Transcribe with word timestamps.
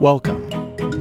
Welcome. 0.00 0.50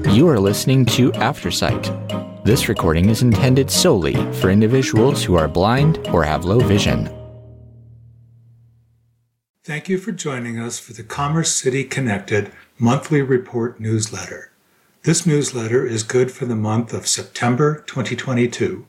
You 0.10 0.28
are 0.28 0.40
listening 0.40 0.86
to 0.86 1.12
Aftersight. 1.14 2.44
This 2.44 2.70
recording 2.70 3.10
is 3.10 3.24
intended 3.24 3.72
solely 3.72 4.14
for 4.34 4.52
individuals 4.52 5.24
who 5.24 5.34
are 5.36 5.48
blind 5.48 5.98
or 6.10 6.24
have 6.24 6.46
low 6.46 6.60
vision. 6.60 7.10
Thank 9.64 9.90
you 9.90 9.98
for 9.98 10.12
joining 10.12 10.60
us 10.60 10.78
for 10.78 10.94
the 10.94 11.04
Commerce 11.04 11.56
City 11.56 11.84
Connected 11.84 12.52
monthly 12.78 13.24
report 13.24 13.80
newsletter. 13.80 14.52
This 15.02 15.26
newsletter 15.26 15.88
is 15.88 16.04
good 16.04 16.32
for 16.32 16.46
the 16.46 16.56
month 16.56 16.94
of 16.94 17.08
September 17.08 17.84
2022. 17.88 18.86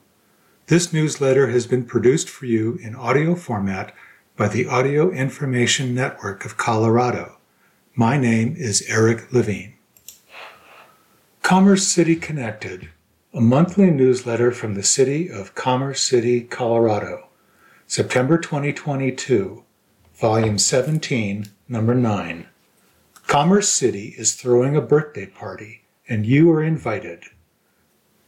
This 0.67 0.93
newsletter 0.93 1.49
has 1.49 1.67
been 1.67 1.87
produced 1.87 2.29
for 2.29 2.45
you 2.45 2.79
in 2.83 2.95
audio 2.95 3.35
format 3.35 3.95
by 4.37 4.49
the 4.49 4.67
Audio 4.67 5.11
Information 5.11 5.95
Network 5.95 6.45
of 6.45 6.59
Colorado. 6.59 7.39
My 7.95 8.19
name 8.19 8.55
is 8.59 8.85
Eric 8.89 9.33
Levine. 9.33 9.74
Commerce 11.45 11.87
City 11.87 12.17
Connected, 12.17 12.89
a 13.35 13.41
monthly 13.43 13.91
newsletter 13.91 14.51
from 14.51 14.73
the 14.73 14.83
city 14.83 15.29
of 15.29 15.55
Commerce 15.55 16.01
City, 16.01 16.41
Colorado, 16.41 17.29
September 17.87 18.39
2022, 18.39 19.63
Volume 20.15 20.57
17, 20.57 21.51
Number 21.69 21.95
9. 21.95 22.47
Commerce 23.27 23.69
City 23.69 24.15
is 24.17 24.33
throwing 24.33 24.75
a 24.75 24.81
birthday 24.81 25.27
party, 25.27 25.83
and 26.09 26.25
you 26.25 26.51
are 26.51 26.63
invited. 26.63 27.25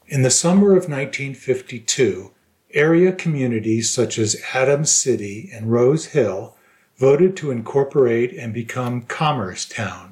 In 0.07 0.21
the 0.21 0.31
summer 0.31 0.73
of 0.73 0.91
1952, 0.91 2.33
area 2.75 3.13
communities 3.13 3.89
such 3.89 4.19
as 4.19 4.43
Adams 4.53 4.93
City 4.93 5.49
and 5.55 5.73
Rose 5.73 6.09
Hill 6.09 6.55
voted 6.99 7.35
to 7.39 7.51
incorporate 7.51 8.35
and 8.35 8.53
become 8.53 9.01
Commerce 9.01 9.65
Town. 9.65 10.06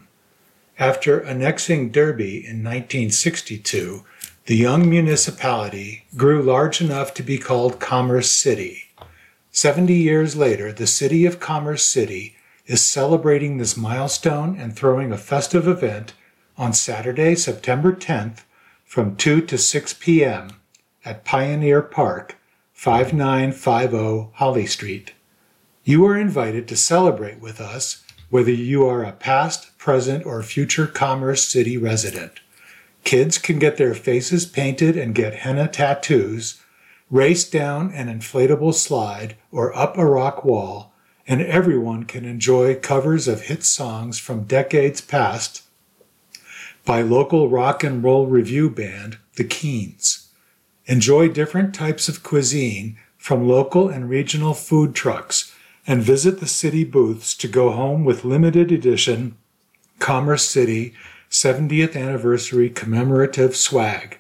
After 0.78 1.20
annexing 1.20 1.90
Derby 1.90 2.38
in 2.38 2.64
1962, 2.64 4.02
the 4.46 4.56
young 4.56 4.90
municipality 4.90 6.04
grew 6.16 6.42
large 6.42 6.80
enough 6.80 7.14
to 7.14 7.22
be 7.22 7.38
called 7.38 7.78
Commerce 7.78 8.28
City. 8.32 8.86
70 9.52 9.94
years 9.94 10.34
later, 10.34 10.72
the 10.72 10.88
city 10.88 11.26
of 11.26 11.38
Commerce 11.38 11.84
City 11.84 12.34
is 12.66 12.82
celebrating 12.82 13.56
this 13.56 13.76
milestone 13.76 14.58
and 14.58 14.74
throwing 14.74 15.12
a 15.12 15.16
festive 15.16 15.68
event 15.68 16.12
on 16.58 16.72
Saturday, 16.72 17.36
September 17.36 17.92
10th 17.92 18.40
from 18.84 19.14
2 19.14 19.42
to 19.42 19.56
6 19.56 19.94
p.m. 19.94 20.50
at 21.04 21.24
Pioneer 21.24 21.82
Park, 21.82 22.36
5950 22.72 24.30
Holly 24.34 24.66
Street. 24.66 25.12
You 25.84 26.04
are 26.06 26.18
invited 26.18 26.66
to 26.66 26.76
celebrate 26.76 27.38
with 27.38 27.60
us 27.60 28.02
whether 28.28 28.50
you 28.50 28.84
are 28.84 29.04
a 29.04 29.12
past, 29.12 29.73
present, 29.84 30.24
or 30.24 30.42
future 30.42 30.86
Commerce 30.86 31.46
City 31.46 31.76
resident. 31.76 32.40
Kids 33.04 33.36
can 33.36 33.58
get 33.58 33.76
their 33.76 33.92
faces 33.92 34.46
painted 34.46 34.96
and 34.96 35.14
get 35.14 35.34
henna 35.34 35.68
tattoos, 35.68 36.58
race 37.10 37.44
down 37.46 37.92
an 37.92 38.08
inflatable 38.08 38.72
slide 38.72 39.36
or 39.52 39.76
up 39.76 39.98
a 39.98 40.06
rock 40.06 40.42
wall, 40.42 40.94
and 41.26 41.42
everyone 41.42 42.04
can 42.04 42.24
enjoy 42.24 42.74
covers 42.74 43.28
of 43.28 43.42
hit 43.42 43.62
songs 43.62 44.18
from 44.18 44.44
decades 44.44 45.02
past 45.02 45.64
by 46.86 47.02
local 47.02 47.50
rock 47.50 47.84
and 47.84 48.02
roll 48.02 48.26
revue 48.26 48.70
band, 48.70 49.18
The 49.36 49.44
Keens. 49.44 50.30
Enjoy 50.86 51.28
different 51.28 51.74
types 51.74 52.08
of 52.08 52.22
cuisine 52.22 52.96
from 53.18 53.46
local 53.46 53.90
and 53.90 54.08
regional 54.08 54.54
food 54.54 54.94
trucks 54.94 55.54
and 55.86 56.02
visit 56.02 56.40
the 56.40 56.46
city 56.46 56.84
booths 56.84 57.34
to 57.34 57.46
go 57.46 57.70
home 57.70 58.06
with 58.06 58.24
limited 58.24 58.72
edition 58.72 59.36
Commerce 59.98 60.48
City 60.48 60.94
70th 61.30 61.96
anniversary 61.96 62.70
commemorative 62.70 63.56
swag. 63.56 64.18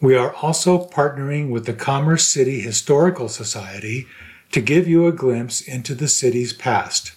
We 0.00 0.16
are 0.16 0.34
also 0.34 0.84
partnering 0.86 1.50
with 1.50 1.64
the 1.64 1.72
Commerce 1.72 2.28
City 2.28 2.60
Historical 2.60 3.28
Society 3.28 4.06
to 4.50 4.60
give 4.60 4.88
you 4.88 5.06
a 5.06 5.12
glimpse 5.12 5.60
into 5.60 5.94
the 5.94 6.08
city's 6.08 6.52
past. 6.52 7.12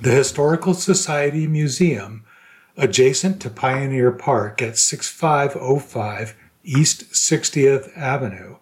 The 0.00 0.12
Historical 0.12 0.74
Society 0.74 1.46
Museum, 1.46 2.24
adjacent 2.76 3.40
to 3.42 3.50
Pioneer 3.50 4.12
Park 4.12 4.60
at 4.62 4.76
6505 4.76 6.36
East 6.62 7.12
60th 7.12 7.96
Avenue, 7.96 8.56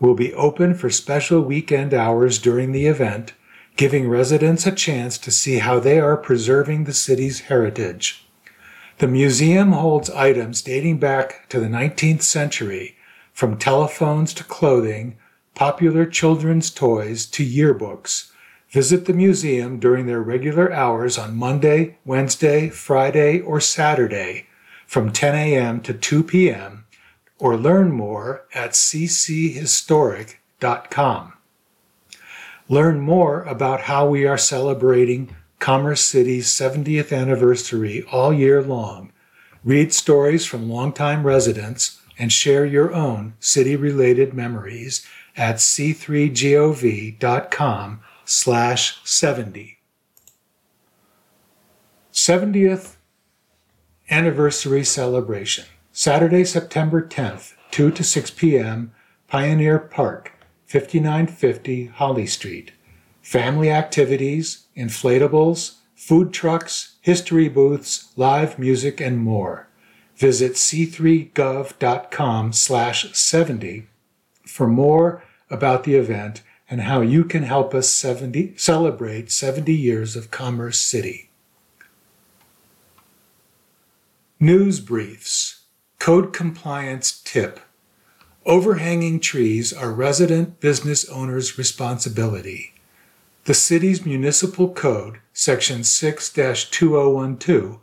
will 0.00 0.14
be 0.14 0.32
open 0.34 0.74
for 0.74 0.88
special 0.90 1.42
weekend 1.42 1.92
hours 1.92 2.38
during 2.38 2.72
the 2.72 2.86
event, 2.86 3.34
giving 3.76 4.08
residents 4.08 4.66
a 4.66 4.72
chance 4.72 5.16
to 5.18 5.30
see 5.30 5.58
how 5.58 5.80
they 5.80 5.98
are 5.98 6.16
preserving 6.16 6.84
the 6.84 6.92
city's 6.92 7.40
heritage. 7.40 8.26
The 8.98 9.08
museum 9.08 9.72
holds 9.72 10.10
items 10.10 10.62
dating 10.62 10.98
back 10.98 11.48
to 11.48 11.60
the 11.60 11.68
19th 11.68 12.22
century, 12.22 12.96
from 13.32 13.56
telephones 13.56 14.34
to 14.34 14.44
clothing, 14.44 15.16
popular 15.54 16.04
children's 16.04 16.70
toys 16.70 17.24
to 17.26 17.44
yearbooks. 17.44 18.30
Visit 18.70 19.06
the 19.06 19.12
museum 19.12 19.78
during 19.78 20.06
their 20.06 20.20
regular 20.20 20.72
hours 20.72 21.16
on 21.16 21.36
Monday, 21.36 21.96
Wednesday, 22.04 22.68
Friday, 22.68 23.40
or 23.40 23.60
Saturday 23.60 24.46
from 24.86 25.10
10 25.10 25.34
a.m. 25.34 25.80
to 25.80 25.94
2 25.94 26.22
p.m 26.22 26.80
or 27.40 27.56
learn 27.56 27.90
more 27.90 28.44
at 28.54 28.70
cchistoric.com. 28.72 31.32
Learn 32.70 33.00
more 33.00 33.42
about 33.42 33.80
how 33.82 34.06
we 34.08 34.24
are 34.26 34.38
celebrating 34.38 35.34
Commerce 35.58 36.04
City's 36.04 36.46
70th 36.46 37.12
anniversary 37.12 38.04
all 38.12 38.32
year 38.32 38.62
long. 38.62 39.12
Read 39.64 39.92
stories 39.92 40.46
from 40.46 40.70
longtime 40.70 41.26
residents 41.26 42.00
and 42.16 42.30
share 42.32 42.64
your 42.64 42.94
own 42.94 43.34
city-related 43.40 44.32
memories 44.34 45.04
at 45.36 45.56
c3gov.com 45.56 46.20
slash 48.24 49.00
70. 49.04 49.78
70th 52.12 52.94
Anniversary 54.08 54.84
Celebration 54.84 55.64
Saturday, 55.90 56.44
September 56.44 57.04
10th, 57.04 57.54
2 57.72 57.90
to 57.90 58.04
6 58.04 58.30
p.m., 58.30 58.92
Pioneer 59.26 59.80
Park, 59.80 60.29
5950 60.70 61.86
Holly 61.86 62.26
Street. 62.26 62.70
Family 63.22 63.72
activities, 63.72 64.66
inflatables, 64.76 65.78
food 65.96 66.32
trucks, 66.32 66.94
history 67.00 67.48
booths, 67.48 68.12
live 68.14 68.56
music, 68.56 69.00
and 69.00 69.18
more. 69.18 69.66
Visit 70.14 70.52
c3gov.com 70.52 72.52
slash 72.52 73.12
70 73.12 73.88
for 74.46 74.68
more 74.68 75.24
about 75.50 75.82
the 75.82 75.96
event 75.96 76.42
and 76.70 76.82
how 76.82 77.00
you 77.00 77.24
can 77.24 77.42
help 77.42 77.74
us 77.74 77.88
70, 77.88 78.56
celebrate 78.56 79.32
70 79.32 79.74
years 79.74 80.14
of 80.14 80.30
Commerce 80.30 80.78
City. 80.78 81.30
News 84.38 84.78
Briefs 84.78 85.62
Code 85.98 86.32
compliance 86.32 87.20
tip. 87.24 87.58
Overhanging 88.46 89.20
trees 89.20 89.70
are 89.70 89.92
resident 89.92 90.60
business 90.60 91.06
owners' 91.10 91.58
responsibility. 91.58 92.72
The 93.44 93.52
city's 93.52 94.06
municipal 94.06 94.72
code, 94.72 95.20
section 95.34 95.80
6-2012, 95.80 97.78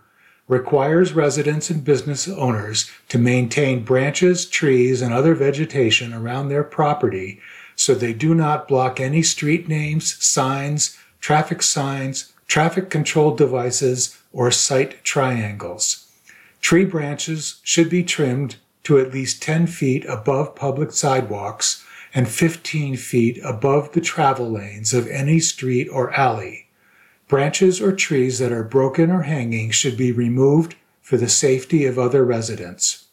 requires 0.47 1.13
residents 1.13 1.69
and 1.69 1.83
business 1.83 2.27
owners 2.27 2.89
to 3.09 3.19
maintain 3.19 3.83
branches, 3.83 4.47
trees, 4.47 5.03
and 5.03 5.13
other 5.13 5.35
vegetation 5.35 6.11
around 6.11 6.49
their 6.49 6.63
property 6.63 7.39
so 7.75 7.93
they 7.93 8.13
do 8.13 8.33
not 8.33 8.67
block 8.67 8.99
any 8.99 9.21
street 9.21 9.67
names, 9.67 10.15
signs, 10.25 10.97
traffic 11.19 11.61
signs, 11.61 12.33
traffic 12.47 12.89
control 12.89 13.35
devices, 13.35 14.17
or 14.33 14.49
sight 14.49 15.03
triangles. 15.03 16.07
Tree 16.61 16.85
branches 16.85 17.59
should 17.61 17.91
be 17.91 18.03
trimmed 18.03 18.55
to 18.87 18.97
at 18.97 19.11
least 19.11 19.41
10 19.43 19.67
feet 19.67 20.05
above 20.05 20.55
public 20.55 20.93
sidewalks 20.93 21.83
and 22.13 22.29
15 22.29 22.95
feet 22.95 23.37
above 23.43 23.91
the 23.91 23.99
travel 23.99 24.49
lanes 24.49 24.93
of 24.93 25.05
any 25.07 25.41
street 25.41 25.89
or 25.89 26.13
alley. 26.13 26.67
Branches 27.27 27.81
or 27.81 27.91
trees 27.91 28.39
that 28.39 28.53
are 28.53 28.63
broken 28.63 29.11
or 29.11 29.23
hanging 29.23 29.71
should 29.71 29.97
be 29.97 30.13
removed 30.13 30.77
for 31.01 31.17
the 31.17 31.27
safety 31.27 31.85
of 31.85 31.99
other 31.99 32.23
residents. 32.23 33.07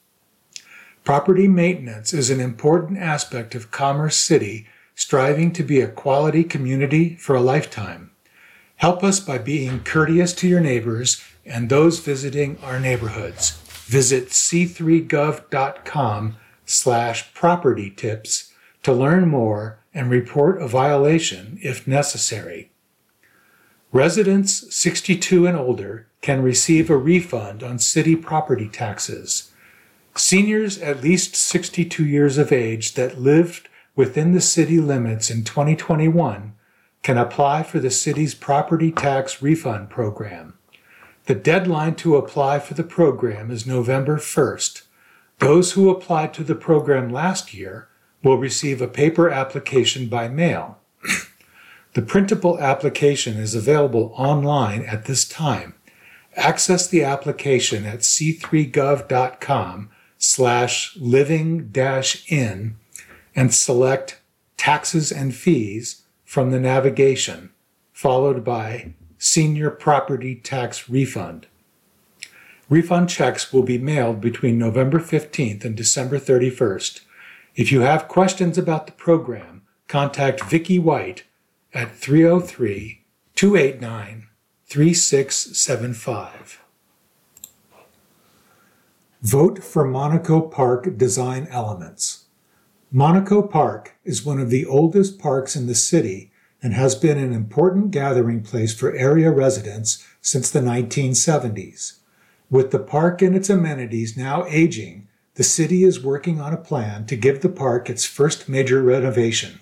Property 1.03 1.49
maintenance 1.49 2.15
is 2.15 2.31
an 2.31 2.39
important 2.39 3.01
aspect 3.01 3.57
of 3.57 3.73
Commerce 3.73 4.17
City, 4.17 4.69
striving 4.95 5.53
to 5.55 5.65
be 5.65 5.81
a 5.81 5.89
quality 5.89 6.45
community 6.45 7.17
for 7.17 7.35
a 7.35 7.41
lifetime. 7.41 8.13
Help 8.77 9.03
us 9.03 9.19
by 9.19 9.39
being 9.39 9.81
courteous 9.81 10.33
to 10.35 10.47
your 10.47 10.61
neighbors 10.61 11.21
and 11.45 11.69
those 11.69 11.99
visiting 11.99 12.59
our 12.63 12.79
neighborhoods. 12.79 13.64
Visit 13.85 14.29
c3gov.com 14.29 16.37
slash 16.67 17.35
property 17.35 17.91
tips 17.91 18.53
to 18.83 18.93
learn 18.93 19.29
more 19.29 19.79
and 19.93 20.11
report 20.11 20.61
a 20.61 20.69
violation 20.69 21.59
if 21.63 21.87
necessary. 21.87 22.71
Residents 23.93 24.75
62 24.75 25.47
and 25.47 25.57
older 25.57 26.09
can 26.21 26.43
receive 26.43 26.91
a 26.91 26.97
refund 26.97 27.63
on 27.63 27.79
city 27.79 28.17
property 28.17 28.69
taxes. 28.69 29.53
Seniors 30.17 30.79
at 30.79 31.03
least 31.03 31.37
62 31.37 32.05
years 32.05 32.39
of 32.39 32.51
age 32.51 32.95
that 32.95 33.21
lived 33.21 33.69
within 33.95 34.33
the 34.33 34.41
city 34.41 34.81
limits 34.81 35.31
in 35.31 35.45
2021 35.45 36.55
can 37.03 37.19
apply 37.19 37.63
for 37.63 37.79
the 37.79 37.91
city's 37.91 38.35
property 38.35 38.91
tax 38.91 39.43
refund 39.43 39.91
program. 39.91 40.54
The 41.27 41.35
deadline 41.35 41.95
to 41.97 42.17
apply 42.17 42.59
for 42.59 42.75
the 42.75 42.83
program 42.83 43.51
is 43.51 43.67
November 43.67 44.19
1st. 44.19 44.83
Those 45.39 45.73
who 45.73 45.89
applied 45.89 46.35
to 46.35 46.45
the 46.45 46.55
program 46.55 47.11
last 47.11 47.55
year 47.55 47.89
will 48.23 48.37
receive 48.37 48.83
a 48.83 48.89
paper 48.89 49.31
application 49.31 50.09
by 50.09 50.29
mail. 50.29 50.79
the 51.95 52.03
printable 52.03 52.59
application 52.59 53.39
is 53.39 53.55
available 53.55 54.13
online 54.17 54.83
at 54.83 55.07
this 55.07 55.27
time. 55.27 55.75
Access 56.37 56.87
the 56.87 57.03
application 57.03 57.87
at 57.87 58.01
c3gov.com 58.01 59.91
slash 60.19 60.95
living 61.01 61.69
dash 61.69 62.31
in 62.31 62.77
and 63.35 63.55
select 63.55 64.21
taxes 64.59 65.11
and 65.11 65.35
fees 65.35 66.03
from 66.25 66.51
the 66.51 66.61
navigation, 66.61 67.51
followed 67.95 68.45
by 68.45 68.93
Senior 69.25 69.71
Property 69.71 70.35
Tax 70.35 70.91
Refund. 70.91 71.47
Refund 72.69 73.09
checks 73.09 73.55
will 73.55 73.63
be 73.63 73.79
mailed 73.79 74.21
between 74.21 74.59
November 74.59 75.01
15th 75.01 75.65
and 75.65 75.75
December 75.75 76.19
31st. 76.19 77.01
If 77.57 77.73
you 77.73 77.81
have 77.81 78.07
questions 78.07 78.59
about 78.59 78.85
the 78.85 78.93
program, 78.93 79.63
contact 79.89 80.45
Vicki 80.45 80.79
White 80.79 81.25
at 81.73 81.97
303 81.97 83.01
289 83.35 84.27
3675. 84.67 86.63
Vote 89.23 89.65
for 89.65 89.87
Monaco 89.87 90.43
Park 90.43 90.99
design 90.99 91.49
elements. 91.51 92.27
Monaco 92.93 93.41
Park 93.41 93.95
is 94.05 94.23
one 94.23 94.39
of 94.39 94.51
the 94.51 94.67
oldest 94.67 95.19
parks 95.19 95.57
in 95.57 95.67
the 95.67 95.75
city 95.75 96.31
and 96.65 96.73
has 96.73 96.95
been 96.95 97.19
an 97.19 97.35
important 97.35 97.91
gathering 97.91 98.43
place 98.43 98.75
for 98.75 98.97
area 98.97 99.31
residents 99.31 100.03
since 100.23 100.51
the 100.51 100.61
1970s. 100.61 101.99
With 102.49 102.71
the 102.71 102.79
park 102.79 103.21
and 103.21 103.37
its 103.37 103.51
amenities 103.51 104.17
now 104.17 104.47
aging, 104.47 105.07
the 105.35 105.43
city 105.43 105.85
is 105.85 106.03
working 106.03 106.41
on 106.41 106.55
a 106.55 106.57
plan 106.57 107.05
to 107.07 107.17
give 107.17 107.43
the 107.43 107.51
park 107.51 107.91
its 107.91 108.07
first 108.07 108.49
major 108.49 108.83
renovation. 108.83 109.61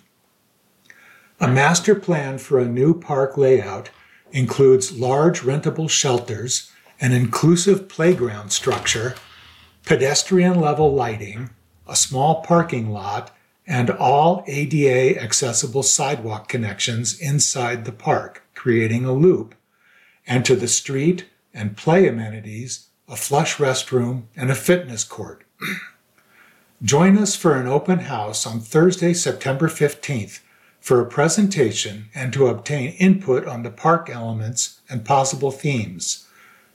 A 1.40 1.48
master 1.48 1.96
plan 1.96 2.38
for 2.38 2.60
a 2.60 2.68
new 2.68 2.98
park 2.98 3.36
layout 3.36 3.90
includes 4.30 4.96
large 4.96 5.40
rentable 5.40 5.90
shelters, 5.90 6.70
an 7.00 7.10
inclusive 7.10 7.88
playground 7.88 8.50
structure, 8.52 9.16
pedestrian 9.84 10.60
level 10.60 10.94
lighting, 10.94 11.50
a 11.88 11.96
small 11.96 12.42
parking 12.42 12.90
lot, 12.90 13.32
and 13.66 13.90
all 13.90 14.44
ADA 14.46 15.20
accessible 15.20 15.82
sidewalk 15.82 16.48
connections 16.48 17.18
inside 17.20 17.84
the 17.84 17.92
park, 17.92 18.42
creating 18.54 19.04
a 19.04 19.12
loop, 19.12 19.54
and 20.26 20.44
to 20.44 20.56
the 20.56 20.68
street 20.68 21.26
and 21.54 21.76
play 21.76 22.06
amenities, 22.06 22.88
a 23.08 23.16
flush 23.16 23.56
restroom, 23.56 24.24
and 24.36 24.50
a 24.50 24.54
fitness 24.54 25.04
court. 25.04 25.44
Join 26.82 27.16
us 27.16 27.36
for 27.36 27.54
an 27.54 27.66
open 27.68 28.00
house 28.00 28.46
on 28.46 28.60
Thursday, 28.60 29.14
September 29.14 29.68
15th 29.68 30.40
for 30.80 31.00
a 31.00 31.06
presentation 31.06 32.08
and 32.12 32.32
to 32.32 32.48
obtain 32.48 32.94
input 32.94 33.46
on 33.46 33.62
the 33.62 33.70
park 33.70 34.10
elements 34.10 34.80
and 34.90 35.04
possible 35.04 35.52
themes. 35.52 36.26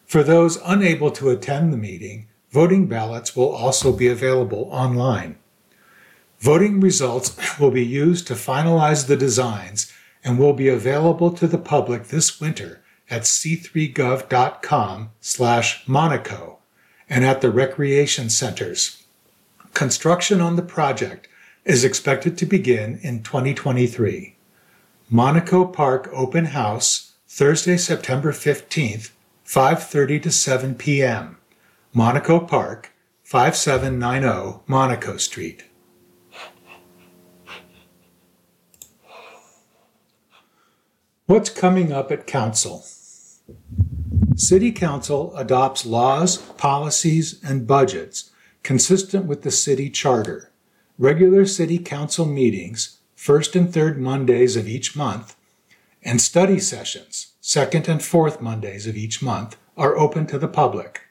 For 0.05 0.23
those 0.23 0.59
unable 0.63 1.11
to 1.11 1.29
attend 1.29 1.73
the 1.73 1.77
meeting, 1.77 2.27
Voting 2.51 2.87
ballots 2.87 3.35
will 3.35 3.49
also 3.49 3.91
be 3.91 4.07
available 4.07 4.69
online. 4.71 5.35
Voting 6.39 6.79
results 6.79 7.59
will 7.59 7.71
be 7.71 7.85
used 7.85 8.27
to 8.27 8.33
finalize 8.33 9.07
the 9.07 9.17
designs 9.17 9.91
and 10.23 10.37
will 10.37 10.53
be 10.53 10.69
available 10.69 11.31
to 11.31 11.47
the 11.47 11.57
public 11.57 12.05
this 12.05 12.39
winter 12.39 12.83
at 13.09 13.23
c3gov.com 13.23 15.09
slash 15.19 15.87
Monaco 15.87 16.59
and 17.09 17.25
at 17.25 17.41
the 17.41 17.49
recreation 17.49 18.29
centers. 18.29 19.03
Construction 19.73 20.41
on 20.41 20.55
the 20.55 20.61
project 20.61 21.27
is 21.65 21.83
expected 21.83 22.37
to 22.37 22.45
begin 22.45 22.99
in 23.01 23.23
2023. 23.23 24.35
Monaco 25.09 25.65
Park 25.65 26.09
Open 26.13 26.45
House, 26.45 27.13
Thursday, 27.27 27.77
September 27.77 28.31
15th, 28.31 29.11
5.30 29.45 30.23
to 30.23 30.31
7 30.31 30.75
p.m. 30.75 31.37
Monaco 31.93 32.39
Park, 32.39 32.91
5790 33.23 34.61
Monaco 34.67 35.17
Street. 35.17 35.63
What's 41.27 41.49
coming 41.49 41.91
up 41.91 42.09
at 42.09 42.25
Council? 42.25 42.85
City 44.37 44.71
Council 44.71 45.35
adopts 45.35 45.85
laws, 45.85 46.37
policies, 46.37 47.43
and 47.43 47.67
budgets 47.67 48.31
consistent 48.63 49.25
with 49.25 49.41
the 49.41 49.51
city 49.51 49.89
charter. 49.89 50.53
Regular 50.97 51.45
City 51.45 51.79
Council 51.79 52.25
meetings, 52.25 52.99
first 53.13 53.57
and 53.57 53.73
third 53.73 53.99
Mondays 53.99 54.55
of 54.55 54.69
each 54.69 54.95
month, 54.95 55.35
and 56.01 56.21
study 56.21 56.59
sessions, 56.59 57.33
second 57.41 57.89
and 57.89 58.01
fourth 58.01 58.39
Mondays 58.39 58.87
of 58.87 58.95
each 58.95 59.21
month, 59.21 59.57
are 59.75 59.97
open 59.97 60.27
to 60.27 60.39
the 60.39 60.47
public. 60.47 61.09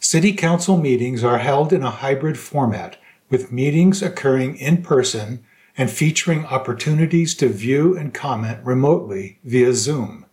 City 0.00 0.32
Council 0.32 0.76
meetings 0.76 1.22
are 1.22 1.38
held 1.38 1.72
in 1.72 1.84
a 1.84 1.90
hybrid 2.02 2.36
format, 2.36 2.96
with 3.30 3.52
meetings 3.52 4.02
occurring 4.02 4.56
in 4.56 4.82
person 4.82 5.45
and 5.76 5.90
featuring 5.90 6.46
opportunities 6.46 7.34
to 7.34 7.48
view 7.48 7.96
and 7.96 8.14
comment 8.14 8.64
remotely 8.64 9.38
via 9.44 9.74
Zoom. 9.74 10.24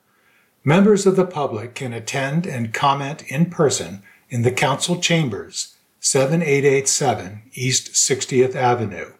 Members 0.63 1.05
of 1.05 1.15
the 1.15 1.25
public 1.25 1.75
can 1.75 1.93
attend 1.93 2.47
and 2.47 2.73
comment 2.73 3.23
in 3.23 3.49
person 3.49 4.01
in 4.29 4.43
the 4.43 4.51
Council 4.51 4.99
Chambers, 4.99 5.75
7887 5.99 7.41
East 7.53 7.91
60th 7.91 8.55
Avenue. 8.55 9.13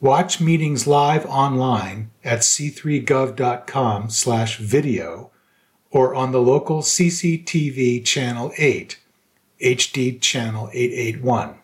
Watch 0.00 0.40
meetings 0.40 0.86
live 0.86 1.26
online 1.26 2.10
at 2.24 2.40
c3gov.com/video 2.40 5.30
or 5.90 6.14
on 6.14 6.32
the 6.32 6.40
local 6.40 6.82
CCTV 6.82 8.04
Channel 8.04 8.52
8 8.56 8.96
HD 9.60 10.18
channel 10.20 10.70
881. 10.72 11.56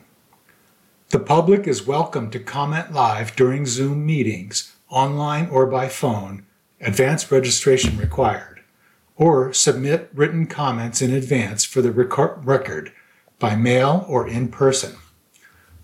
The 1.11 1.19
public 1.19 1.67
is 1.67 1.87
welcome 1.87 2.31
to 2.31 2.39
comment 2.39 2.93
live 2.93 3.35
during 3.35 3.65
Zoom 3.65 4.05
meetings, 4.05 4.77
online 4.91 5.49
or 5.49 5.65
by 5.67 5.89
phone, 5.89 6.45
advance 6.81 7.33
registration 7.33 7.97
required, 7.97 8.61
or 9.17 9.55
submit 9.55 10.11
written 10.15 10.47
comments 10.47 11.01
in 11.01 11.11
advance 11.13 11.65
for 11.65 11.81
the 11.81 11.91
record 11.91 12.93
by 13.39 13.57
mail 13.57 14.05
or 14.07 14.29
in 14.29 14.49
person. 14.49 14.97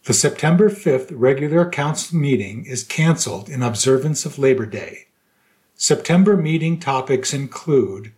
The 0.04 0.14
September 0.14 0.70
5th 0.70 1.12
regular 1.12 1.70
council 1.70 2.18
meeting 2.18 2.66
is 2.66 2.84
canceled 2.84 3.50
in 3.50 3.62
observance 3.64 4.26
of 4.26 4.40
Labor 4.40 4.66
Day. 4.66 5.08
September 5.76 6.36
meeting 6.36 6.80
topics 6.80 7.34
include 7.34 8.12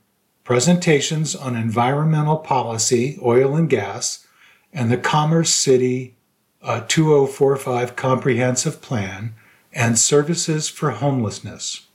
presentations 0.43 1.35
on 1.35 1.55
environmental 1.55 2.37
policy, 2.37 3.19
oil 3.21 3.55
and 3.55 3.69
gas, 3.69 4.25
and 4.73 4.91
the 4.91 4.97
Commerce 4.97 5.53
City 5.53 6.15
uh, 6.63 6.81
a 6.81 6.87
2045 6.87 7.97
comprehensive 7.97 8.81
plan, 8.81 9.33
and 9.73 9.97
services 9.97 10.69
for 10.69 10.91
homelessness. 10.91 11.87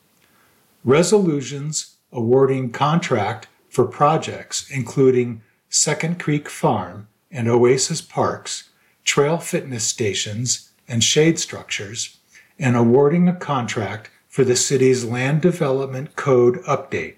Resolutions 0.84 1.96
awarding 2.12 2.70
contract 2.70 3.48
for 3.68 3.84
projects 3.84 4.68
including 4.70 5.42
Second 5.68 6.18
Creek 6.18 6.48
Farm 6.48 7.08
and 7.30 7.48
Oasis 7.48 8.00
Parks, 8.00 8.70
trail 9.04 9.38
fitness 9.38 9.84
stations, 9.84 10.70
and 10.88 11.04
shade 11.04 11.38
structures, 11.38 12.18
and 12.58 12.76
awarding 12.76 13.28
a 13.28 13.36
contract 13.36 14.10
for 14.28 14.44
the 14.44 14.56
city's 14.56 15.04
Land 15.04 15.42
Development 15.42 16.16
Code 16.16 16.62
update. 16.64 17.16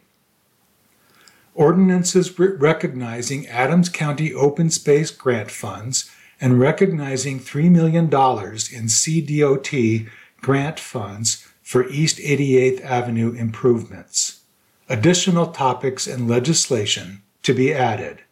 Ordinances 1.55 2.39
re- 2.39 2.49
recognizing 2.49 3.47
Adams 3.47 3.89
County 3.89 4.35
Open 4.35 4.71
Space 4.71 5.11
Grant 5.11 5.51
Funds 5.51 6.11
and 6.41 6.59
recognizing 6.59 7.39
$3 7.39 7.71
million 7.71 8.05
in 8.07 8.11
CDOT 8.11 10.09
grant 10.41 10.81
funds 10.81 11.47
for 11.63 11.89
East 11.89 12.19
88th 12.19 12.83
Avenue 12.85 13.33
improvements. 13.33 14.41
Additional 14.89 15.47
topics 15.49 16.07
and 16.07 16.29
legislation 16.29 17.23
to 17.43 17.55
be 17.55 17.73
added. 17.73 18.23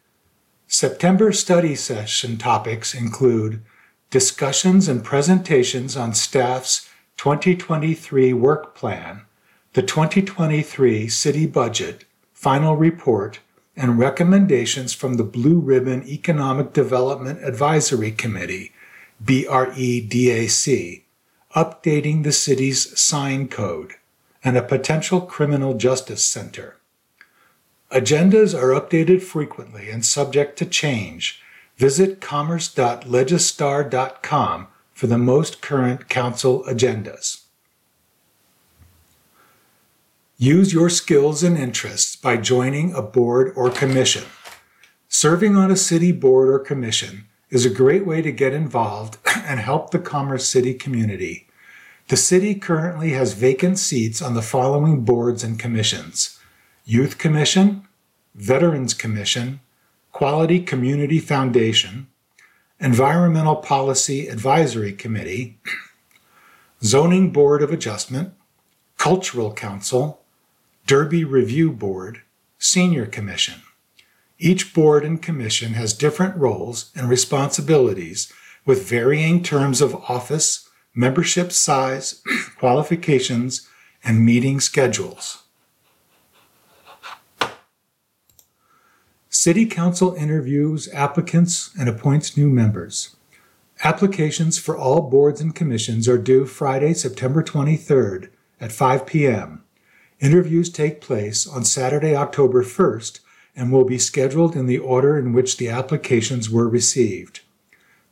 September 0.67 1.31
study 1.31 1.73
session 1.73 2.37
topics 2.37 2.93
include 2.93 3.63
discussions 4.09 4.87
and 4.87 5.03
presentations 5.03 5.95
on 5.95 6.13
staff's 6.13 6.89
2023 7.17 8.33
work 8.33 8.75
plan, 8.75 9.25
the 9.73 9.81
2023 9.81 11.07
city 11.07 11.45
budget, 11.45 12.05
final 12.33 12.75
report, 12.75 13.39
and 13.75 13.97
recommendations 13.97 14.93
from 14.93 15.15
the 15.15 15.23
Blue 15.23 15.59
Ribbon 15.59 16.07
Economic 16.07 16.73
Development 16.73 17.43
Advisory 17.43 18.11
Committee, 18.11 18.71
BREDAC, 19.23 21.03
updating 21.55 22.23
the 22.23 22.31
city's 22.31 22.99
sign 22.99 23.47
code, 23.47 23.93
and 24.43 24.57
a 24.57 24.61
potential 24.61 25.21
criminal 25.21 25.73
justice 25.73 26.23
center. 26.25 26.75
Agendas 27.91 28.53
are 28.53 28.79
updated 28.79 29.23
frequently 29.23 29.89
and 29.89 30.05
subject 30.05 30.59
to 30.59 30.65
change. 30.65 31.41
Visit 31.77 32.21
commerce.legistar.com 32.21 34.67
for 34.93 35.07
the 35.07 35.17
most 35.17 35.59
current 35.61 36.07
council 36.07 36.63
agendas. 36.65 37.45
Use 40.37 40.71
your 40.71 40.89
skills 40.89 41.41
and 41.41 41.57
interests 41.57 42.15
by 42.15 42.37
joining 42.37 42.93
a 42.93 43.01
board 43.01 43.51
or 43.55 43.71
commission. 43.71 44.25
Serving 45.07 45.55
on 45.55 45.71
a 45.71 45.75
city 45.75 46.11
board 46.11 46.49
or 46.49 46.59
commission 46.59 47.25
is 47.49 47.65
a 47.65 47.69
great 47.69 48.05
way 48.05 48.21
to 48.21 48.31
get 48.31 48.53
involved 48.53 49.17
and 49.35 49.59
help 49.59 49.91
the 49.91 49.99
Commerce 49.99 50.47
City 50.47 50.73
community. 50.73 51.47
The 52.07 52.17
city 52.17 52.55
currently 52.55 53.11
has 53.11 53.33
vacant 53.33 53.77
seats 53.79 54.21
on 54.21 54.33
the 54.33 54.41
following 54.41 55.03
boards 55.03 55.43
and 55.43 55.59
commissions 55.59 56.39
Youth 56.85 57.17
Commission, 57.17 57.87
Veterans 58.33 58.93
Commission, 58.93 59.59
Quality 60.11 60.59
Community 60.61 61.19
Foundation, 61.19 62.07
Environmental 62.79 63.57
Policy 63.57 64.27
Advisory 64.27 64.93
Committee, 64.93 65.59
Zoning 66.83 67.31
Board 67.31 67.61
of 67.61 67.71
Adjustment, 67.71 68.33
Cultural 68.97 69.53
Council, 69.53 70.21
Derby 70.87 71.23
Review 71.23 71.71
Board, 71.71 72.21
Senior 72.57 73.05
Commission. 73.05 73.61
Each 74.41 74.73
board 74.73 75.03
and 75.03 75.21
commission 75.21 75.73
has 75.73 75.93
different 75.93 76.37
roles 76.37 76.91
and 76.95 77.09
responsibilities 77.09 78.31
with 78.65 78.87
varying 78.87 79.43
terms 79.43 79.81
of 79.81 79.95
office, 80.09 80.69
membership 80.95 81.51
size, 81.51 82.23
qualifications, 82.57 83.67
and 84.01 84.25
meeting 84.25 84.61
schedules. 84.61 85.43
City 89.29 89.65
Council 89.65 90.13
interviews 90.13 90.87
applicants 90.93 91.71
and 91.77 91.89
appoints 91.89 92.37
new 92.37 92.49
members. 92.49 93.17
Applications 93.83 94.57
for 94.57 94.77
all 94.77 95.09
boards 95.09 95.41
and 95.41 95.53
commissions 95.53 96.07
are 96.07 96.17
due 96.17 96.45
Friday, 96.45 96.93
September 96.93 97.43
23rd 97.43 98.29
at 98.61 98.71
5 98.71 99.05
p.m. 99.05 99.63
Interviews 100.21 100.69
take 100.69 101.01
place 101.01 101.45
on 101.45 101.63
Saturday, 101.65 102.15
October 102.15 102.63
1st, 102.63 103.19
and 103.59 103.71
will 103.71 103.83
be 103.83 103.99
scheduled 103.99 104.55
in 104.55 104.65
the 104.65 104.79
order 104.79 105.19
in 105.19 105.33
which 105.33 105.57
the 105.57 105.67
applications 105.67 106.49
were 106.49 106.69
received. 106.69 107.41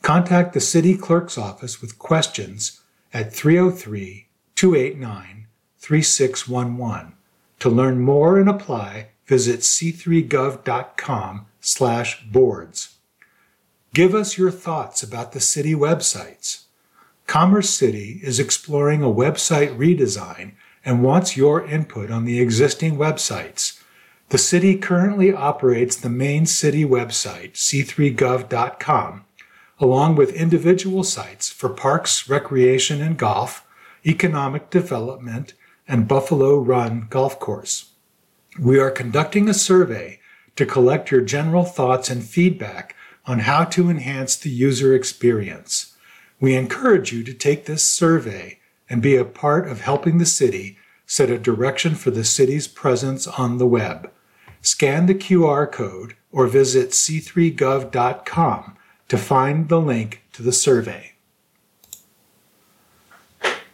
Contact 0.01 0.53
the 0.53 0.59
City 0.59 0.97
Clerk's 0.97 1.37
office 1.37 1.81
with 1.81 1.97
questions 1.97 2.81
at 3.13 3.33
303 3.33 4.27
289 4.55 5.47
3611. 5.79 7.13
To 7.59 7.69
learn 7.69 7.99
more 7.99 8.37
and 8.37 8.49
apply, 8.49 9.09
visit 9.25 9.61
c3gov.com 9.61 11.45
slash 11.61 12.23
boards. 12.25 12.97
Give 13.93 14.13
us 14.13 14.37
your 14.37 14.51
thoughts 14.51 15.01
about 15.01 15.31
the 15.31 15.39
city 15.39 15.73
websites. 15.73 16.65
Commerce 17.25 17.69
City 17.69 18.19
is 18.21 18.39
exploring 18.39 19.01
a 19.01 19.07
website 19.07 19.75
redesign 19.77 20.53
and 20.85 21.03
wants 21.03 21.35
your 21.35 21.65
input 21.65 22.11
on 22.11 22.25
the 22.25 22.39
existing 22.39 22.97
websites. 22.97 23.76
The 24.29 24.37
city 24.37 24.75
currently 24.77 25.33
operates 25.33 25.95
the 25.95 26.09
main 26.09 26.45
city 26.45 26.83
website, 26.83 27.53
c3gov.com, 27.53 29.23
along 29.79 30.15
with 30.15 30.33
individual 30.33 31.05
sites 31.05 31.49
for 31.49 31.69
parks, 31.69 32.27
recreation 32.27 33.01
and 33.01 33.17
golf, 33.17 33.65
economic 34.05 34.69
development, 34.69 35.53
and 35.87 36.09
Buffalo 36.09 36.57
Run 36.57 37.07
Golf 37.09 37.39
Course. 37.39 37.93
We 38.59 38.77
are 38.79 38.91
conducting 38.91 39.47
a 39.47 39.53
survey 39.53 40.19
to 40.57 40.65
collect 40.65 41.09
your 41.09 41.21
general 41.21 41.63
thoughts 41.63 42.09
and 42.09 42.21
feedback 42.21 42.97
on 43.25 43.39
how 43.39 43.63
to 43.63 43.89
enhance 43.89 44.35
the 44.35 44.49
user 44.49 44.93
experience. 44.93 45.95
We 46.41 46.53
encourage 46.53 47.13
you 47.13 47.23
to 47.23 47.33
take 47.33 47.65
this 47.65 47.85
survey 47.85 48.59
and 48.89 49.01
be 49.01 49.15
a 49.15 49.23
part 49.23 49.69
of 49.69 49.81
helping 49.81 50.17
the 50.17 50.25
city 50.25 50.77
set 51.05 51.29
a 51.29 51.37
direction 51.37 51.95
for 51.95 52.11
the 52.11 52.25
city's 52.25 52.67
presence 52.67 53.25
on 53.25 53.57
the 53.57 53.65
web. 53.65 54.11
Scan 54.67 55.05
the 55.05 55.15
QR 55.15 55.71
code 55.71 56.17
or 56.29 56.45
visit 56.45 56.89
c3gov.com 56.89 58.77
to 59.07 59.17
find 59.17 59.69
the 59.69 59.79
link 59.79 60.23
to 60.33 60.43
the 60.43 60.51
survey. 60.51 61.13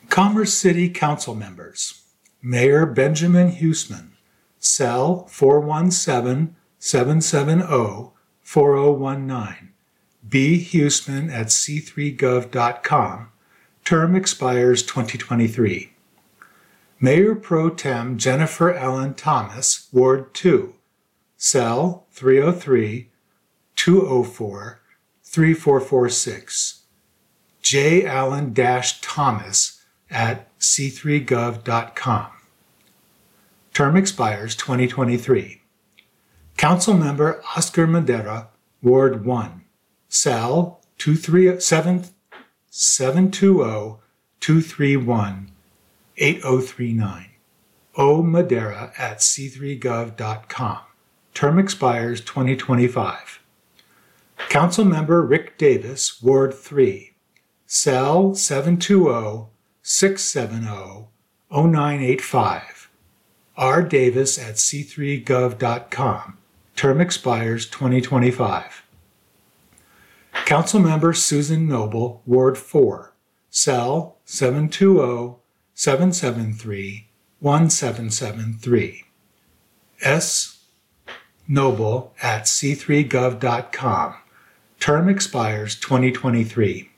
Commerce 0.09 0.53
City 0.53 0.91
Council 0.91 1.33
members 1.33 2.03
Mayor 2.43 2.85
Benjamin 2.85 3.53
Huseman, 3.53 4.09
cell 4.59 5.25
417 5.25 6.55
770 6.77 8.11
4019. 8.43 9.73
B. 10.29 10.63
Huseman 10.63 11.31
at 11.31 11.47
c3gov.com. 11.47 13.31
Term 13.83 14.15
expires 14.15 14.83
2023. 14.83 15.91
Mayor 16.99 17.33
Pro 17.33 17.71
Tem 17.71 18.15
Jennifer 18.19 18.71
Allen 18.71 19.15
Thomas, 19.15 19.89
Ward 19.91 20.35
2, 20.35 20.75
cell 21.43 22.05
303 22.11 23.09
204 23.75 24.79
3446. 25.25 26.83
J. 27.61 28.05
Allen 28.05 28.53
Thomas 29.01 29.81
at 30.09 30.57
c3gov.com. 30.57 32.27
Term 33.73 33.97
expires 33.97 34.55
2023. 34.55 35.61
Council 36.55 36.93
member 36.93 37.41
Oscar 37.57 37.87
Madera, 37.87 38.47
Ward 38.81 39.25
1, 39.25 39.65
cell 40.07 40.79
237 40.97 42.05
720 42.69 43.99
231 44.39 45.51
8039. 46.17 47.29
O 47.97 48.23
Madera 48.23 48.93
at 48.97 49.17
c3gov.com. 49.17 50.79
Term 51.33 51.59
expires 51.59 52.21
2025. 52.21 53.41
Council 54.49 54.85
member 54.85 55.21
Rick 55.21 55.57
Davis, 55.57 56.21
Ward 56.21 56.53
3, 56.53 57.13
cell 57.65 58.35
720 58.35 59.47
670 59.81 61.07
0985. 61.49 62.89
R. 63.55 63.83
Davis 63.83 64.39
at 64.39 64.55
c3gov.com. 64.55 66.37
Term 66.75 67.01
expires 67.01 67.67
2025. 67.67 68.83
Council 70.45 70.79
Member 70.79 71.13
Susan 71.13 71.67
Noble, 71.67 72.21
Ward 72.25 72.57
4, 72.57 73.13
cell 73.49 74.17
720 74.25 75.35
773 75.75 77.07
1773. 77.39 79.03
S 80.01 80.52
noble 81.47 82.13
at 82.21 82.43
c3gov.com. 82.43 84.15
Term 84.79 85.09
expires 85.09 85.75
2023. 85.75 86.89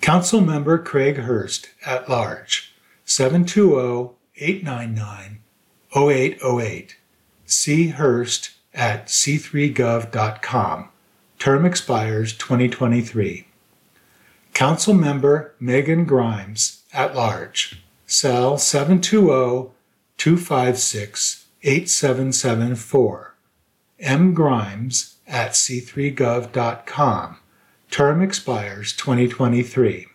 Council 0.00 0.40
Member 0.40 0.78
Craig 0.78 1.16
Hurst, 1.16 1.68
at 1.86 2.08
large, 2.08 2.74
720 3.04 4.10
899 4.36 5.38
0808. 5.94 6.96
C. 7.46 7.88
Hurst 7.88 8.50
at 8.74 9.06
c3gov.com. 9.06 10.88
Term 11.38 11.66
expires 11.66 12.32
2023. 12.32 13.46
Council 14.54 14.94
Member 14.94 15.54
Megan 15.60 16.04
Grimes, 16.04 16.82
at 16.92 17.14
large, 17.14 17.82
cell 18.06 18.58
720 18.58 19.70
256 20.18 21.46
8774 21.62 23.31
mgrimes 24.02 25.14
at 25.26 25.52
c3gov.com. 25.52 27.36
Term 27.90 28.22
expires 28.22 28.92
2023. 28.94 30.06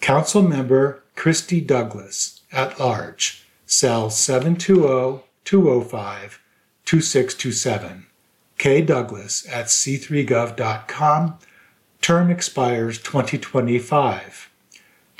Council 0.00 0.42
Member 0.42 1.02
Kristi 1.16 1.66
Douglas, 1.66 2.42
at 2.52 2.78
large, 2.78 3.44
cell 3.66 4.10
720 4.10 5.22
205 5.44 6.40
2627. 6.84 8.06
K. 8.58 8.80
Douglas 8.82 9.46
at 9.48 9.66
c3gov.com. 9.66 11.38
Term 12.00 12.30
expires 12.30 12.98
2025. 12.98 14.50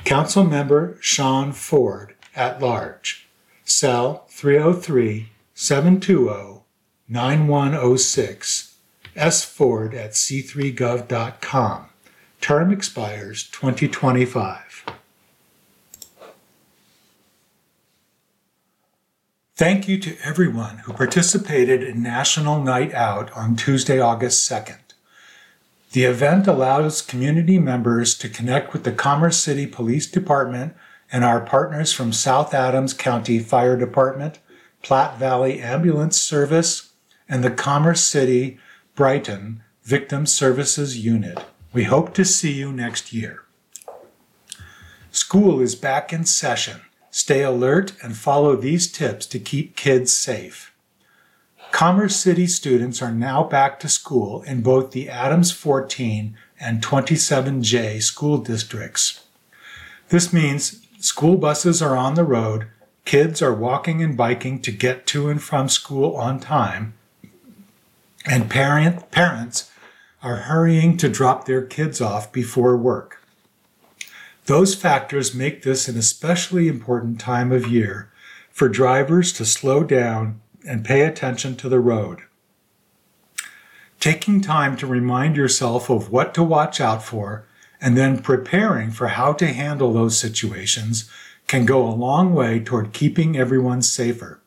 Council 0.05 0.45
Member 0.45 0.97
Sean 1.01 1.53
Ford, 1.53 2.15
at 2.35 2.63
large, 2.63 3.29
cell 3.65 4.27
303 4.29 5.31
720 5.55 6.56
9106. 7.09 8.75
S. 9.15 9.45
Ford 9.45 9.95
at 9.95 10.11
c3gov.com. 10.13 11.87
Term 12.41 12.71
expires 12.71 13.49
2025. 13.51 14.85
Thank 19.57 19.89
you 19.89 19.99
to 20.01 20.17
everyone 20.23 20.79
who 20.79 20.93
participated 20.93 21.83
in 21.83 22.03
National 22.03 22.63
Night 22.63 22.93
Out 22.93 23.33
on 23.33 23.57
Tuesday, 23.57 23.99
August 23.99 24.49
2nd. 24.51 24.81
The 25.93 26.05
event 26.05 26.47
allows 26.47 27.01
community 27.01 27.59
members 27.59 28.19
to 28.19 28.29
connect 28.29 28.75
with 28.75 28.85
the 28.85 28.93
Commerce 28.93 29.39
City 29.39 29.67
Police 29.67 30.11
Department 30.11 30.75
and 31.11 31.25
our 31.25 31.41
partners 31.41 31.93
from 31.93 32.13
South 32.13 32.53
Adams 32.53 32.93
County 32.93 33.39
Fire 33.39 33.79
Department, 33.79 34.41
Platte 34.83 35.19
Valley 35.19 35.63
Ambulance 35.63 36.21
Service, 36.21 36.86
and 37.29 37.43
the 37.43 37.51
Commerce 37.51 38.03
City 38.03 38.59
Brighton 38.95 39.63
Victim 39.83 40.27
Services 40.27 41.05
Unit. 41.05 41.39
We 41.73 41.85
hope 41.85 42.15
to 42.15 42.25
see 42.25 42.53
you 42.53 42.73
next 42.73 43.13
year. 43.13 43.45
School 45.11 45.61
is 45.61 45.75
back 45.75 46.13
in 46.13 46.25
session. 46.25 46.83
Stay 47.11 47.43
alert 47.43 47.95
and 48.03 48.17
follow 48.17 48.57
these 48.57 48.91
tips 48.91 49.27
to 49.27 49.39
keep 49.39 49.77
kids 49.77 50.13
safe. 50.13 50.75
Commerce 51.73 52.17
City 52.17 52.47
students 52.47 53.03
are 53.03 53.13
now 53.13 53.45
back 53.45 53.79
to 53.81 53.89
school 53.89 54.43
in 54.43 54.63
both 54.63 54.93
the 54.93 55.09
Adams 55.09 55.51
14 55.53 56.37
and 56.59 56.83
27J 56.83 58.03
school 58.03 58.39
districts. 58.39 59.25
This 60.09 60.33
means 60.33 60.87
school 60.99 61.37
buses 61.37 61.83
are 61.83 61.97
on 61.97 62.15
the 62.15 62.25
road, 62.25 62.69
kids 63.05 63.43
are 63.43 63.55
walking 63.55 64.03
and 64.03 64.17
biking 64.17 64.61
to 64.63 64.73
get 64.73 65.07
to 65.09 65.29
and 65.29 65.43
from 65.43 65.69
school 65.69 66.17
on 66.17 66.41
time, 66.41 66.95
and 68.27 68.51
parent, 68.51 69.11
parents 69.11 69.71
are 70.23 70.37
hurrying 70.37 70.97
to 70.97 71.09
drop 71.09 71.45
their 71.45 71.63
kids 71.63 72.01
off 72.01 72.33
before 72.33 72.77
work. 72.77 73.23
Those 74.47 74.75
factors 74.75 75.35
make 75.35 75.63
this 75.63 75.89
an 75.89 75.97
especially 75.97 76.69
important 76.69 77.21
time 77.21 77.53
of 77.53 77.67
year 77.67 78.11
for 78.51 78.69
drivers 78.69 79.33
to 79.35 79.45
slow 79.45 79.85
down 79.85 80.41
and 80.67 80.85
pay 80.85 81.03
attention 81.03 81.57
to 81.57 81.69
the 81.69 81.81
road. 81.81 82.21
Taking 84.01 84.41
time 84.41 84.77
to 84.79 84.87
remind 84.87 85.37
yourself 85.37 85.91
of 85.91 86.11
what 86.11 86.35
to 86.35 86.43
watch 86.43 86.81
out 86.81 87.03
for 87.03 87.47
and 87.81 87.97
then 87.97 88.21
preparing 88.21 88.91
for 88.91 89.09
how 89.09 89.33
to 89.35 89.49
handle 89.49 89.93
those 89.93 90.19
situations 90.19 91.11
can 91.47 91.65
go 91.65 91.87
a 91.87 91.91
long 91.95 92.35
way 92.35 92.61
toward 92.61 92.93
keeping 92.93 93.37
everyone 93.37 93.83
safer. 93.83 94.41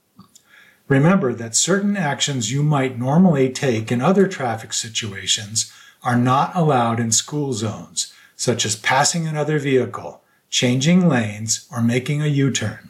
Remember 0.90 1.36
that 1.36 1.56
certain 1.56 1.96
actions 1.96 2.52
you 2.52 2.64
might 2.64 2.98
normally 2.98 3.50
take 3.50 3.92
in 3.92 4.02
other 4.02 4.28
traffic 4.28 4.74
situations 4.74 5.72
are 6.02 6.18
not 6.18 6.56
allowed 6.56 7.00
in 7.00 7.12
school 7.12 7.54
zones, 7.54 8.12
such 8.36 8.66
as 8.66 8.76
passing 8.76 9.28
another 9.28 9.60
vehicle, 9.60 10.24
changing 10.50 11.08
lanes, 11.08 11.68
or 11.72 11.84
making 11.84 12.24
a 12.24 12.28
U 12.28 12.50
turn. 12.50 12.90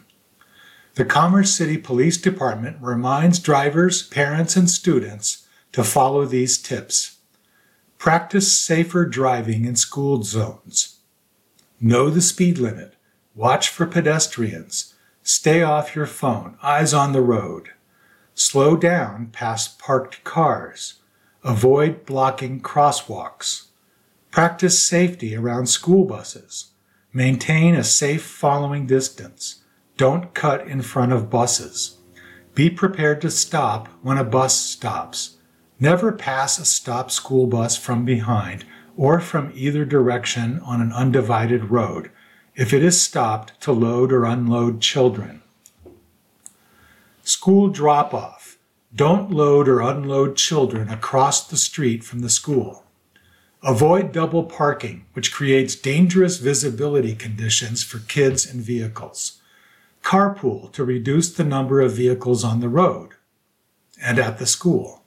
The 0.96 1.04
Commerce 1.04 1.52
City 1.54 1.78
Police 1.78 2.18
Department 2.18 2.78
reminds 2.80 3.38
drivers, 3.38 4.04
parents, 4.08 4.56
and 4.56 4.70
students 4.70 5.46
to 5.74 5.84
follow 5.84 6.24
these 6.24 6.58
tips. 6.58 7.18
Practice 7.98 8.58
safer 8.58 9.06
driving 9.06 9.66
in 9.66 9.76
school 9.76 10.24
zones. 10.24 11.00
Know 11.82 12.10
the 12.10 12.22
speed 12.22 12.58
limit. 12.60 12.96
Watch 13.36 13.68
for 13.68 13.86
pedestrians. 13.86 14.94
Stay 15.22 15.62
off 15.62 15.98
your 15.98 16.06
phone. 16.06 16.58
Eyes 16.64 16.94
on 16.94 17.12
the 17.12 17.22
road. 17.22 17.72
Slow 18.40 18.78
down 18.78 19.32
past 19.34 19.80
parked 19.80 20.24
cars. 20.24 21.02
Avoid 21.44 22.06
blocking 22.06 22.62
crosswalks. 22.62 23.68
Practice 24.32 24.82
safety 24.82 25.36
around 25.36 25.68
school 25.68 26.06
buses. 26.06 26.72
Maintain 27.12 27.76
a 27.76 27.84
safe 27.84 28.24
following 28.24 28.88
distance. 28.88 29.64
Don't 29.98 30.34
cut 30.34 30.66
in 30.66 30.82
front 30.82 31.12
of 31.12 31.30
buses. 31.30 31.98
Be 32.56 32.70
prepared 32.70 33.20
to 33.22 33.30
stop 33.30 33.90
when 34.02 34.18
a 34.18 34.24
bus 34.24 34.58
stops. 34.58 35.36
Never 35.78 36.14
pass 36.14 36.58
a 36.58 36.66
stopped 36.66 37.12
school 37.12 37.46
bus 37.46 37.76
from 37.76 38.06
behind 38.06 38.64
or 38.96 39.20
from 39.20 39.52
either 39.54 39.84
direction 39.84 40.62
on 40.62 40.80
an 40.80 40.94
undivided 40.94 41.66
road 41.66 42.10
if 42.56 42.72
it 42.72 42.84
is 42.86 43.02
stopped 43.02 43.60
to 43.64 43.74
load 43.74 44.14
or 44.14 44.24
unload 44.24 44.80
children. 44.80 45.39
School 47.30 47.70
drop 47.70 48.12
off. 48.12 48.58
Don't 48.96 49.30
load 49.30 49.68
or 49.68 49.82
unload 49.82 50.36
children 50.36 50.90
across 50.90 51.48
the 51.48 51.58
street 51.58 52.04
from 52.04 52.22
the 52.22 52.30
school. 52.30 52.86
Avoid 53.62 54.12
double 54.12 54.46
parking, 54.46 55.06
which 55.14 55.32
creates 55.32 55.76
dangerous 55.76 56.38
visibility 56.38 57.14
conditions 57.14 57.84
for 57.84 58.00
kids 58.00 58.52
and 58.52 58.64
vehicles. 58.64 59.42
Carpool 60.02 60.72
to 60.72 60.84
reduce 60.84 61.32
the 61.32 61.44
number 61.44 61.82
of 61.82 61.92
vehicles 61.92 62.44
on 62.44 62.62
the 62.62 62.68
road 62.68 63.10
and 64.02 64.18
at 64.18 64.40
the 64.40 64.48
school. 64.48 65.04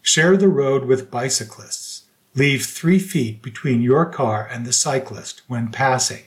Share 0.00 0.38
the 0.38 0.48
road 0.48 0.86
with 0.86 1.10
bicyclists. 1.10 2.04
Leave 2.34 2.64
three 2.64 2.98
feet 2.98 3.42
between 3.42 3.82
your 3.82 4.06
car 4.06 4.48
and 4.50 4.64
the 4.64 4.72
cyclist 4.72 5.42
when 5.46 5.70
passing. 5.70 6.24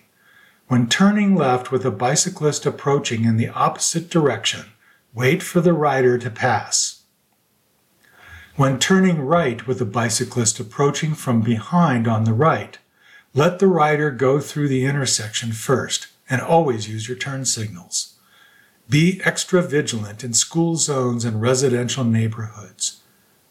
When 0.68 0.88
turning 0.88 1.36
left 1.36 1.72
with 1.72 1.84
a 1.86 1.92
bicyclist 1.92 2.68
approaching 2.68 3.26
in 3.26 3.38
the 3.38 3.50
opposite 3.50 4.12
direction, 4.12 4.66
Wait 5.16 5.44
for 5.44 5.62
the 5.62 5.74
rider 5.74 6.18
to 6.18 6.30
pass. 6.32 7.04
When 8.56 8.80
turning 8.80 9.22
right 9.22 9.68
with 9.68 9.80
a 9.80 9.86
bicyclist 9.86 10.60
approaching 10.60 11.14
from 11.14 11.42
behind 11.42 12.08
on 12.08 12.24
the 12.24 12.34
right, 12.34 12.80
let 13.36 13.60
the 13.60 13.68
rider 13.68 14.10
go 14.10 14.40
through 14.40 14.70
the 14.70 14.86
intersection 14.86 15.52
first 15.52 16.08
and 16.32 16.42
always 16.42 16.90
use 16.90 17.08
your 17.08 17.18
turn 17.18 17.46
signals. 17.46 18.16
Be 18.90 19.22
extra 19.24 19.62
vigilant 19.62 20.24
in 20.24 20.34
school 20.34 20.78
zones 20.78 21.26
and 21.26 21.40
residential 21.40 22.04
neighborhoods. 22.04 23.02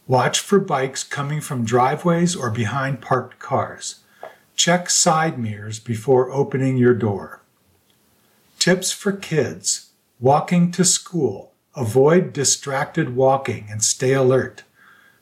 Watch 0.09 0.40
for 0.40 0.59
bikes 0.59 1.05
coming 1.05 1.40
from 1.40 1.64
driveways 1.64 2.35
or 2.35 2.51
behind 2.51 3.01
parked 3.01 3.38
cars. 3.38 4.01
Check 4.57 4.90
side 4.90 5.38
mirrors 5.38 5.79
before 5.79 6.33
opening 6.33 6.77
your 6.77 6.94
door. 6.94 7.40
Tips 8.59 8.90
for 8.90 9.12
kids 9.12 9.90
walking 10.18 10.72
to 10.72 10.85
school 10.85 11.52
Avoid 11.74 12.32
distracted 12.32 13.16
walking 13.16 13.66
and 13.70 13.82
stay 13.82 14.12
alert. 14.12 14.64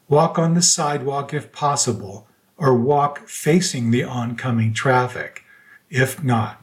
Walk 0.09 0.39
on 0.39 0.55
the 0.55 0.63
sidewalk 0.63 1.33
if 1.33 1.53
possible, 1.53 2.27
or 2.57 2.75
walk 2.75 3.29
facing 3.29 3.91
the 3.91 4.03
oncoming 4.03 4.75
traffic 4.75 5.45
if 5.91 6.23
not. 6.23 6.63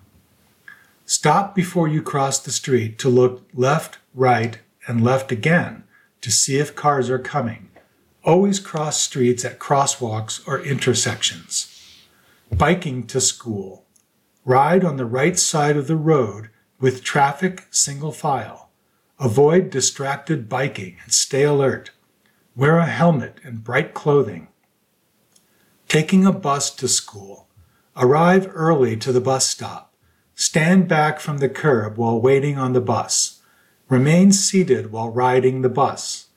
Stop 1.05 1.53
before 1.53 1.87
you 1.87 2.01
cross 2.01 2.39
the 2.39 2.51
street 2.51 2.97
to 2.99 3.09
look 3.09 3.47
left, 3.53 3.99
right, 4.13 4.59
and 4.87 5.03
left 5.03 5.31
again 5.31 5.83
to 6.21 6.31
see 6.31 6.57
if 6.57 6.75
cars 6.75 7.09
are 7.09 7.19
coming. 7.19 7.69
Always 8.23 8.59
cross 8.59 8.99
streets 8.99 9.45
at 9.45 9.59
crosswalks 9.59 10.45
or 10.47 10.59
intersections. 10.59 11.73
Biking 12.51 13.07
to 13.07 13.21
school. 13.21 13.85
Ride 14.43 14.83
on 14.83 14.97
the 14.97 15.05
right 15.05 15.37
side 15.37 15.77
of 15.77 15.87
the 15.87 15.95
road 15.95 16.49
with 16.79 17.03
traffic 17.03 17.67
single 17.69 18.11
file. 18.11 18.66
Avoid 19.19 19.71
distracted 19.71 20.47
biking 20.47 20.97
and 21.03 21.11
stay 21.11 21.41
alert. 21.41 21.89
Wear 22.55 22.77
a 22.77 22.85
helmet 22.85 23.39
and 23.43 23.63
bright 23.63 23.95
clothing. 23.95 24.49
Taking 25.87 26.25
a 26.25 26.31
bus 26.31 26.69
to 26.75 26.87
school. 26.87 27.47
Arrive 27.95 28.51
early 28.53 28.95
to 28.97 29.11
the 29.11 29.21
bus 29.21 29.47
stop. 29.47 29.91
Stand 30.35 30.87
back 30.87 31.19
from 31.19 31.39
the 31.39 31.49
curb 31.49 31.97
while 31.97 32.21
waiting 32.21 32.59
on 32.59 32.73
the 32.73 32.81
bus. 32.81 33.41
Remain 33.89 34.31
seated 34.31 34.91
while 34.91 35.09
riding 35.09 35.63
the 35.63 35.69
bus. 35.69 36.27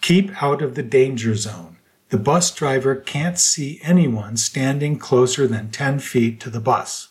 Keep 0.00 0.42
out 0.42 0.60
of 0.60 0.74
the 0.74 0.82
danger 0.82 1.36
zone. 1.36 1.78
The 2.08 2.18
bus 2.18 2.52
driver 2.52 2.96
can't 2.96 3.38
see 3.38 3.80
anyone 3.84 4.36
standing 4.36 4.98
closer 4.98 5.46
than 5.46 5.70
10 5.70 6.00
feet 6.00 6.40
to 6.40 6.50
the 6.50 6.60
bus. 6.60 7.10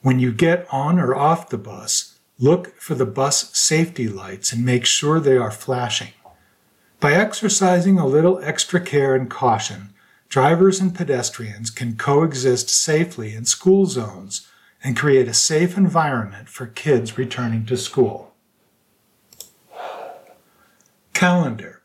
When 0.00 0.18
you 0.18 0.32
get 0.32 0.66
on 0.70 0.98
or 0.98 1.14
off 1.14 1.50
the 1.50 1.58
bus, 1.58 2.15
look 2.38 2.78
for 2.80 2.94
the 2.94 3.06
bus 3.06 3.56
safety 3.56 4.08
lights 4.08 4.52
and 4.52 4.64
make 4.64 4.84
sure 4.84 5.18
they 5.18 5.36
are 5.36 5.50
flashing. 5.50 6.12
By 7.00 7.12
exercising 7.12 7.98
a 7.98 8.06
little 8.06 8.38
extra 8.40 8.80
care 8.80 9.14
and 9.14 9.30
caution, 9.30 9.94
drivers 10.28 10.80
and 10.80 10.94
pedestrians 10.94 11.70
can 11.70 11.96
coexist 11.96 12.68
safely 12.68 13.34
in 13.34 13.44
school 13.44 13.86
zones 13.86 14.48
and 14.82 14.96
create 14.96 15.28
a 15.28 15.34
safe 15.34 15.76
environment 15.76 16.48
for 16.48 16.66
kids 16.66 17.18
returning 17.18 17.64
to 17.66 17.76
school. 17.76 18.34
Calendar 21.12 21.82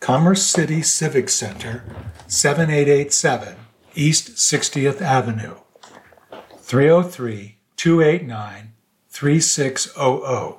Commerce 0.00 0.42
City 0.44 0.82
Civic 0.82 1.28
Center, 1.28 1.84
7887 2.26 3.56
East 3.94 4.30
60th 4.30 5.00
Avenue, 5.00 5.56
303 6.58 7.58
289 7.76 8.71
3600. 9.12 10.54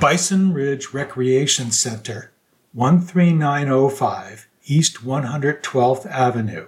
Bison 0.00 0.52
Ridge 0.52 0.92
Recreation 0.92 1.70
Center, 1.70 2.32
13905 2.74 4.48
East 4.66 4.96
112th 5.04 6.04
Avenue, 6.06 6.66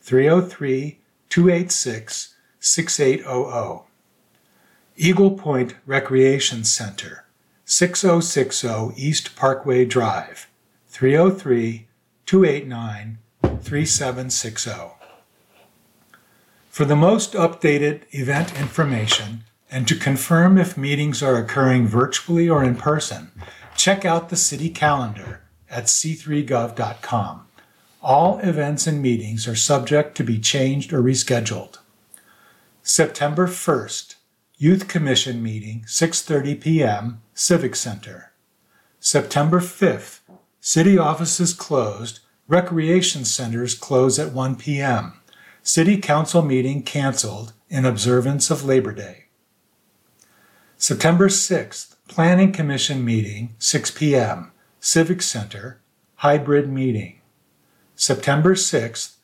303 0.00 1.00
286 1.28 2.36
6800. 2.60 3.82
Eagle 4.96 5.32
Point 5.32 5.74
Recreation 5.86 6.62
Center, 6.62 7.24
6060 7.64 8.92
East 8.96 9.34
Parkway 9.34 9.84
Drive, 9.84 10.46
303 10.86 11.88
289 12.26 13.18
3760. 13.42 14.70
For 16.70 16.84
the 16.84 16.94
most 16.94 17.32
updated 17.32 18.02
event 18.12 18.56
information 18.56 19.42
and 19.70 19.86
to 19.88 19.94
confirm 19.94 20.56
if 20.58 20.76
meetings 20.76 21.22
are 21.22 21.36
occurring 21.36 21.86
virtually 21.86 22.48
or 22.48 22.64
in 22.64 22.76
person, 22.76 23.30
check 23.76 24.04
out 24.04 24.28
the 24.28 24.36
city 24.36 24.70
calendar 24.70 25.42
at 25.70 25.84
c3gov.com. 25.84 27.46
All 28.02 28.38
events 28.38 28.86
and 28.86 29.02
meetings 29.02 29.46
are 29.46 29.56
subject 29.56 30.16
to 30.16 30.24
be 30.24 30.38
changed 30.38 30.92
or 30.92 31.02
rescheduled. 31.02 31.78
September 32.82 33.46
1st, 33.46 34.14
Youth 34.56 34.88
Commission 34.88 35.42
meeting, 35.42 35.84
6:30 35.86 36.60
p.m., 36.60 37.22
Civic 37.34 37.76
Center. 37.76 38.32
September 38.98 39.60
5th, 39.60 40.20
city 40.60 40.98
offices 40.98 41.52
closed, 41.52 42.20
recreation 42.48 43.24
centers 43.24 43.74
close 43.74 44.18
at 44.18 44.32
1 44.32 44.56
p.m. 44.56 45.12
City 45.62 45.98
council 45.98 46.42
meeting 46.42 46.82
canceled 46.82 47.52
in 47.68 47.84
observance 47.84 48.50
of 48.50 48.64
Labor 48.64 48.92
Day. 48.92 49.27
September 50.80 51.26
6th, 51.26 51.96
Planning 52.06 52.52
Commission 52.52 53.04
meeting, 53.04 53.56
6 53.58 53.90
p.m., 53.90 54.52
Civic 54.78 55.22
Center, 55.22 55.80
hybrid 56.18 56.70
meeting. 56.70 57.20
September 57.96 58.54
6th, 58.54 59.16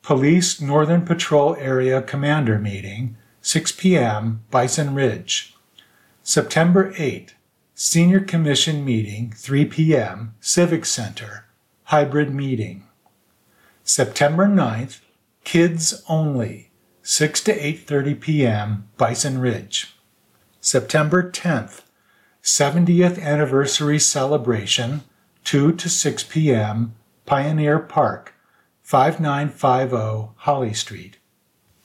Police 0.00 0.58
Northern 0.58 1.02
Patrol 1.04 1.54
Area 1.56 2.00
Commander 2.00 2.58
meeting, 2.58 3.18
6 3.42 3.72
p.m., 3.72 4.42
Bison 4.50 4.94
Ridge. 4.94 5.54
September 6.22 6.94
8th, 6.94 7.32
Senior 7.74 8.20
Commission 8.20 8.82
meeting, 8.82 9.34
3 9.36 9.66
p.m., 9.66 10.34
Civic 10.40 10.86
Center, 10.86 11.44
hybrid 11.84 12.32
meeting. 12.34 12.84
September 13.84 14.46
9th, 14.46 15.00
Kids 15.44 16.02
Only, 16.08 16.70
6 17.02 17.44
to 17.44 17.54
8:30 17.54 18.18
p.m., 18.18 18.88
Bison 18.96 19.38
Ridge. 19.38 19.94
September 20.64 21.28
10th, 21.28 21.80
70th 22.40 23.20
anniversary 23.20 23.98
celebration, 23.98 25.02
2 25.42 25.72
to 25.72 25.88
6 25.88 26.22
p.m., 26.22 26.94
Pioneer 27.26 27.80
Park, 27.80 28.32
5950 28.82 30.34
Holly 30.36 30.72
Street. 30.72 31.16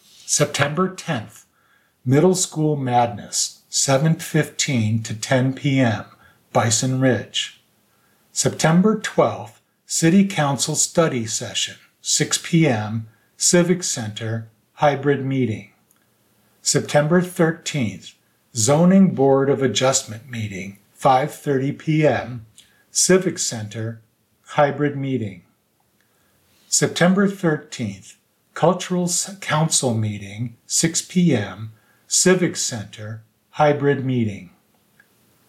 September 0.05 0.93
10th, 0.93 1.45
Middle 2.05 2.35
School 2.35 2.75
Madness, 2.75 3.63
7:15 3.71 5.03
to 5.05 5.15
10 5.15 5.53
p.m., 5.53 6.05
Bison 6.53 6.99
Ridge. 6.99 7.59
September 8.31 8.99
12th, 8.99 9.53
City 9.87 10.27
Council 10.27 10.75
Study 10.75 11.25
Session, 11.25 11.77
6 12.01 12.41
p.m., 12.43 13.07
Civic 13.37 13.81
Center, 13.81 14.49
hybrid 14.73 15.25
meeting. 15.25 15.71
September 16.61 17.23
13th, 17.23 18.13
Zoning 18.57 19.13
Board 19.13 19.51
of 19.51 19.61
Adjustment 19.61 20.31
meeting, 20.31 20.79
5:30 20.99 21.77
p.m., 21.77 22.47
Civic 22.89 23.37
Center, 23.37 24.01
hybrid 24.55 24.97
meeting. 24.97 25.43
September 26.67 27.27
13th, 27.27 28.15
Cultural 28.55 29.07
Council 29.41 29.93
meeting, 29.93 30.57
6 30.65 31.03
p.m., 31.03 31.71
Civic 32.07 32.55
Center, 32.55 33.21
hybrid 33.51 34.03
meeting. 34.03 34.49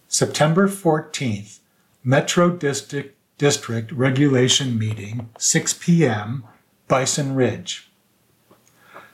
September 0.07 0.69
14th, 0.69 1.61
Metro 2.05 2.51
District, 2.51 3.17
District 3.39 3.91
Regulation 3.91 4.79
meeting, 4.79 5.31
6 5.39 5.73
p.m., 5.81 6.45
Bison 6.89 7.35
Ridge. 7.35 7.91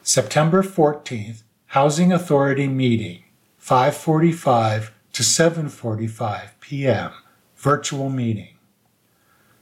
September 0.02 0.64
14th, 0.64 1.44
Housing 1.66 2.12
Authority 2.12 2.66
meeting, 2.66 3.23
5:45 3.64 4.90
to 5.14 5.22
7:45 5.22 6.50
p.m., 6.60 7.12
virtual 7.56 8.10
meeting. 8.10 8.58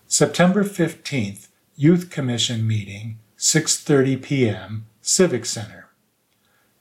September 0.09 0.65
15th, 0.65 1.47
Youth 1.77 2.11
Commission 2.11 2.67
meeting, 2.67 3.21
6:30 3.39 4.21
p.m., 4.21 4.87
Civic 5.03 5.47
Center. 5.47 5.87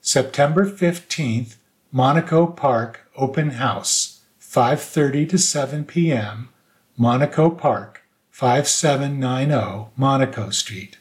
September 0.00 0.68
15th, 0.68 1.58
Monaco 1.92 2.44
Park 2.48 3.08
Open 3.14 3.50
House, 3.50 4.22
5:30 4.40 5.28
to 5.28 5.38
7 5.38 5.84
p.m., 5.84 6.48
Monaco 6.96 7.50
Park, 7.50 8.02
5790 8.32 9.92
Monaco 9.94 10.50
Street. 10.50 10.98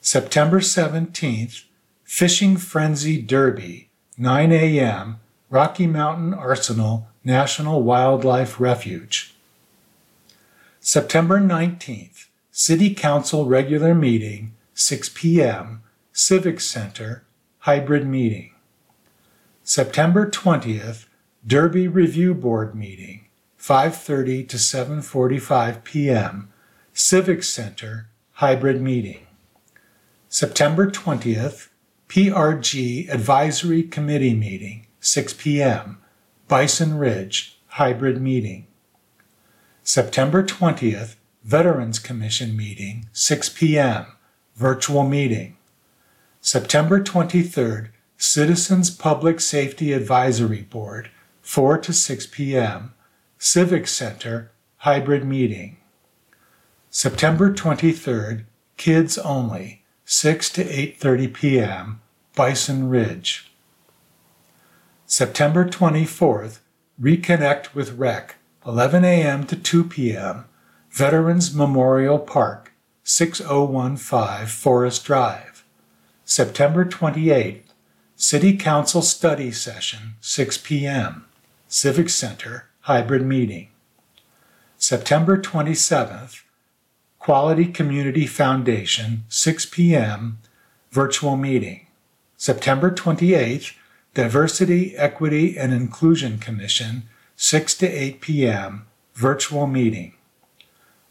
September 0.00 0.58
17th, 0.58 1.66
Fishing 2.02 2.56
Frenzy 2.56 3.22
Derby, 3.22 3.90
9 4.16 4.52
a.m., 4.52 5.18
Rocky 5.50 5.88
Mountain 5.88 6.34
Arsenal 6.34 7.08
National 7.24 7.82
Wildlife 7.82 8.60
Refuge. 8.60 9.34
September 10.78 11.40
19th, 11.40 12.26
City 12.52 12.94
Council 12.94 13.44
regular 13.44 13.92
meeting, 13.92 14.54
6 14.74 15.08
p.m., 15.08 15.82
Civic 16.12 16.60
Center, 16.60 17.24
hybrid 17.60 18.06
meeting. 18.06 18.52
September 19.64 20.30
20th, 20.30 21.06
Derby 21.44 21.88
Review 21.88 22.34
Board 22.34 22.76
meeting, 22.76 23.26
5:30 23.58 24.48
to 24.48 24.56
7:45 24.56 25.82
p.m., 25.82 26.52
Civic 26.92 27.42
Center, 27.42 28.06
hybrid 28.34 28.80
meeting. 28.80 29.26
September 30.28 30.88
20th, 30.88 31.68
PRG 32.14 33.12
Advisory 33.12 33.82
Committee 33.82 34.34
meeting, 34.34 34.86
6 35.00 35.32
p.m., 35.32 35.98
Bison 36.46 36.96
Ridge, 36.96 37.58
hybrid 37.70 38.22
meeting. 38.22 38.68
September 39.82 40.44
20th, 40.44 41.16
Veterans 41.42 41.98
Commission 41.98 42.56
meeting, 42.56 43.08
6 43.12 43.48
p.m., 43.48 44.06
virtual 44.54 45.02
meeting. 45.02 45.56
September 46.40 47.02
23rd, 47.02 47.88
Citizens 48.16 48.90
Public 48.90 49.40
Safety 49.40 49.92
Advisory 49.92 50.62
Board, 50.62 51.10
4 51.42 51.78
to 51.78 51.92
6 51.92 52.28
p.m., 52.28 52.94
Civic 53.38 53.88
Center, 53.88 54.52
hybrid 54.76 55.24
meeting. 55.24 55.78
September 56.90 57.52
23rd, 57.52 58.44
Kids 58.76 59.18
Only, 59.18 59.82
6 60.04 60.50
to 60.50 60.62
8:30 60.64 61.34
p.m., 61.34 62.00
Bison 62.34 62.88
Ridge. 62.88 63.52
September 65.06 65.64
24th, 65.64 66.58
Reconnect 67.00 67.74
with 67.74 67.92
Rec, 67.92 68.34
11 68.66 69.04
a.m. 69.04 69.46
to 69.46 69.54
2 69.54 69.84
p.m., 69.84 70.46
Veterans 70.90 71.54
Memorial 71.54 72.18
Park, 72.18 72.72
6015 73.04 74.46
Forest 74.48 75.04
Drive. 75.04 75.64
September 76.24 76.84
28th, 76.84 77.62
City 78.16 78.56
Council 78.56 79.02
Study 79.02 79.52
Session, 79.52 80.14
6 80.20 80.58
p.m., 80.58 81.26
Civic 81.68 82.08
Center, 82.08 82.68
hybrid 82.80 83.24
meeting. 83.24 83.68
September 84.76 85.40
27th, 85.40 86.42
Quality 87.20 87.66
Community 87.66 88.26
Foundation, 88.26 89.22
6 89.28 89.66
p.m., 89.66 90.38
virtual 90.90 91.36
meeting. 91.36 91.86
September 92.36 92.90
28th, 92.90 93.74
Diversity, 94.14 94.96
Equity, 94.96 95.56
and 95.58 95.72
Inclusion 95.72 96.38
Commission, 96.38 97.04
6 97.36 97.74
to 97.78 97.86
8 97.86 98.20
p.m., 98.20 98.86
virtual 99.14 99.66
meeting. 99.66 100.14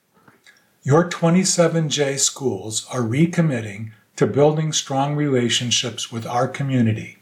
Your 0.82 1.08
27J 1.08 2.18
schools 2.18 2.88
are 2.90 3.02
recommitting 3.02 3.92
to 4.16 4.26
building 4.26 4.72
strong 4.72 5.14
relationships 5.14 6.10
with 6.10 6.26
our 6.26 6.48
community. 6.48 7.18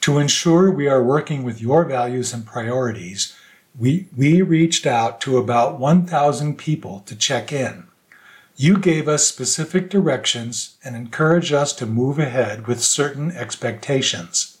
To 0.00 0.18
ensure 0.18 0.72
we 0.72 0.88
are 0.88 1.04
working 1.04 1.44
with 1.44 1.62
your 1.62 1.84
values 1.84 2.34
and 2.34 2.44
priorities, 2.44 3.32
we, 3.78 4.08
we 4.16 4.42
reached 4.42 4.86
out 4.88 5.20
to 5.20 5.38
about 5.38 5.78
1,000 5.78 6.58
people 6.58 7.04
to 7.06 7.14
check 7.14 7.52
in. 7.52 7.84
You 8.56 8.78
gave 8.78 9.06
us 9.06 9.24
specific 9.24 9.88
directions 9.88 10.78
and 10.84 10.96
encouraged 10.96 11.52
us 11.52 11.72
to 11.74 11.86
move 11.86 12.18
ahead 12.18 12.66
with 12.66 12.82
certain 12.82 13.30
expectations. 13.30 14.51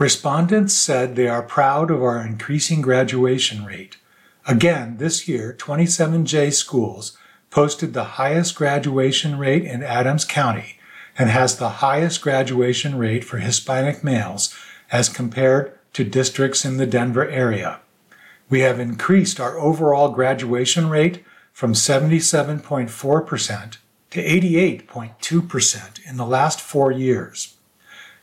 Respondents 0.00 0.72
said 0.72 1.14
they 1.14 1.28
are 1.28 1.42
proud 1.42 1.90
of 1.90 2.02
our 2.02 2.26
increasing 2.26 2.80
graduation 2.80 3.66
rate. 3.66 3.98
Again, 4.46 4.96
this 4.96 5.28
year, 5.28 5.54
27J 5.58 6.54
schools 6.54 7.18
posted 7.50 7.92
the 7.92 8.16
highest 8.16 8.54
graduation 8.54 9.38
rate 9.38 9.62
in 9.62 9.82
Adams 9.82 10.24
County 10.24 10.78
and 11.18 11.28
has 11.28 11.58
the 11.58 11.82
highest 11.84 12.22
graduation 12.22 12.96
rate 12.96 13.24
for 13.24 13.40
Hispanic 13.40 14.02
males 14.02 14.56
as 14.90 15.10
compared 15.10 15.78
to 15.92 16.02
districts 16.02 16.64
in 16.64 16.78
the 16.78 16.86
Denver 16.86 17.28
area. 17.28 17.80
We 18.48 18.60
have 18.60 18.80
increased 18.80 19.38
our 19.38 19.58
overall 19.58 20.08
graduation 20.08 20.88
rate 20.88 21.22
from 21.52 21.74
77.4% 21.74 23.76
to 24.12 24.24
88.2% 24.24 26.08
in 26.08 26.16
the 26.16 26.24
last 26.24 26.58
four 26.58 26.90
years. 26.90 27.56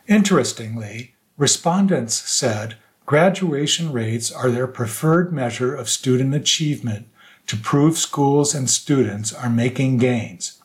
Interestingly, 0.08 1.14
respondents 1.38 2.16
said 2.16 2.76
graduation 3.06 3.92
rates 3.92 4.32
are 4.32 4.50
their 4.50 4.68
preferred 4.68 5.32
measure 5.32 5.74
of 5.74 5.90
student 5.90 6.34
achievement 6.34 7.08
to 7.46 7.56
prove 7.56 7.98
schools 7.98 8.54
and 8.54 8.70
students 8.70 9.34
are 9.34 9.50
making 9.50 9.98
gains. 9.98 10.62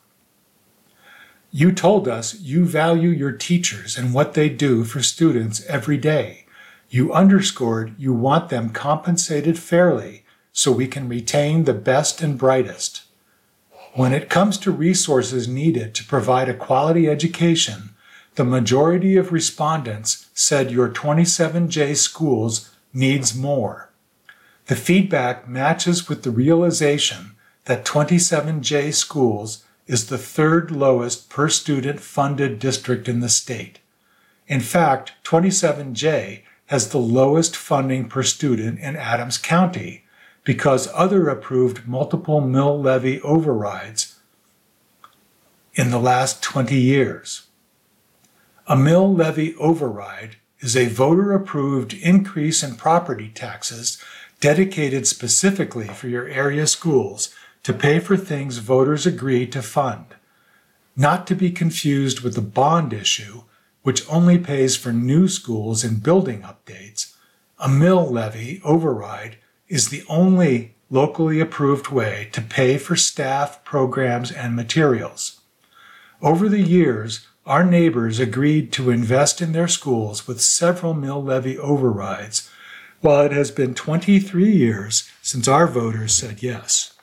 You 1.51 1.71
told 1.71 2.07
us 2.07 2.39
you 2.39 2.65
value 2.65 3.09
your 3.09 3.31
teachers 3.31 3.97
and 3.97 4.13
what 4.13 4.33
they 4.33 4.49
do 4.49 4.83
for 4.83 5.03
students 5.03 5.63
every 5.67 5.97
day. 5.97 6.45
You 6.89 7.13
underscored 7.13 7.95
you 7.97 8.11
want 8.11 8.49
them 8.49 8.71
compensated 8.71 9.57
fairly 9.59 10.25
so 10.51 10.71
we 10.71 10.87
can 10.87 11.07
retain 11.07 11.63
the 11.63 11.73
best 11.73 12.21
and 12.21 12.37
brightest. 12.37 13.03
When 13.93 14.13
it 14.13 14.29
comes 14.29 14.57
to 14.59 14.71
resources 14.71 15.47
needed 15.47 15.93
to 15.95 16.03
provide 16.03 16.49
a 16.49 16.55
quality 16.55 17.07
education, 17.07 17.95
the 18.35 18.43
majority 18.43 19.15
of 19.15 19.31
respondents 19.31 20.29
said 20.33 20.71
your 20.71 20.89
27J 20.89 21.95
schools 21.95 22.71
needs 22.93 23.35
more. 23.35 23.91
The 24.67 24.75
feedback 24.75 25.47
matches 25.47 26.09
with 26.09 26.23
the 26.23 26.31
realization 26.31 27.35
that 27.65 27.85
27J 27.85 28.93
schools 28.93 29.63
is 29.87 30.07
the 30.07 30.17
third 30.17 30.71
lowest 30.71 31.29
per 31.29 31.49
student 31.49 31.99
funded 31.99 32.59
district 32.59 33.07
in 33.07 33.19
the 33.19 33.29
state. 33.29 33.79
In 34.47 34.61
fact, 34.61 35.13
27J 35.23 36.43
has 36.67 36.89
the 36.89 36.97
lowest 36.97 37.55
funding 37.55 38.07
per 38.07 38.23
student 38.23 38.79
in 38.79 38.95
Adams 38.95 39.37
County 39.37 40.05
because 40.43 40.89
other 40.93 41.29
approved 41.29 41.87
multiple 41.87 42.41
mill 42.41 42.79
levy 42.81 43.21
overrides 43.21 44.19
in 45.75 45.91
the 45.91 45.99
last 45.99 46.41
20 46.41 46.75
years. 46.75 47.47
A 48.65 48.77
mill 48.77 49.13
levy 49.13 49.55
override 49.55 50.37
is 50.61 50.77
a 50.77 50.87
voter 50.87 51.33
approved 51.33 51.93
increase 51.95 52.63
in 52.63 52.75
property 52.75 53.27
taxes 53.27 54.01
dedicated 54.39 55.05
specifically 55.05 55.89
for 55.89 56.07
your 56.07 56.29
area 56.29 56.65
schools 56.65 57.35
to 57.63 57.73
pay 57.73 57.99
for 57.99 58.15
things 58.15 58.59
voters 58.59 59.05
agree 59.05 59.45
to 59.47 59.61
fund, 59.61 60.05
not 60.95 61.27
to 61.27 61.35
be 61.35 61.51
confused 61.51 62.21
with 62.21 62.35
the 62.35 62.41
bond 62.41 62.93
issue, 62.93 63.43
which 63.81 64.09
only 64.09 64.37
pays 64.37 64.77
for 64.77 64.93
new 64.93 65.27
schools 65.27 65.83
and 65.83 66.01
building 66.01 66.41
updates. 66.43 67.15
A 67.59 67.67
mill 67.67 68.09
levy 68.09 68.61
override 68.63 69.39
is 69.67 69.89
the 69.89 70.05
only 70.07 70.75
locally 70.89 71.41
approved 71.41 71.89
way 71.89 72.29
to 72.31 72.41
pay 72.41 72.77
for 72.77 72.95
staff, 72.95 73.61
programs, 73.65 74.31
and 74.31 74.55
materials. 74.55 75.41
Over 76.21 76.47
the 76.47 76.61
years, 76.61 77.27
our 77.45 77.63
neighbors 77.63 78.19
agreed 78.19 78.71
to 78.71 78.89
invest 78.89 79.41
in 79.41 79.51
their 79.51 79.67
schools 79.67 80.27
with 80.27 80.41
several 80.41 80.93
mill 80.93 81.21
levy 81.21 81.57
overrides 81.57 82.49
while 83.01 83.25
it 83.25 83.33
has 83.33 83.51
been 83.51 83.73
23 83.73 84.49
years 84.49 85.09
since 85.21 85.47
our 85.47 85.67
voters 85.67 86.13
said 86.13 86.41
yes. 86.41 86.93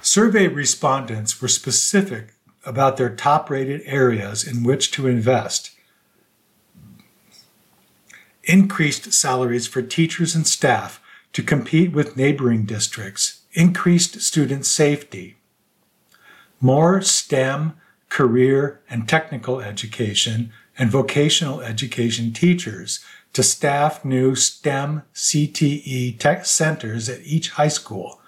Survey 0.00 0.46
respondents 0.46 1.40
were 1.42 1.48
specific 1.48 2.34
about 2.64 2.96
their 2.96 3.14
top 3.14 3.50
rated 3.50 3.82
areas 3.84 4.46
in 4.46 4.62
which 4.62 4.92
to 4.92 5.08
invest. 5.08 5.72
Increased 8.44 9.12
salaries 9.12 9.66
for 9.66 9.82
teachers 9.82 10.34
and 10.36 10.46
staff 10.46 11.00
to 11.32 11.42
compete 11.42 11.92
with 11.92 12.16
neighboring 12.16 12.64
districts, 12.64 13.42
increased 13.52 14.20
student 14.20 14.66
safety, 14.66 15.36
more 16.60 17.00
STEM, 17.00 17.74
career, 18.12 18.78
and 18.90 19.08
technical 19.08 19.58
education 19.62 20.52
and 20.76 20.90
vocational 20.90 21.62
education 21.62 22.30
teachers 22.30 23.02
to 23.32 23.42
staff 23.42 24.04
new 24.04 24.34
STEM 24.34 25.02
CTE 25.14 26.18
tech 26.18 26.44
centers 26.44 27.08
at 27.08 27.22
each 27.22 27.52
high 27.52 27.68
school 27.68 28.20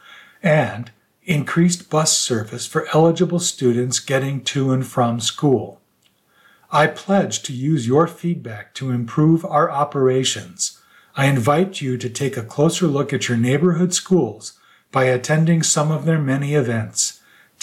and 0.42 0.90
increased 1.24 1.90
bus 1.90 2.16
service 2.16 2.66
for 2.66 2.88
eligible 2.94 3.38
students 3.38 4.00
getting 4.00 4.42
to 4.42 4.72
and 4.72 4.86
from 4.86 5.20
school. 5.20 5.82
I 6.72 6.86
pledge 6.86 7.42
to 7.42 7.52
use 7.52 7.86
your 7.86 8.06
feedback 8.06 8.72
to 8.76 8.90
improve 8.90 9.44
our 9.44 9.70
operations. 9.70 10.80
I 11.14 11.26
invite 11.26 11.82
you 11.82 11.98
to 11.98 12.08
take 12.08 12.38
a 12.38 12.42
closer 12.42 12.86
look 12.86 13.12
at 13.12 13.28
your 13.28 13.36
neighborhood 13.36 13.92
schools 13.92 14.58
by 14.90 15.04
attending 15.04 15.62
some 15.62 15.90
of 15.90 16.06
their 16.06 16.18
many 16.18 16.54
events. 16.54 17.13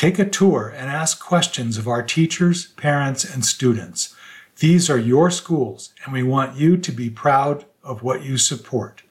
Take 0.02 0.18
a 0.18 0.26
tour 0.26 0.74
and 0.76 0.90
ask 0.90 1.24
questions 1.24 1.78
of 1.78 1.88
our 1.88 2.02
teachers, 2.02 2.70
parents, 2.70 3.24
and 3.24 3.46
students. 3.46 4.16
These 4.58 4.90
are 4.90 4.98
your 4.98 5.30
schools, 5.30 5.94
and 6.04 6.12
we 6.12 6.24
want 6.24 6.58
you 6.58 6.76
to 6.76 6.92
be 6.92 7.12
proud 7.12 7.66
of 7.84 8.02
what 8.02 8.24
you 8.24 8.40
support. 8.40 9.04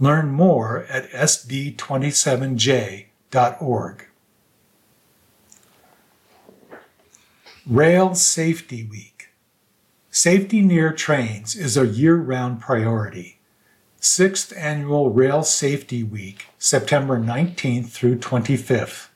Learn 0.00 0.32
more 0.32 0.82
at 0.86 1.08
sd27j.org. 1.10 4.06
Rail 7.64 8.14
Safety 8.16 8.82
Week. 8.82 9.28
Safety 10.10 10.60
near 10.60 10.92
trains 10.92 11.54
is 11.54 11.76
a 11.76 11.86
year 11.86 12.16
round 12.16 12.60
priority. 12.60 13.38
Sixth 14.00 14.52
Annual 14.56 15.10
Rail 15.10 15.44
Safety 15.44 16.02
Week, 16.02 16.46
September 16.58 17.16
19th 17.16 17.90
through 17.90 18.18
25th. 18.18 19.10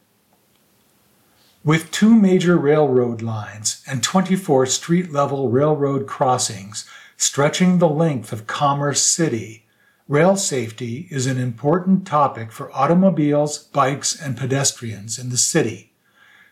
With 1.67 1.91
two 1.91 2.15
major 2.15 2.57
railroad 2.57 3.23
lines 3.23 3.83
and 3.89 4.01
24 4.01 4.67
street 4.67 5.11
level 5.11 5.51
railroad 5.51 6.07
crossings 6.07 6.89
stretching 7.17 7.79
the 7.79 7.89
length 7.89 8.33
of 8.33 8.47
Commerce 8.47 9.03
City, 9.03 9.67
rail 10.07 10.37
safety 10.37 11.09
is 11.11 11.27
an 11.27 11.39
important 11.39 12.07
topic 12.07 12.53
for 12.53 12.71
automobiles, 12.73 13.59
bikes, 13.59 14.15
and 14.15 14.37
pedestrians 14.37 15.19
in 15.19 15.31
the 15.31 15.37
city. 15.37 15.93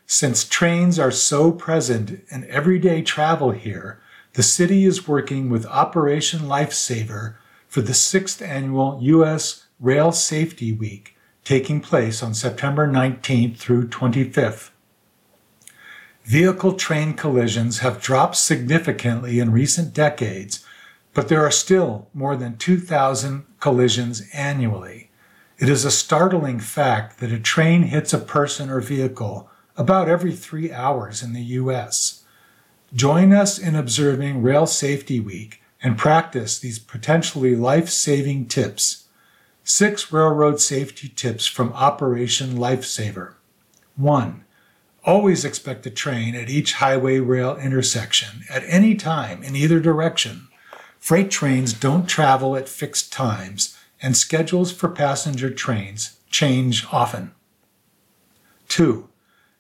Since 0.05 0.47
trains 0.47 0.99
are 0.99 1.13
so 1.13 1.53
present 1.53 2.25
in 2.29 2.45
everyday 2.51 3.01
travel 3.01 3.53
here, 3.53 4.01
the 4.33 4.43
city 4.43 4.85
is 4.85 5.07
working 5.07 5.49
with 5.49 5.65
Operation 5.67 6.41
Lifesaver 6.41 7.37
for 7.69 7.83
the 7.83 7.95
sixth 7.95 8.43
annual 8.43 8.99
U.S. 9.01 9.67
Rail 9.79 10.11
Safety 10.11 10.73
Week, 10.73 11.17
taking 11.45 11.81
place 11.81 12.21
on 12.21 12.35
September 12.35 12.89
19th 12.89 13.59
through 13.59 13.87
25th. 13.87 14.73
Vehicle 16.25 16.73
train 16.73 17.13
collisions 17.13 17.81
have 17.81 18.01
dropped 18.01 18.37
significantly 18.37 19.39
in 19.41 19.53
recent 19.53 19.93
decades, 19.93 20.65
but 21.13 21.29
there 21.29 21.45
are 21.45 21.51
still 21.51 22.09
more 22.15 22.35
than 22.35 22.57
2,000 22.57 23.45
collisions 23.61 24.23
annually. 24.33 25.11
It 25.59 25.69
is 25.69 25.85
a 25.85 25.91
startling 25.91 26.61
fact 26.61 27.21
that 27.21 27.31
a 27.31 27.39
train 27.39 27.85
hits 27.85 28.15
a 28.15 28.19
person 28.19 28.71
or 28.71 28.81
vehicle 28.81 29.51
about 29.77 30.09
every 30.09 30.33
three 30.33 30.73
hours 30.73 31.23
in 31.23 31.35
the 31.35 31.43
U.S. 31.43 32.25
Join 32.95 33.33
us 33.33 33.59
in 33.59 33.75
observing 33.75 34.43
Rail 34.43 34.67
Safety 34.67 35.21
Week 35.21 35.63
and 35.83 35.99
practice 35.99 36.59
these 36.59 36.79
potentially 36.79 37.55
life 37.55 37.91
saving 37.91 38.47
tips. 38.47 39.09
Six 39.63 40.11
railroad 40.11 40.61
safety 40.61 41.09
tips 41.09 41.47
from 41.47 41.73
Operation 41.75 42.55
Lifesaver. 42.55 43.35
1. 43.97 44.44
Always 45.07 45.45
expect 45.45 45.85
a 45.85 45.91
train 45.91 46.35
at 46.35 46.49
each 46.49 46.75
highway 46.75 47.19
rail 47.19 47.57
intersection 47.57 48.45
at 48.49 48.65
any 48.67 48.95
time 48.95 49.43
in 49.43 49.55
either 49.55 49.79
direction. 49.79 50.49
Freight 50.99 51.31
trains 51.31 51.75
don't 51.75 52.07
travel 52.07 52.57
at 52.57 52.71
fixed 52.71 53.13
times, 53.13 53.77
and 54.01 54.17
schedules 54.17 54.73
for 54.73 54.89
passenger 54.89 55.51
trains 55.51 56.19
change 56.31 56.87
often. 56.91 57.33
2. 58.69 59.07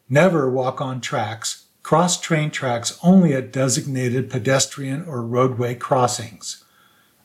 Never 0.08 0.50
walk 0.50 0.80
on 0.80 1.02
tracks. 1.02 1.66
Cross 1.82 2.22
train 2.22 2.50
tracks 2.50 2.98
only 3.02 3.34
at 3.34 3.52
designated 3.52 4.30
pedestrian 4.30 5.04
or 5.04 5.20
roadway 5.20 5.74
crossings. 5.74 6.64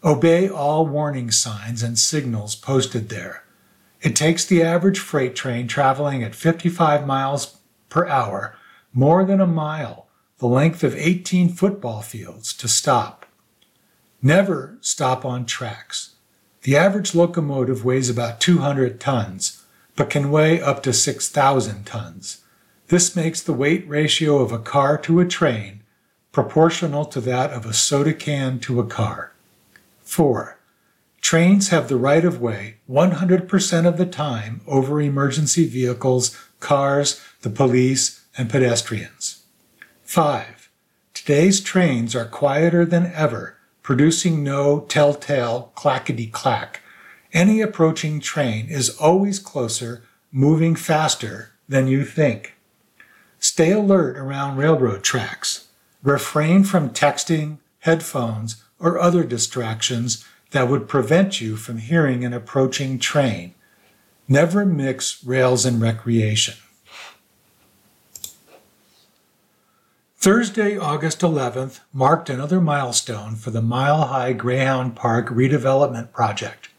Obey 0.03 0.49
all 0.49 0.85
warning 0.85 1.31
signs 1.31 1.81
and 1.81 1.97
signals 1.97 2.55
posted 2.55 3.07
there. 3.07 3.45
It 4.01 4.15
takes 4.15 4.43
the 4.43 4.61
average 4.61 4.99
freight 4.99 5.35
train 5.35 5.67
traveling 5.67 6.21
at 6.23 6.35
55 6.35 7.07
miles 7.07 7.57
per 7.89 8.07
hour, 8.07 8.55
more 8.93 9.25
than 9.25 9.41
a 9.41 9.47
mile, 9.47 10.07
the 10.37 10.47
length 10.47 10.83
of 10.83 10.95
18 10.95 11.49
football 11.49 12.01
fields, 12.01 12.53
to 12.53 12.67
stop. 12.67 13.25
Never 14.21 14.77
stop 14.81 15.25
on 15.25 15.45
tracks. 15.45 16.15
The 16.63 16.75
average 16.75 17.15
locomotive 17.15 17.85
weighs 17.85 18.09
about 18.09 18.41
200 18.41 18.99
tons, 18.99 19.63
but 19.95 20.09
can 20.09 20.31
weigh 20.31 20.61
up 20.61 20.83
to 20.83 20.93
6,000 20.93 21.85
tons. 21.85 22.41
This 22.87 23.15
makes 23.15 23.41
the 23.41 23.53
weight 23.53 23.87
ratio 23.87 24.39
of 24.39 24.51
a 24.51 24.59
car 24.59 24.97
to 24.99 25.19
a 25.19 25.25
train 25.25 25.79
proportional 26.31 27.05
to 27.05 27.19
that 27.21 27.51
of 27.51 27.65
a 27.65 27.73
soda 27.73 28.13
can 28.13 28.59
to 28.59 28.79
a 28.79 28.85
car. 28.85 29.33
4. 30.03 30.57
Trains 31.21 31.69
have 31.69 31.87
the 31.87 31.97
right 31.97 32.23
of 32.23 32.39
way 32.39 32.77
100% 32.89 33.85
of 33.85 33.97
the 33.97 34.05
time 34.05 34.61
over 34.67 35.01
emergency 35.01 35.67
vehicles, 35.67 36.37
cars, 36.59 37.21
the 37.41 37.49
police, 37.49 38.25
and 38.37 38.49
pedestrians. 38.49 39.43
5. 40.03 40.69
Today's 41.13 41.61
trains 41.61 42.15
are 42.15 42.25
quieter 42.25 42.85
than 42.85 43.11
ever, 43.13 43.57
producing 43.83 44.43
no 44.43 44.81
telltale 44.81 45.71
clackety 45.75 46.27
clack. 46.27 46.81
Any 47.33 47.61
approaching 47.61 48.19
train 48.19 48.67
is 48.69 48.97
always 48.97 49.37
closer, 49.37 50.03
moving 50.31 50.75
faster 50.75 51.51
than 51.67 51.87
you 51.87 52.03
think. 52.03 52.55
Stay 53.39 53.71
alert 53.71 54.17
around 54.17 54.57
railroad 54.57 55.03
tracks. 55.03 55.67
Refrain 56.01 56.63
from 56.63 56.89
texting, 56.89 57.59
headphones, 57.79 58.63
or 58.79 58.99
other 58.99 59.23
distractions 59.23 60.25
that 60.51 60.67
would 60.67 60.87
prevent 60.87 61.39
you 61.39 61.55
from 61.55 61.77
hearing 61.77 62.25
an 62.25 62.33
approaching 62.33 62.97
train. 62.97 63.53
Never 64.31 64.63
mix 64.63 65.23
rails 65.25 65.65
and 65.65 65.81
recreation. 65.81 66.53
Thursday, 70.17 70.77
August 70.77 71.21
11th, 71.21 71.79
marked 71.91 72.29
another 72.29 72.61
milestone 72.61 73.35
for 73.35 73.49
the 73.49 73.63
Mile 73.63 74.05
High 74.05 74.33
Greyhound 74.33 74.95
Park 74.95 75.29
redevelopment 75.29 76.11
project. 76.11 76.69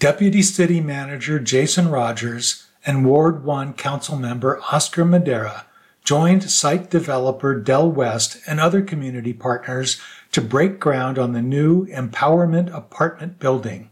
Deputy 0.00 0.42
City 0.42 0.80
Manager 0.80 1.38
Jason 1.38 1.90
Rogers 1.90 2.66
and 2.84 3.06
Ward 3.06 3.44
1 3.44 3.74
Council 3.74 4.16
Member 4.16 4.60
Oscar 4.72 5.04
Madera 5.04 5.66
joined 6.02 6.50
site 6.50 6.90
developer 6.90 7.60
Delwest 7.60 8.40
and 8.48 8.58
other 8.58 8.82
community 8.82 9.32
partners 9.32 10.00
to 10.32 10.40
break 10.40 10.80
ground 10.80 11.20
on 11.20 11.34
the 11.34 11.42
new 11.42 11.86
Empowerment 11.86 12.74
Apartment 12.74 13.38
building, 13.38 13.90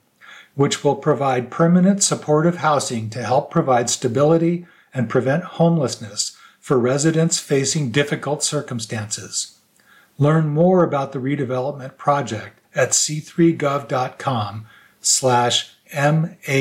which 0.54 0.84
will 0.84 0.96
provide 0.96 1.50
permanent 1.50 2.02
supportive 2.02 2.56
housing 2.56 3.10
to 3.10 3.22
help 3.22 3.50
provide 3.50 3.90
stability 3.90 4.66
and 4.92 5.08
prevent 5.10 5.44
homelessness 5.44 6.36
for 6.60 6.78
residents 6.78 7.38
facing 7.38 7.90
difficult 7.90 8.42
circumstances. 8.42 9.58
Learn 10.16 10.48
more 10.48 10.84
about 10.84 11.12
the 11.12 11.18
redevelopment 11.18 11.96
project 11.96 12.60
at 12.74 12.90
c3gov.com 12.90 14.66
slash 15.00 15.70
mhgp. 15.92 16.60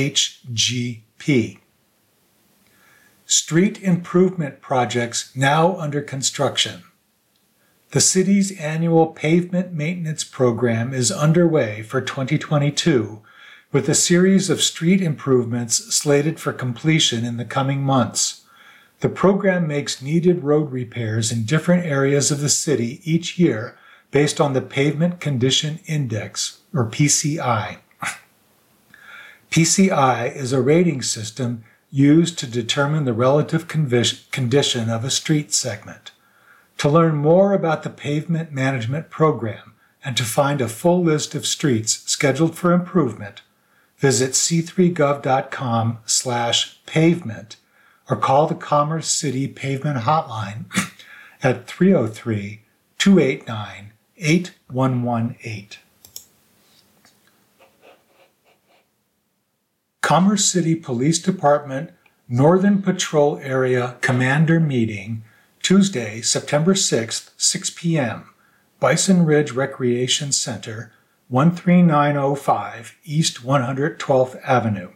Street 3.25 3.81
improvement 3.81 4.61
projects 4.61 5.35
now 5.35 5.77
under 5.77 6.01
construction. 6.01 6.83
The 7.91 8.01
city's 8.01 8.59
annual 8.59 9.07
pavement 9.07 9.71
maintenance 9.71 10.23
program 10.23 10.93
is 10.93 11.11
underway 11.11 11.83
for 11.83 12.01
2022 12.01 13.21
with 13.73 13.89
a 13.89 13.95
series 13.95 14.51
of 14.51 14.61
street 14.61 15.01
improvements 15.01 15.95
slated 15.95 16.39
for 16.39 16.53
completion 16.53 17.25
in 17.25 17.37
the 17.37 17.43
coming 17.43 17.81
months. 17.81 18.45
The 18.99 19.09
program 19.09 19.67
makes 19.67 19.99
needed 19.99 20.43
road 20.43 20.71
repairs 20.71 21.31
in 21.31 21.43
different 21.43 21.83
areas 21.83 22.29
of 22.29 22.39
the 22.39 22.49
city 22.49 23.01
each 23.03 23.39
year 23.39 23.75
based 24.11 24.39
on 24.39 24.53
the 24.53 24.61
Pavement 24.61 25.19
Condition 25.19 25.79
Index, 25.87 26.59
or 26.71 26.87
PCI. 26.87 27.77
PCI 29.49 30.35
is 30.35 30.53
a 30.53 30.61
rating 30.61 31.01
system 31.01 31.63
used 31.89 32.37
to 32.37 32.47
determine 32.47 33.05
the 33.05 33.13
relative 33.13 33.67
condition 33.67 34.89
of 34.89 35.03
a 35.03 35.09
street 35.09 35.51
segment. 35.51 36.11
To 36.77 36.89
learn 36.89 37.15
more 37.15 37.53
about 37.53 37.81
the 37.81 37.89
pavement 37.89 38.51
management 38.51 39.09
program 39.09 39.73
and 40.05 40.15
to 40.17 40.23
find 40.23 40.61
a 40.61 40.67
full 40.67 41.03
list 41.03 41.33
of 41.33 41.47
streets 41.47 42.03
scheduled 42.09 42.55
for 42.55 42.71
improvement, 42.71 43.41
visit 44.03 44.31
c3gov.com 44.31 45.97
slash 46.05 46.83
pavement 46.85 47.55
or 48.09 48.17
call 48.17 48.47
the 48.47 48.53
Commerce 48.53 49.07
City 49.07 49.47
Pavement 49.47 49.99
Hotline 49.99 50.65
at 51.41 51.67
303 51.67 52.63
289 52.97 53.93
8118. 54.17 55.67
Commerce 60.01 60.43
City 60.43 60.75
Police 60.75 61.19
Department 61.19 61.91
Northern 62.27 62.81
Patrol 62.81 63.37
Area 63.37 63.95
Commander 64.01 64.59
Meeting, 64.59 65.23
Tuesday, 65.61 66.19
September 66.19 66.73
6th, 66.73 67.29
6 67.37 67.69
p.m., 67.69 68.25
Bison 68.81 69.25
Ridge 69.25 69.53
Recreation 69.53 70.33
Center, 70.33 70.91
13905 71.33 72.95
East 73.05 73.43
112th 73.43 74.39
Avenue. 74.43 74.91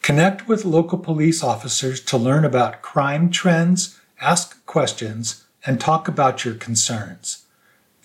Connect 0.00 0.48
with 0.48 0.64
local 0.64 0.96
police 0.96 1.44
officers 1.44 2.00
to 2.00 2.16
learn 2.16 2.46
about 2.46 2.80
crime 2.80 3.28
trends, 3.28 4.00
ask 4.22 4.64
questions, 4.64 5.44
and 5.66 5.78
talk 5.78 6.08
about 6.08 6.46
your 6.46 6.54
concerns. 6.54 7.44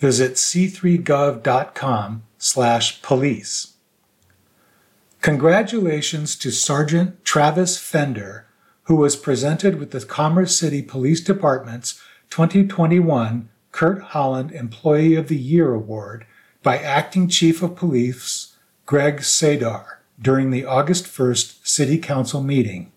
Visit 0.00 0.34
c3gov.com 0.34 2.24
slash 2.36 3.00
police. 3.00 3.76
Congratulations 5.22 6.36
to 6.36 6.50
Sergeant 6.50 7.24
Travis 7.24 7.78
Fender, 7.78 8.46
who 8.82 8.96
was 8.96 9.16
presented 9.16 9.78
with 9.78 9.92
the 9.92 10.04
Commerce 10.04 10.58
City 10.58 10.82
Police 10.82 11.22
Department's 11.22 11.98
2021 12.28 13.48
Kurt 13.72 14.02
Holland 14.02 14.52
Employee 14.52 15.14
of 15.14 15.28
the 15.28 15.38
Year 15.38 15.72
Award 15.72 16.26
by 16.62 16.76
Acting 16.76 17.28
Chief 17.28 17.62
of 17.62 17.74
Police 17.74 18.56
Greg 18.84 19.20
Sadar 19.20 19.98
during 20.20 20.50
the 20.50 20.66
August 20.66 21.06
1st 21.06 21.66
City 21.66 21.96
Council 21.96 22.42
meeting. 22.42 22.92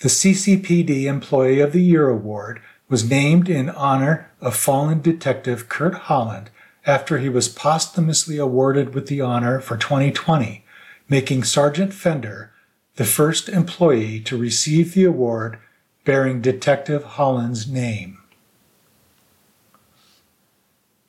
The 0.00 0.08
CCPD 0.08 1.04
Employee 1.04 1.60
of 1.60 1.72
the 1.72 1.82
Year 1.82 2.08
Award 2.08 2.60
was 2.88 3.08
named 3.08 3.48
in 3.48 3.70
honor 3.70 4.30
of 4.40 4.56
fallen 4.56 5.00
detective 5.00 5.68
Kurt 5.68 5.94
Holland 5.94 6.50
after 6.84 7.18
he 7.18 7.28
was 7.28 7.48
posthumously 7.48 8.38
awarded 8.38 8.94
with 8.94 9.06
the 9.06 9.20
honor 9.20 9.60
for 9.60 9.76
2020, 9.76 10.64
making 11.08 11.44
Sergeant 11.44 11.92
Fender 11.92 12.52
the 12.96 13.04
first 13.04 13.48
employee 13.48 14.18
to 14.20 14.36
receive 14.36 14.94
the 14.94 15.04
award 15.04 15.58
bearing 16.04 16.40
Detective 16.40 17.04
Holland's 17.04 17.70
name. 17.70 18.17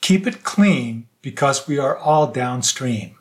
Keep 0.02 0.28
it 0.28 0.44
clean 0.44 1.08
because 1.22 1.68
we 1.68 1.78
are 1.78 1.98
all 1.98 2.32
downstream. 2.32 3.16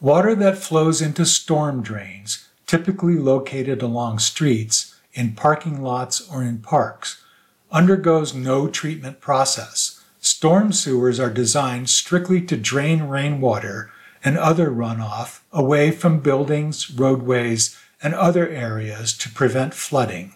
Water 0.00 0.34
that 0.34 0.58
flows 0.58 1.00
into 1.00 1.24
storm 1.24 1.82
drains, 1.82 2.48
typically 2.66 3.16
located 3.16 3.82
along 3.82 4.18
streets, 4.18 4.94
in 5.12 5.34
parking 5.34 5.82
lots, 5.82 6.28
or 6.28 6.42
in 6.42 6.58
parks, 6.58 7.22
undergoes 7.70 8.34
no 8.34 8.68
treatment 8.68 9.20
process. 9.20 10.04
Storm 10.20 10.72
sewers 10.72 11.18
are 11.18 11.30
designed 11.30 11.88
strictly 11.88 12.40
to 12.42 12.56
drain 12.56 13.04
rainwater 13.04 13.90
and 14.24 14.36
other 14.36 14.70
runoff 14.70 15.40
away 15.52 15.90
from 15.90 16.20
buildings, 16.20 16.90
roadways, 16.90 17.76
and 18.02 18.14
other 18.14 18.48
areas 18.48 19.16
to 19.16 19.30
prevent 19.30 19.74
flooding. 19.74 20.34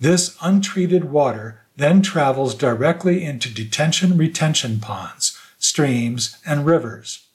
This 0.00 0.36
untreated 0.40 1.04
water 1.04 1.65
then 1.76 2.02
travels 2.02 2.54
directly 2.54 3.24
into 3.24 3.52
detention 3.52 4.16
retention 4.16 4.80
ponds, 4.80 5.38
streams, 5.58 6.38
and 6.44 6.66
rivers. 6.66 7.26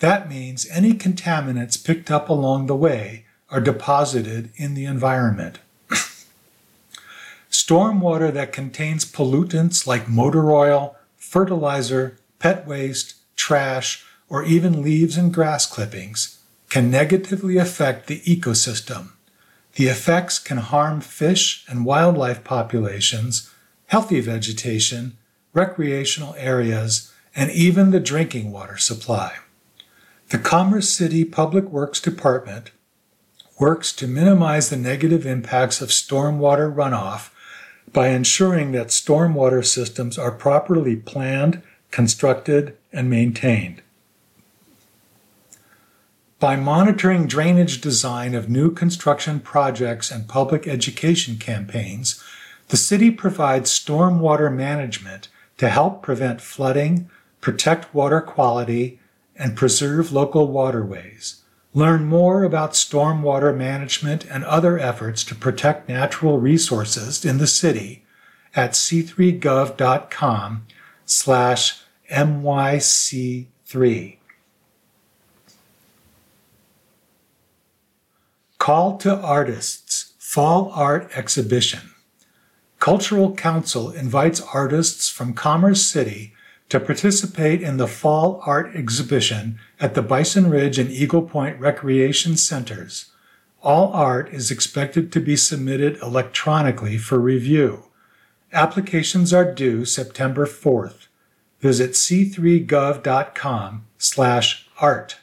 That 0.00 0.28
means 0.28 0.68
any 0.70 0.94
contaminants 0.94 1.82
picked 1.82 2.10
up 2.10 2.28
along 2.28 2.66
the 2.66 2.74
way 2.74 3.26
are 3.50 3.60
deposited 3.60 4.50
in 4.56 4.74
the 4.74 4.86
environment. 4.86 5.58
Stormwater 7.50 8.32
that 8.32 8.52
contains 8.52 9.04
pollutants 9.04 9.86
like 9.86 10.08
motor 10.08 10.50
oil, 10.50 10.96
fertilizer, 11.16 12.18
pet 12.38 12.66
waste, 12.66 13.14
trash, 13.36 14.04
or 14.28 14.42
even 14.42 14.82
leaves 14.82 15.18
and 15.18 15.32
grass 15.32 15.66
clippings 15.66 16.38
can 16.70 16.90
negatively 16.90 17.58
affect 17.58 18.06
the 18.06 18.20
ecosystem. 18.20 19.10
The 19.74 19.88
effects 19.88 20.38
can 20.38 20.56
harm 20.56 21.02
fish 21.02 21.64
and 21.68 21.84
wildlife 21.84 22.42
populations, 22.42 23.51
healthy 23.92 24.20
vegetation, 24.20 25.18
recreational 25.52 26.34
areas, 26.38 27.12
and 27.36 27.50
even 27.50 27.90
the 27.90 28.00
drinking 28.00 28.50
water 28.50 28.78
supply. 28.78 29.34
The 30.30 30.38
Commerce 30.38 30.88
City 30.88 31.26
Public 31.26 31.66
Works 31.66 32.00
Department 32.00 32.70
works 33.60 33.92
to 33.92 34.06
minimize 34.06 34.70
the 34.70 34.78
negative 34.78 35.26
impacts 35.26 35.82
of 35.82 35.90
stormwater 35.90 36.74
runoff 36.74 37.32
by 37.92 38.08
ensuring 38.08 38.72
that 38.72 38.86
stormwater 38.86 39.62
systems 39.62 40.16
are 40.16 40.32
properly 40.32 40.96
planned, 40.96 41.60
constructed, 41.90 42.74
and 42.94 43.10
maintained 43.10 43.82
by 46.42 46.56
monitoring 46.56 47.28
drainage 47.28 47.80
design 47.80 48.34
of 48.34 48.48
new 48.48 48.68
construction 48.68 49.38
projects 49.38 50.10
and 50.10 50.26
public 50.26 50.66
education 50.66 51.36
campaigns, 51.38 52.20
the 52.72 52.78
city 52.78 53.10
provides 53.10 53.70
stormwater 53.70 54.50
management 54.50 55.28
to 55.58 55.68
help 55.68 56.00
prevent 56.00 56.40
flooding, 56.40 57.10
protect 57.42 57.94
water 57.94 58.22
quality, 58.22 58.98
and 59.36 59.54
preserve 59.54 60.10
local 60.10 60.48
waterways. 60.48 61.42
Learn 61.74 62.06
more 62.06 62.44
about 62.44 62.72
stormwater 62.72 63.54
management 63.54 64.24
and 64.24 64.42
other 64.44 64.78
efforts 64.78 65.22
to 65.24 65.34
protect 65.34 65.86
natural 65.86 66.38
resources 66.38 67.26
in 67.26 67.36
the 67.36 67.46
city 67.46 68.06
at 68.56 68.70
c3gov.com 68.70 70.66
slash 71.04 71.82
myc3. 72.10 73.46
Call 78.56 78.96
to 78.96 79.14
Artists 79.14 80.14
Fall 80.18 80.72
Art 80.74 81.10
Exhibition. 81.14 81.91
Cultural 82.82 83.32
Council 83.36 83.92
invites 83.92 84.40
artists 84.40 85.08
from 85.08 85.34
Commerce 85.34 85.86
City 85.86 86.34
to 86.68 86.80
participate 86.80 87.62
in 87.62 87.76
the 87.76 87.86
Fall 87.86 88.42
Art 88.44 88.74
Exhibition 88.74 89.60
at 89.78 89.94
the 89.94 90.02
Bison 90.02 90.50
Ridge 90.50 90.80
and 90.80 90.90
Eagle 90.90 91.22
Point 91.22 91.60
Recreation 91.60 92.36
Centers. 92.36 93.12
All 93.62 93.92
art 93.92 94.34
is 94.34 94.50
expected 94.50 95.12
to 95.12 95.20
be 95.20 95.36
submitted 95.36 95.96
electronically 96.02 96.98
for 96.98 97.20
review. 97.20 97.84
Applications 98.52 99.32
are 99.32 99.54
due 99.54 99.84
September 99.84 100.44
4th. 100.44 101.06
Visit 101.60 101.92
c3gov.com 101.92 103.86
slash 103.96 104.68
art. 104.80 105.18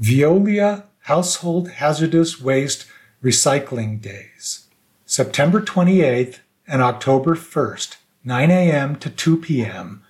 Veolia 0.00 0.84
Household 1.00 1.72
Hazardous 1.72 2.40
Waste 2.40 2.86
Recycling 3.22 4.00
Days, 4.00 4.66
September 5.06 5.60
28th 5.60 6.40
and 6.66 6.82
October 6.82 7.36
1st, 7.36 7.96
9 8.24 8.50
a.m. 8.50 8.96
to 8.96 9.08
2 9.08 9.36
p.m., 9.36 10.02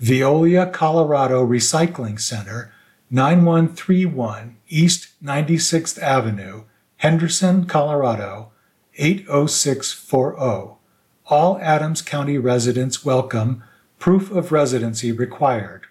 Veolia 0.00 0.72
Colorado 0.72 1.44
Recycling 1.44 2.20
Center, 2.20 2.72
9131 3.10 4.56
East 4.68 5.08
96th 5.22 5.98
Avenue, 5.98 6.62
Henderson, 6.98 7.66
Colorado, 7.66 8.52
80640. 8.96 10.76
All 11.26 11.58
Adams 11.60 12.02
County 12.02 12.38
residents 12.38 13.04
welcome. 13.04 13.64
Proof 13.98 14.30
of 14.30 14.52
residency 14.52 15.10
required. 15.10 15.86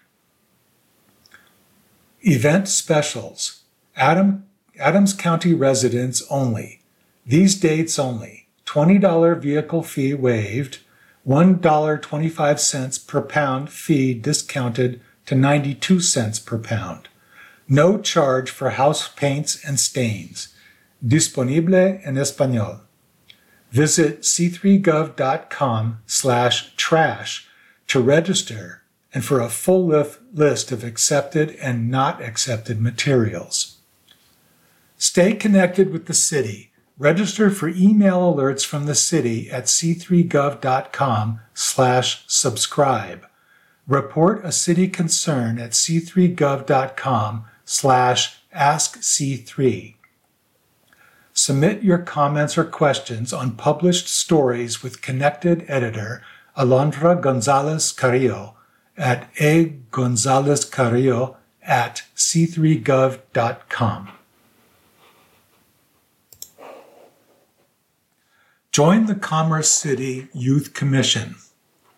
Event 2.22 2.68
specials. 2.68 3.62
Adam, 3.96 4.46
Adams 4.80 5.12
County 5.12 5.52
residents 5.52 6.22
only. 6.30 6.80
These 7.26 7.60
dates 7.60 7.98
only. 7.98 8.48
$20 8.66 9.40
vehicle 9.40 9.82
fee 9.82 10.14
waived. 10.14 10.78
$1.25 11.28 13.06
per 13.06 13.20
pound 13.20 13.70
fee 13.70 14.14
discounted 14.14 15.00
to 15.26 15.34
92 15.34 16.00
cents 16.00 16.38
per 16.38 16.58
pound. 16.58 17.08
No 17.68 17.98
charge 17.98 18.50
for 18.50 18.70
house 18.70 19.06
paints 19.08 19.62
and 19.64 19.78
stains. 19.78 20.48
Disponible 21.06 22.00
en 22.02 22.16
español. 22.16 22.80
Visit 23.70 24.22
c3gov.com 24.22 25.98
slash 26.06 26.74
trash 26.76 27.48
to 27.86 28.00
register 28.00 28.82
and 29.12 29.24
for 29.24 29.40
a 29.40 29.48
full 29.48 29.86
list 30.32 30.72
of 30.72 30.84
accepted 30.84 31.50
and 31.56 31.90
not 31.90 32.22
accepted 32.22 32.80
materials. 32.80 33.79
Stay 35.00 35.32
connected 35.32 35.90
with 35.90 36.04
the 36.04 36.12
city. 36.12 36.72
Register 36.98 37.48
for 37.48 37.68
email 37.70 38.34
alerts 38.34 38.66
from 38.66 38.84
the 38.84 38.94
city 38.94 39.50
at 39.50 39.64
c3gov.com 39.64 41.40
slash 41.54 42.22
subscribe. 42.26 43.26
Report 43.88 44.44
a 44.44 44.52
city 44.52 44.88
concern 44.88 45.58
at 45.58 45.70
c3gov.com 45.70 47.46
slash 47.64 48.42
askc3. 48.54 49.94
Submit 51.32 51.82
your 51.82 51.98
comments 51.98 52.58
or 52.58 52.64
questions 52.64 53.32
on 53.32 53.52
published 53.52 54.06
stories 54.06 54.82
with 54.82 55.00
connected 55.00 55.64
editor 55.66 56.22
Alondra 56.58 57.18
Gonzalez 57.18 57.90
Carrillo 57.90 58.54
at 58.98 59.30
a 59.40 59.76
Gonzalez 59.90 60.66
Carrillo 60.66 61.38
at 61.62 62.02
c3gov.com. 62.14 64.10
Join 68.72 69.06
the 69.06 69.16
Commerce 69.16 69.68
City 69.68 70.28
Youth 70.32 70.74
Commission. 70.74 71.34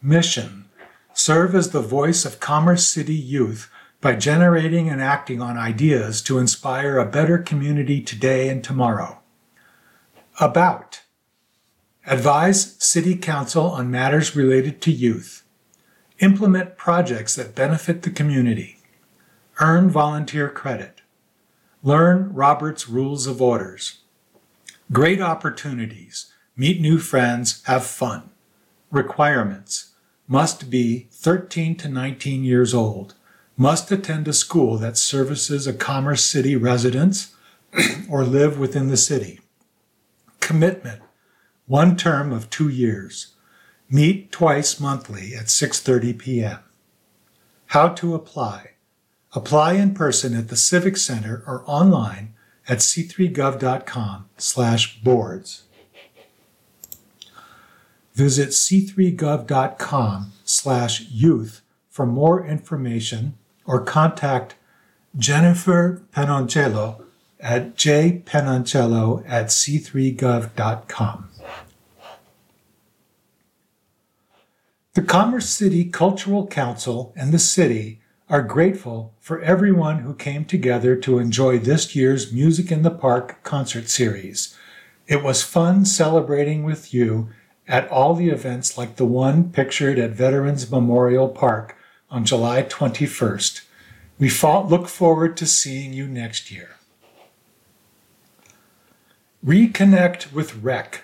Mission 0.00 0.70
Serve 1.12 1.54
as 1.54 1.70
the 1.70 1.82
voice 1.82 2.24
of 2.24 2.40
Commerce 2.40 2.86
City 2.86 3.14
youth 3.14 3.70
by 4.00 4.14
generating 4.14 4.88
and 4.88 5.02
acting 5.02 5.42
on 5.42 5.58
ideas 5.58 6.22
to 6.22 6.38
inspire 6.38 6.96
a 6.96 7.04
better 7.04 7.36
community 7.36 8.00
today 8.00 8.48
and 8.48 8.64
tomorrow. 8.64 9.18
About 10.40 11.02
Advise 12.06 12.82
City 12.82 13.16
Council 13.16 13.66
on 13.66 13.90
matters 13.90 14.34
related 14.34 14.80
to 14.80 14.90
youth 14.90 15.42
Implement 16.20 16.78
projects 16.78 17.34
that 17.34 17.54
benefit 17.54 18.00
the 18.00 18.10
community. 18.10 18.78
Earn 19.60 19.90
volunteer 19.90 20.48
credit. 20.48 21.02
Learn 21.82 22.32
Robert's 22.32 22.88
Rules 22.88 23.26
of 23.26 23.42
Orders. 23.42 23.98
Great 24.90 25.20
opportunities. 25.20 26.31
Meet 26.56 26.80
new 26.80 26.98
friends. 26.98 27.62
Have 27.64 27.86
fun. 27.86 28.30
Requirements. 28.90 29.92
Must 30.28 30.70
be 30.70 31.08
13 31.10 31.74
to 31.76 31.88
19 31.88 32.44
years 32.44 32.74
old. 32.74 33.14
Must 33.56 33.90
attend 33.90 34.28
a 34.28 34.34
school 34.34 34.76
that 34.78 34.98
services 34.98 35.66
a 35.66 35.72
Commerce 35.72 36.24
City 36.24 36.54
residence 36.56 37.34
or 38.10 38.24
live 38.24 38.58
within 38.58 38.88
the 38.88 38.96
city. 38.96 39.40
Commitment. 40.40 41.02
One 41.66 41.96
term 41.96 42.32
of 42.32 42.50
two 42.50 42.68
years. 42.68 43.34
Meet 43.88 44.30
twice 44.30 44.78
monthly 44.80 45.34
at 45.34 45.46
6:30 45.46 46.18
p.m. 46.18 46.58
How 47.66 47.88
to 47.88 48.14
apply. 48.14 48.72
Apply 49.32 49.72
in 49.72 49.94
person 49.94 50.36
at 50.36 50.48
the 50.48 50.56
Civic 50.56 50.98
Center 50.98 51.42
or 51.46 51.64
online 51.66 52.34
at 52.68 52.78
c3gov.com/boards. 52.78 55.62
Visit 58.14 58.50
c3gov.com 58.50 60.32
slash 60.44 61.00
youth 61.08 61.62
for 61.88 62.06
more 62.06 62.46
information 62.46 63.34
or 63.64 63.82
contact 63.82 64.54
Jennifer 65.16 66.02
Penoncello 66.14 67.04
at 67.40 67.74
jpenoncello 67.76 69.24
at 69.26 69.46
c3gov.com. 69.46 71.28
The 74.94 75.02
Commerce 75.02 75.48
City 75.48 75.86
Cultural 75.86 76.46
Council 76.46 77.14
and 77.16 77.32
the 77.32 77.38
city 77.38 78.00
are 78.28 78.42
grateful 78.42 79.14
for 79.20 79.40
everyone 79.40 80.00
who 80.00 80.14
came 80.14 80.44
together 80.44 80.96
to 80.96 81.18
enjoy 81.18 81.58
this 81.58 81.96
year's 81.96 82.32
Music 82.32 82.70
in 82.70 82.82
the 82.82 82.90
Park 82.90 83.42
concert 83.42 83.88
series. 83.88 84.56
It 85.06 85.22
was 85.22 85.42
fun 85.42 85.84
celebrating 85.84 86.62
with 86.62 86.94
you 86.94 87.28
at 87.68 87.88
all 87.90 88.14
the 88.14 88.28
events 88.28 88.76
like 88.76 88.96
the 88.96 89.04
one 89.04 89.50
pictured 89.50 89.98
at 89.98 90.10
Veterans 90.10 90.70
Memorial 90.70 91.28
Park 91.28 91.76
on 92.10 92.24
July 92.24 92.62
21st. 92.62 93.62
We 94.18 94.30
look 94.30 94.88
forward 94.88 95.36
to 95.38 95.46
seeing 95.46 95.92
you 95.92 96.06
next 96.06 96.50
year. 96.50 96.76
Reconnect 99.44 100.32
with 100.32 100.56
Rec. 100.56 101.02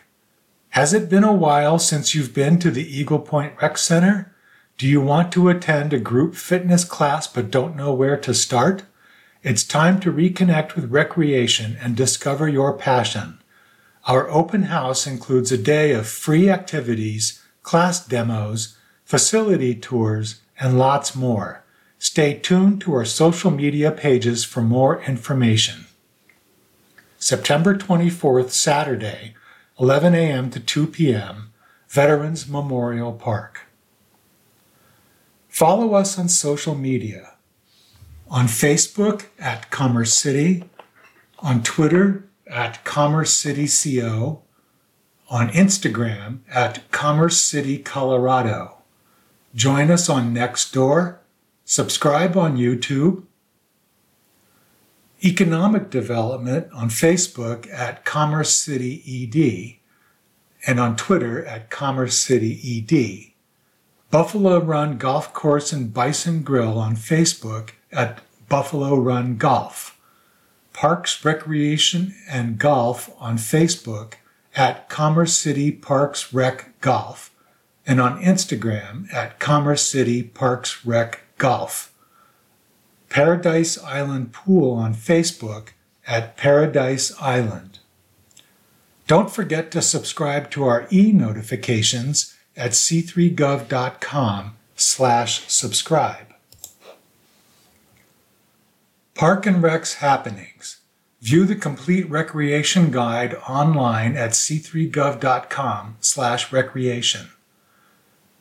Has 0.70 0.94
it 0.94 1.08
been 1.08 1.24
a 1.24 1.32
while 1.32 1.78
since 1.78 2.14
you've 2.14 2.34
been 2.34 2.58
to 2.60 2.70
the 2.70 2.86
Eagle 2.86 3.18
Point 3.18 3.54
Rec 3.60 3.78
Center? 3.78 4.32
Do 4.76 4.86
you 4.86 5.00
want 5.00 5.32
to 5.32 5.48
attend 5.48 5.92
a 5.92 5.98
group 5.98 6.36
fitness 6.36 6.84
class 6.84 7.26
but 7.26 7.50
don't 7.50 7.74
know 7.74 7.92
where 7.92 8.16
to 8.18 8.32
start? 8.32 8.84
It's 9.42 9.64
time 9.64 9.98
to 10.00 10.12
reconnect 10.12 10.76
with 10.76 10.92
recreation 10.92 11.76
and 11.80 11.96
discover 11.96 12.48
your 12.48 12.72
passion. 12.74 13.37
Our 14.08 14.30
open 14.30 14.64
house 14.64 15.06
includes 15.06 15.52
a 15.52 15.58
day 15.58 15.92
of 15.92 16.08
free 16.08 16.48
activities, 16.48 17.42
class 17.62 18.04
demos, 18.04 18.74
facility 19.04 19.74
tours, 19.74 20.40
and 20.58 20.78
lots 20.78 21.14
more. 21.14 21.62
Stay 21.98 22.32
tuned 22.32 22.80
to 22.80 22.94
our 22.94 23.04
social 23.04 23.50
media 23.50 23.90
pages 23.92 24.46
for 24.46 24.62
more 24.62 25.02
information. 25.02 25.84
September 27.18 27.76
24th, 27.76 28.48
Saturday, 28.48 29.34
11 29.78 30.14
a.m. 30.14 30.48
to 30.50 30.58
2 30.58 30.86
p.m., 30.86 31.52
Veterans 31.90 32.48
Memorial 32.48 33.12
Park. 33.12 33.66
Follow 35.50 35.92
us 35.92 36.18
on 36.18 36.30
social 36.30 36.74
media 36.74 37.34
on 38.30 38.46
Facebook 38.46 39.26
at 39.38 39.70
Commerce 39.70 40.14
City, 40.14 40.64
on 41.40 41.62
Twitter 41.62 42.27
at 42.48 42.84
Commerce 42.84 43.34
City 43.34 43.68
CO, 43.68 44.42
on 45.30 45.48
Instagram 45.50 46.38
at 46.48 46.90
Commerce 46.90 47.40
City 47.40 47.78
Colorado. 47.78 48.78
Join 49.54 49.90
us 49.90 50.08
on 50.08 50.34
Nextdoor, 50.34 51.18
subscribe 51.64 52.36
on 52.36 52.56
YouTube, 52.56 53.24
economic 55.24 55.90
development 55.90 56.68
on 56.72 56.88
Facebook 56.88 57.70
at 57.72 58.04
Commerce 58.04 58.54
City 58.54 59.02
ED, 59.06 59.78
and 60.66 60.80
on 60.80 60.96
Twitter 60.96 61.44
at 61.44 61.70
Commerce 61.70 62.16
City 62.16 62.84
ED. 62.88 63.34
Buffalo 64.10 64.58
Run 64.58 64.96
Golf 64.96 65.34
Course 65.34 65.72
and 65.72 65.92
Bison 65.92 66.42
Grill 66.42 66.78
on 66.78 66.96
Facebook 66.96 67.70
at 67.92 68.20
Buffalo 68.48 68.96
Run 68.96 69.36
Golf. 69.36 69.97
Parks 70.78 71.24
Recreation 71.24 72.14
and 72.30 72.56
Golf 72.56 73.10
on 73.18 73.36
Facebook 73.36 74.12
at 74.54 74.88
Commerce 74.88 75.36
City 75.36 75.72
Parks 75.72 76.32
Rec 76.32 76.80
Golf 76.80 77.34
and 77.84 78.00
on 78.00 78.22
Instagram 78.22 79.12
at 79.12 79.40
Commerce 79.40 79.82
City 79.82 80.22
Parks 80.22 80.86
Rec 80.86 81.22
Golf. 81.36 81.92
Paradise 83.08 83.76
Island 83.82 84.32
Pool 84.32 84.70
on 84.70 84.94
Facebook 84.94 85.70
at 86.06 86.36
Paradise 86.36 87.12
Island. 87.20 87.80
Don't 89.08 89.32
forget 89.32 89.72
to 89.72 89.82
subscribe 89.82 90.48
to 90.52 90.62
our 90.62 90.86
e-notifications 90.92 92.36
at 92.56 92.70
c3gov.com 92.70 94.56
slash 94.76 95.48
subscribe. 95.48 96.27
Park 99.18 99.46
and 99.46 99.60
Rec's 99.60 99.94
happenings. 99.94 100.76
View 101.20 101.44
the 101.44 101.56
complete 101.56 102.08
recreation 102.08 102.92
guide 102.92 103.34
online 103.48 104.16
at 104.16 104.30
c3gov.com 104.30 105.96
slash 105.98 106.52
recreation. 106.52 107.30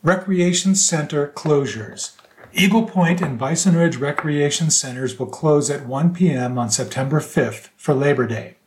Recreation 0.03 0.75
Center 0.75 1.29
closures. 1.29 2.11
Eagle 2.53 2.85
Point 2.85 3.23
and 3.23 3.39
Bison 3.39 3.75
Ridge 3.75 3.97
Recreation 3.97 4.69
Centers 4.69 5.17
will 5.17 5.25
close 5.25 5.71
at 5.71 5.87
1 5.87 6.13
p.m. 6.13 6.59
on 6.59 6.69
September 6.69 7.19
5th 7.21 7.69
for 7.75 7.95
Labor 7.95 8.27
Day. 8.27 8.57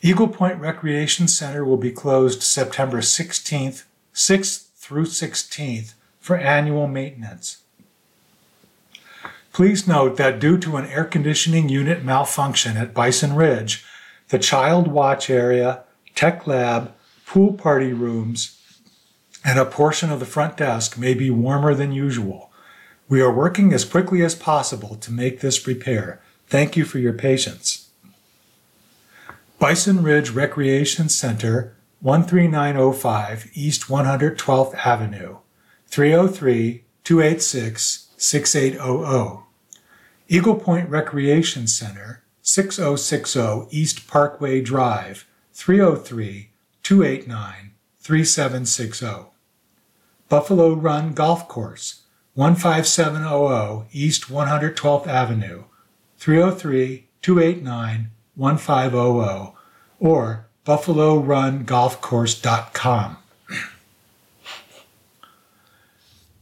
Eagle 0.00 0.26
Point 0.26 0.58
Recreation 0.58 1.28
Center 1.28 1.64
will 1.64 1.76
be 1.76 1.92
closed 1.92 2.42
September 2.42 2.98
16th, 2.98 3.84
6th 4.12 4.70
through 4.74 5.06
16th 5.06 5.94
for 6.18 6.36
annual 6.36 6.88
maintenance. 6.88 7.61
Please 9.52 9.86
note 9.86 10.16
that 10.16 10.38
due 10.38 10.56
to 10.58 10.76
an 10.76 10.86
air 10.86 11.04
conditioning 11.04 11.68
unit 11.68 12.02
malfunction 12.02 12.78
at 12.78 12.94
Bison 12.94 13.34
Ridge, 13.34 13.84
the 14.30 14.38
child 14.38 14.88
watch 14.88 15.28
area, 15.28 15.84
tech 16.14 16.46
lab, 16.46 16.92
pool 17.26 17.52
party 17.52 17.92
rooms, 17.92 18.58
and 19.44 19.58
a 19.58 19.66
portion 19.66 20.10
of 20.10 20.20
the 20.20 20.26
front 20.26 20.56
desk 20.56 20.96
may 20.96 21.12
be 21.12 21.28
warmer 21.28 21.74
than 21.74 21.92
usual. 21.92 22.50
We 23.10 23.20
are 23.20 23.32
working 23.32 23.74
as 23.74 23.84
quickly 23.84 24.22
as 24.22 24.34
possible 24.34 24.96
to 24.96 25.12
make 25.12 25.40
this 25.40 25.66
repair. 25.66 26.22
Thank 26.46 26.76
you 26.76 26.86
for 26.86 26.98
your 26.98 27.12
patience. 27.12 27.90
Bison 29.58 30.02
Ridge 30.02 30.30
Recreation 30.30 31.10
Center, 31.10 31.76
13905 32.02 33.50
East 33.52 33.88
112th 33.88 34.74
Avenue, 34.86 35.36
303 35.88 36.84
286 37.04 38.08
6800. 38.22 39.42
Eagle 40.28 40.54
Point 40.54 40.88
Recreation 40.88 41.66
Center, 41.66 42.22
6060 42.40 43.66
East 43.70 44.06
Parkway 44.06 44.60
Drive, 44.60 45.26
303 45.52 46.50
289 46.84 47.72
3760. 47.98 49.32
Buffalo 50.28 50.72
Run 50.72 51.14
Golf 51.14 51.48
Course, 51.48 52.02
15700 52.36 53.86
East 53.92 54.28
112th 54.28 55.08
Avenue, 55.08 55.64
303 56.18 57.08
289 57.22 58.10
1500, 58.36 59.52
or 59.98 60.46
buffalorungolfcourse.com. 60.64 63.16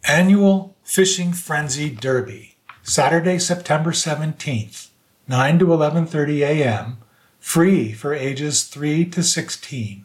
Annual 0.07 0.70
Fishing 0.91 1.32
Frenzy 1.32 1.88
Derby, 1.88 2.57
Saturday, 2.82 3.38
September 3.38 3.93
17th, 3.93 4.88
9 5.28 5.59
to 5.61 5.66
11:30 5.66 6.41
a.m., 6.41 6.99
free 7.38 7.93
for 7.93 8.12
ages 8.12 8.64
3 8.64 9.05
to 9.05 9.22
16. 9.22 10.05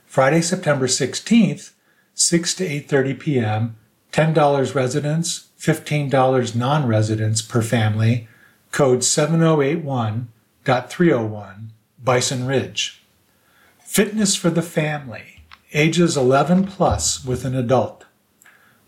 Friday, 0.06 0.40
September 0.40 0.86
16th, 0.86 1.72
6 2.14 2.54
to 2.54 2.64
8:30 2.64 3.20
p.m. 3.20 3.76
$10 4.12 4.74
residents, 4.74 5.48
$15 5.60 6.56
non-residents 6.56 7.42
per 7.42 7.60
family. 7.60 8.26
Code 8.72 9.00
7081.301 9.00 11.68
Bison 12.02 12.46
Ridge. 12.46 13.02
Fitness 13.80 14.34
for 14.34 14.48
the 14.50 14.62
family, 14.62 15.44
ages 15.72 16.16
11 16.16 16.66
plus 16.66 17.24
with 17.24 17.44
an 17.44 17.54
adult. 17.54 18.06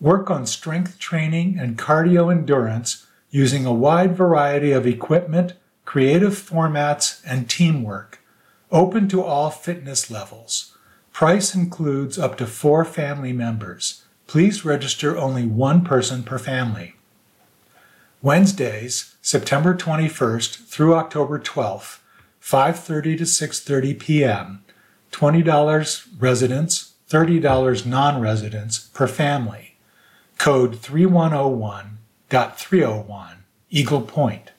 Work 0.00 0.28
on 0.30 0.46
strength 0.46 0.98
training 0.98 1.58
and 1.58 1.78
cardio 1.78 2.32
endurance 2.32 3.06
using 3.30 3.66
a 3.66 3.72
wide 3.72 4.16
variety 4.16 4.72
of 4.72 4.86
equipment, 4.86 5.52
creative 5.90 6.34
formats, 6.34 7.20
and 7.26 7.50
teamwork. 7.50 8.20
Open 8.70 9.08
to 9.08 9.24
all 9.24 9.50
fitness 9.50 10.08
levels. 10.08 10.76
Price 11.12 11.52
includes 11.52 12.16
up 12.16 12.38
to 12.38 12.46
four 12.46 12.84
family 12.84 13.32
members. 13.32 14.04
Please 14.28 14.64
register 14.64 15.18
only 15.18 15.44
one 15.44 15.82
person 15.82 16.22
per 16.22 16.38
family. 16.38 16.94
Wednesdays, 18.22 19.16
September 19.20 19.74
21st 19.74 20.68
through 20.68 20.94
October 20.94 21.40
12th, 21.40 21.98
5:30 22.40 23.18
to 23.18 23.24
6:30 23.24 23.98
p.m. 23.98 24.62
$20 25.10 26.06
residents, 26.20 26.92
$30 27.10 27.84
non-residents 27.84 28.78
per 28.94 29.08
family. 29.08 29.74
Code 30.38 30.76
3101.301 30.76 33.36
Eagle 33.70 34.02
Point. 34.02 34.52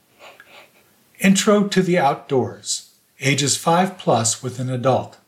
Intro 1.24 1.68
to 1.68 1.84
the 1.84 2.00
outdoors, 2.00 2.96
ages 3.20 3.56
5 3.56 4.00
plus 4.00 4.42
with 4.42 4.60
an 4.60 4.72
adult. 4.72 5.20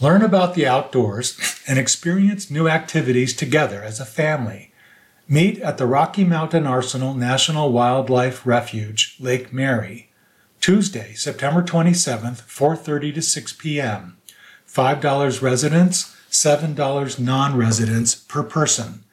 Learn 0.00 0.22
about 0.22 0.54
the 0.54 0.66
outdoors 0.66 1.38
and 1.68 1.78
experience 1.78 2.50
new 2.50 2.66
activities 2.66 3.36
together 3.36 3.82
as 3.82 4.00
a 4.00 4.06
family. 4.06 4.72
Meet 5.28 5.60
at 5.60 5.76
the 5.76 5.84
Rocky 5.84 6.24
Mountain 6.24 6.66
Arsenal 6.66 7.12
National 7.12 7.70
Wildlife 7.70 8.46
Refuge, 8.46 9.18
Lake 9.20 9.52
Mary, 9.52 10.08
Tuesday, 10.62 11.12
September 11.12 11.62
27th, 11.62 12.40
4:30 12.48 13.12
to 13.16 13.20
6 13.20 13.52
p.m. 13.52 14.16
$5 14.66 15.42
residents, 15.42 16.16
$7 16.30 17.18
non-residents 17.18 18.14
per 18.14 18.42
person. 18.42 19.04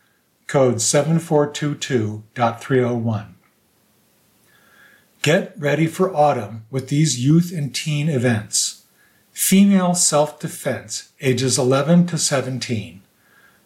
Code 0.48 0.76
7422.301. 0.76 3.33
Get 5.24 5.54
ready 5.58 5.88
for 5.88 6.14
autumn 6.14 6.66
with 6.70 6.90
these 6.90 7.26
youth 7.26 7.54
and 7.56 7.74
teen 7.74 8.10
events. 8.10 8.84
Female 9.32 9.96
self-defense, 9.96 11.14
ages 11.22 11.58
11 11.58 12.08
to 12.08 12.18
17. 12.18 13.02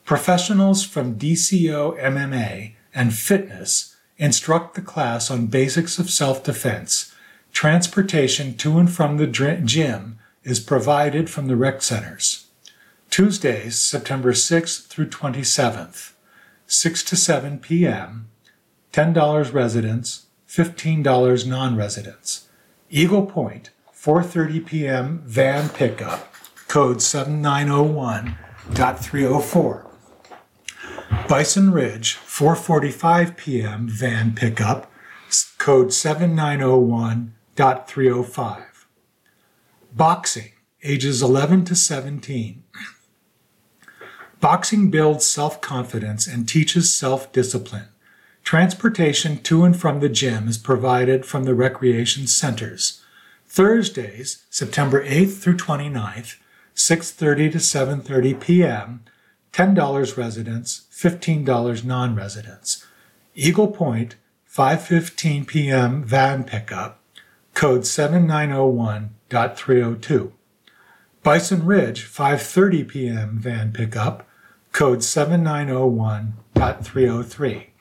Professionals 0.05 0.85
from 0.85 1.17
DCO 1.17 1.99
MMA 1.99 2.73
and 2.93 3.11
fitness 3.11 3.95
instruct 4.19 4.75
the 4.75 4.83
class 4.83 5.31
on 5.31 5.47
basics 5.47 5.97
of 5.97 6.11
self-defense. 6.11 7.15
Transportation 7.51 8.55
to 8.57 8.77
and 8.77 8.91
from 8.91 9.17
the 9.17 9.25
gym 9.25 10.19
is 10.43 10.59
provided 10.59 11.27
from 11.27 11.47
the 11.47 11.55
rec 11.55 11.81
centers. 11.81 12.45
Tuesdays, 13.09 13.79
September 13.79 14.31
6th 14.33 14.85
through 14.85 15.09
27th, 15.09 16.11
6 16.67 17.03
to 17.03 17.15
7 17.15 17.57
p.m., 17.57 18.29
$10 18.93 19.53
residents, 19.53 20.26
$15 20.57 21.45
non-residents. 21.45 22.47
Eagle 22.89 23.27
Point, 23.27 23.69
4:30 23.93 24.65
p.m. 24.65 25.21
van 25.23 25.69
pickup, 25.69 26.33
code 26.67 26.97
7901.304. 26.97 29.85
Bison 31.29 31.71
Ridge, 31.71 32.15
4:45 32.15 33.37
p.m. 33.37 33.87
van 33.87 34.33
pickup, 34.33 34.91
code 35.59 35.89
7901.305. 35.89 38.65
Boxing, 39.93 40.53
ages 40.83 41.21
11 41.21 41.65
to 41.65 41.75
17. 41.75 42.63
Boxing 44.39 44.89
builds 44.89 45.27
self-confidence 45.27 46.25
and 46.25 46.49
teaches 46.49 46.95
self-discipline. 46.95 47.89
Transportation 48.47 49.39
to 49.39 49.65
and 49.65 49.75
from 49.77 49.99
the 49.99 50.07
gym 50.07 50.47
is 50.47 50.57
provided 50.57 51.25
from 51.25 51.43
the 51.43 51.53
recreation 51.53 52.27
centers. 52.27 53.03
Thursdays, 53.45 54.45
September 54.49 55.05
8th 55.05 55.41
through 55.41 55.57
29th, 55.57 56.37
6:30 56.73 57.51
to 57.51 57.57
7:30 57.57 58.39
p.m. 58.39 59.03
$10 59.51 60.15
residents, 60.15 60.83
$15 60.93 61.83
non-residents. 61.83 62.85
Eagle 63.35 63.67
Point, 63.67 64.15
5:15 64.49 65.45
p.m. 65.45 66.05
van 66.05 66.45
pickup, 66.45 67.01
code 67.53 67.81
7901.302. 67.81 70.31
Bison 71.21 71.65
Ridge, 71.65 72.05
5:30 72.05 72.87
p.m. 72.87 73.39
van 73.39 73.73
pickup, 73.73 74.25
code 74.71 74.99
7901.303. 74.99 77.71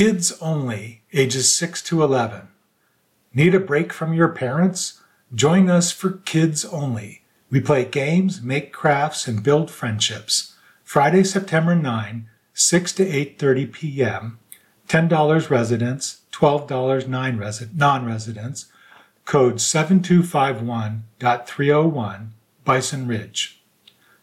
Kids 0.00 0.32
only, 0.40 1.02
ages 1.12 1.52
6 1.52 1.82
to 1.82 2.02
11. 2.02 2.48
Need 3.34 3.54
a 3.54 3.60
break 3.60 3.92
from 3.92 4.14
your 4.14 4.30
parents? 4.30 5.02
Join 5.34 5.68
us 5.68 5.92
for 5.92 6.12
Kids 6.24 6.64
Only. 6.64 7.20
We 7.50 7.60
play 7.60 7.84
games, 7.84 8.40
make 8.40 8.72
crafts, 8.72 9.28
and 9.28 9.42
build 9.42 9.70
friendships. 9.70 10.54
Friday, 10.82 11.22
September 11.22 11.74
9, 11.74 12.26
6 12.54 12.92
to 12.94 13.04
8:30 13.04 13.70
p.m. 13.70 14.38
$10 14.88 15.50
residents, 15.50 16.22
$12 16.32 17.06
non-residents. 17.76 18.66
Code 19.26 19.56
7251.301 19.56 22.28
Bison 22.64 23.06
Ridge. 23.06 23.60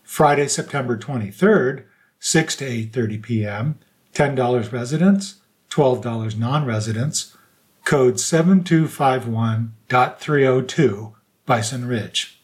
Friday, 0.02 0.48
September 0.48 0.98
23rd, 0.98 1.84
6 2.20 2.56
to 2.56 2.66
8:30 2.66 3.22
p.m. 3.22 3.78
$10 4.16 4.72
residents, 4.72 5.36
$12 5.78 6.38
non-residents. 6.40 7.38
Code 7.86 8.16
7251.302 8.16 11.14
Bison 11.46 11.88
Ridge. 11.88 12.42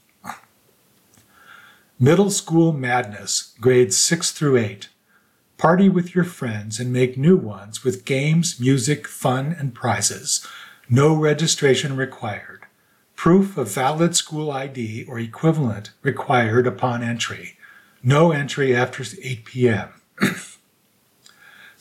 Middle 2.00 2.30
School 2.30 2.72
Madness, 2.74 3.56
grades 3.60 3.98
6 3.98 4.32
through 4.34 4.58
8. 4.58 4.90
Party 5.58 5.90
with 5.90 6.14
your 6.14 6.26
friends 6.26 6.80
and 6.80 6.94
make 6.94 7.18
new 7.18 7.36
ones 7.36 7.84
with 7.84 8.06
games, 8.06 8.60
music, 8.60 9.08
fun, 9.08 9.56
and 9.58 9.74
prizes. 9.74 10.46
No 10.88 11.16
registration 11.16 11.98
required. 11.98 12.68
Proof 13.16 13.58
of 13.58 13.72
valid 13.72 14.16
school 14.16 14.52
ID 14.52 15.06
or 15.10 15.18
equivalent 15.18 15.90
required 16.04 16.68
upon 16.68 17.02
entry. 17.02 17.58
No 18.04 18.32
entry 18.32 18.76
after 18.76 19.04
8 19.04 19.44
p.m. 19.46 19.90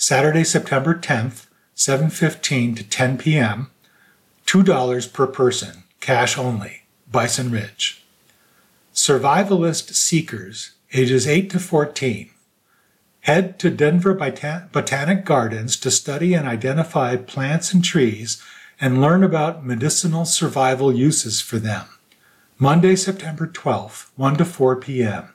Saturday, 0.02 0.42
September 0.42 0.96
10th, 0.96 1.41
7:15 1.76 2.76
to 2.76 2.84
10 2.84 3.18
p.m. 3.18 3.70
$2 4.46 5.12
per 5.12 5.26
person, 5.26 5.84
cash 6.00 6.36
only. 6.36 6.82
Bison 7.10 7.50
Ridge. 7.50 8.04
Survivalist 8.94 9.94
seekers, 9.94 10.72
ages 10.92 11.26
8 11.26 11.50
to 11.50 11.60
14. 11.60 12.30
Head 13.20 13.58
to 13.58 13.70
Denver 13.70 14.14
Botanic 14.14 15.24
Gardens 15.24 15.76
to 15.76 15.90
study 15.90 16.34
and 16.34 16.48
identify 16.48 17.16
plants 17.16 17.72
and 17.72 17.84
trees 17.84 18.42
and 18.80 19.00
learn 19.00 19.22
about 19.22 19.64
medicinal 19.64 20.24
survival 20.24 20.92
uses 20.92 21.40
for 21.40 21.58
them. 21.58 21.86
Monday, 22.58 22.96
September 22.96 23.46
12th, 23.46 24.10
1 24.16 24.36
to 24.36 24.44
4 24.44 24.76
p.m. 24.76 25.28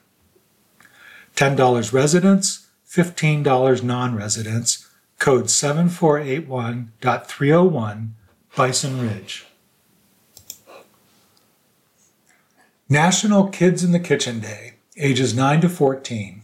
$10 1.35 1.93
residents, 1.93 2.67
$15 2.89 3.83
non 3.83 4.15
residents, 4.15 4.86
code 5.20 5.45
7481.301, 5.45 8.09
Bison 8.55 9.01
Ridge. 9.01 9.45
National 12.89 13.49
Kids 13.49 13.84
in 13.84 13.91
the 13.91 13.99
Kitchen 13.99 14.39
Day, 14.39 14.76
ages 14.95 15.36
9 15.36 15.59
to 15.61 15.70
14. 15.70 16.41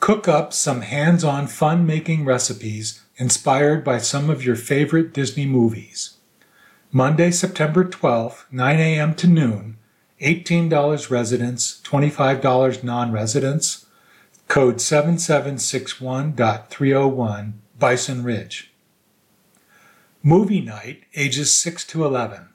Cook 0.00 0.28
up 0.28 0.52
some 0.52 0.82
hands 0.82 1.24
on 1.24 1.48
fun 1.48 1.84
making 1.84 2.24
recipes 2.24 3.02
inspired 3.16 3.82
by 3.82 3.98
some 3.98 4.30
of 4.30 4.44
your 4.44 4.54
favorite 4.54 5.12
Disney 5.12 5.46
movies. 5.46 6.18
Monday, 6.92 7.32
September 7.32 7.84
12th, 7.84 8.44
9 8.52 8.78
a.m. 8.78 9.16
to 9.16 9.26
noon, 9.26 9.78
$18 10.22 11.10
residents, 11.10 11.80
$25 11.84 12.84
non 12.84 13.10
residents, 13.12 13.86
code 14.46 14.76
7761.301, 14.76 17.52
Bison 17.78 18.24
Ridge. 18.24 18.72
Movie 20.22 20.60
night, 20.60 21.04
ages 21.14 21.56
6 21.56 21.86
to 21.86 22.04
11. 22.04 22.48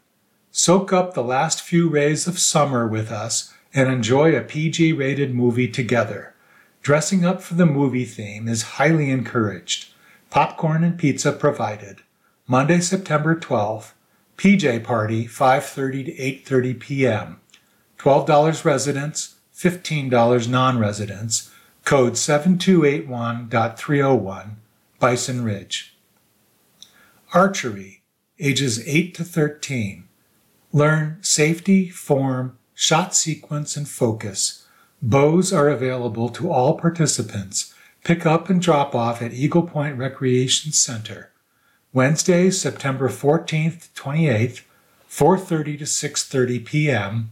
Soak 0.52 0.92
up 0.92 1.14
the 1.14 1.24
last 1.24 1.62
few 1.62 1.88
rays 1.88 2.28
of 2.28 2.38
summer 2.38 2.86
with 2.86 3.10
us 3.10 3.54
and 3.74 3.90
enjoy 3.90 4.36
a 4.36 4.42
PG 4.42 4.92
rated 4.94 5.34
movie 5.34 5.70
together. 5.70 6.36
Dressing 6.82 7.24
up 7.24 7.42
for 7.42 7.54
the 7.54 7.66
movie 7.66 8.04
theme 8.04 8.50
is 8.50 8.74
highly 8.78 9.10
encouraged. 9.10 9.94
Popcorn 10.30 10.84
and 10.84 11.00
pizza 11.00 11.32
provided. 11.32 12.02
Monday, 12.46 12.82
September 12.82 13.34
12th, 13.34 13.94
PJ 14.36 14.84
Party, 14.84 15.26
5:30 15.26 16.06
to 16.06 16.12
8:30 16.52 16.80
p.m. 16.80 17.40
$12 17.98 18.66
residents, 18.66 19.36
$15 19.56 20.50
non-residents. 20.50 21.50
Code 21.86 22.14
7281.301, 22.14 24.56
Bison 25.04 25.43
Ridge. 25.43 25.97
Archery, 27.34 28.04
ages 28.39 28.82
8 28.88 29.14
to 29.16 29.26
13. 29.26 30.08
Learn 30.72 31.18
safety, 31.20 31.89
form, 31.89 32.58
shot 32.74 33.14
sequence, 33.14 33.76
and 33.76 33.86
focus. 33.86 34.66
Bows 35.01 35.51
are 35.51 35.68
available 35.68 36.30
to 36.30 36.49
all 36.49 36.80
participants. 36.80 37.74
Pick 38.06 38.26
up 38.26 38.49
and 38.49 38.62
drop 38.62 38.95
off 38.95 39.22
at 39.22 39.34
Eagle 39.34 39.64
Point 39.64 39.97
Recreation 39.97 40.72
Center. 40.72 41.32
Wednesday, 41.91 42.49
September 42.49 43.10
14th 43.10 43.93
to 43.93 44.01
28th, 44.01 44.62
4:30 45.10 45.80
to 45.80 45.84
6:30 45.84 46.66
p.m. 46.66 47.32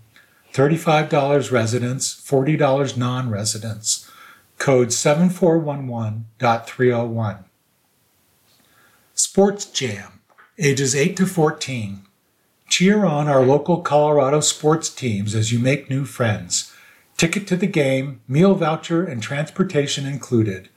$35 0.54 1.54
residents, 1.54 2.22
$40 2.30 2.98
non-residents. 2.98 4.12
Code 4.58 4.90
7411.301. 4.90 7.46
Sports 9.24 9.66
Jam, 9.66 10.22
ages 10.58 10.96
8 10.96 11.16
to 11.18 11.28
14. 11.28 12.08
Cheer 12.68 13.06
on 13.06 13.28
our 13.28 13.46
local 13.46 13.82
Colorado 13.82 14.40
sports 14.40 14.90
teams 14.90 15.36
as 15.36 15.52
you 15.52 15.60
make 15.60 15.92
new 15.92 16.06
friends. 16.06 16.74
Ticket 17.18 17.46
to 17.46 17.56
the 17.56 17.68
game, 17.68 18.22
meal 18.28 18.56
voucher, 18.56 19.06
and 19.06 19.22
transportation 19.22 20.08
included. 20.08 20.70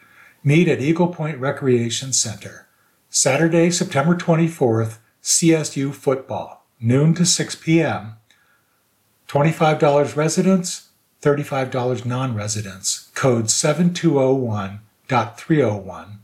Meet 0.45 0.69
at 0.69 0.83
Eagle 0.83 1.09
Point 1.09 1.39
Recreation 1.39 2.13
Center. 2.13 2.69
Saturday, 3.09 3.71
September 3.71 4.15
24th, 4.15 4.99
CSU 5.23 5.95
football, 5.95 6.67
noon 6.79 7.15
to 7.15 7.25
6 7.25 7.57
p.m. 7.57 8.17
$25 9.27 10.17
residents, 10.17 10.91
$35 11.23 12.05
non 12.05 12.35
residents. 12.35 13.09
Code 13.15 13.47
7201.301, 13.47 16.19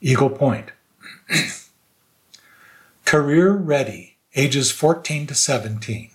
Eagle 0.00 0.30
Point. 0.30 0.72
Career 3.10 3.50
Ready, 3.50 4.14
ages 4.36 4.70
14 4.70 5.26
to 5.26 5.34
17. 5.34 6.10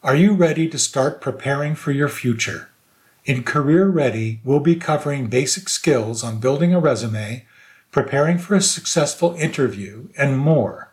Are 0.00 0.14
you 0.14 0.32
ready 0.32 0.68
to 0.68 0.78
start 0.78 1.20
preparing 1.20 1.74
for 1.74 1.90
your 1.90 2.08
future? 2.08 2.68
In 3.24 3.42
Career 3.42 3.88
Ready, 3.88 4.38
we'll 4.44 4.60
be 4.60 4.76
covering 4.76 5.26
basic 5.26 5.68
skills 5.68 6.22
on 6.22 6.38
building 6.38 6.72
a 6.72 6.78
resume, 6.78 7.46
preparing 7.90 8.38
for 8.38 8.54
a 8.54 8.60
successful 8.60 9.34
interview, 9.34 10.06
and 10.16 10.38
more. 10.38 10.92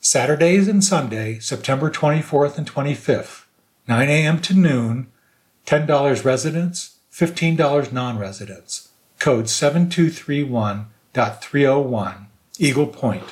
Saturdays 0.00 0.68
and 0.68 0.82
Sunday, 0.82 1.38
September 1.38 1.90
24th 1.90 2.56
and 2.56 2.66
25th. 2.66 3.44
9 3.88 4.08
a.m. 4.08 4.40
to 4.40 4.54
noon, 4.54 5.08
$10 5.66 6.24
residents, 6.24 6.96
$15 7.12 7.92
non 7.92 8.18
residents. 8.18 8.88
Code 9.18 9.48
7231.301, 9.48 12.26
Eagle 12.58 12.86
Point. 12.86 13.24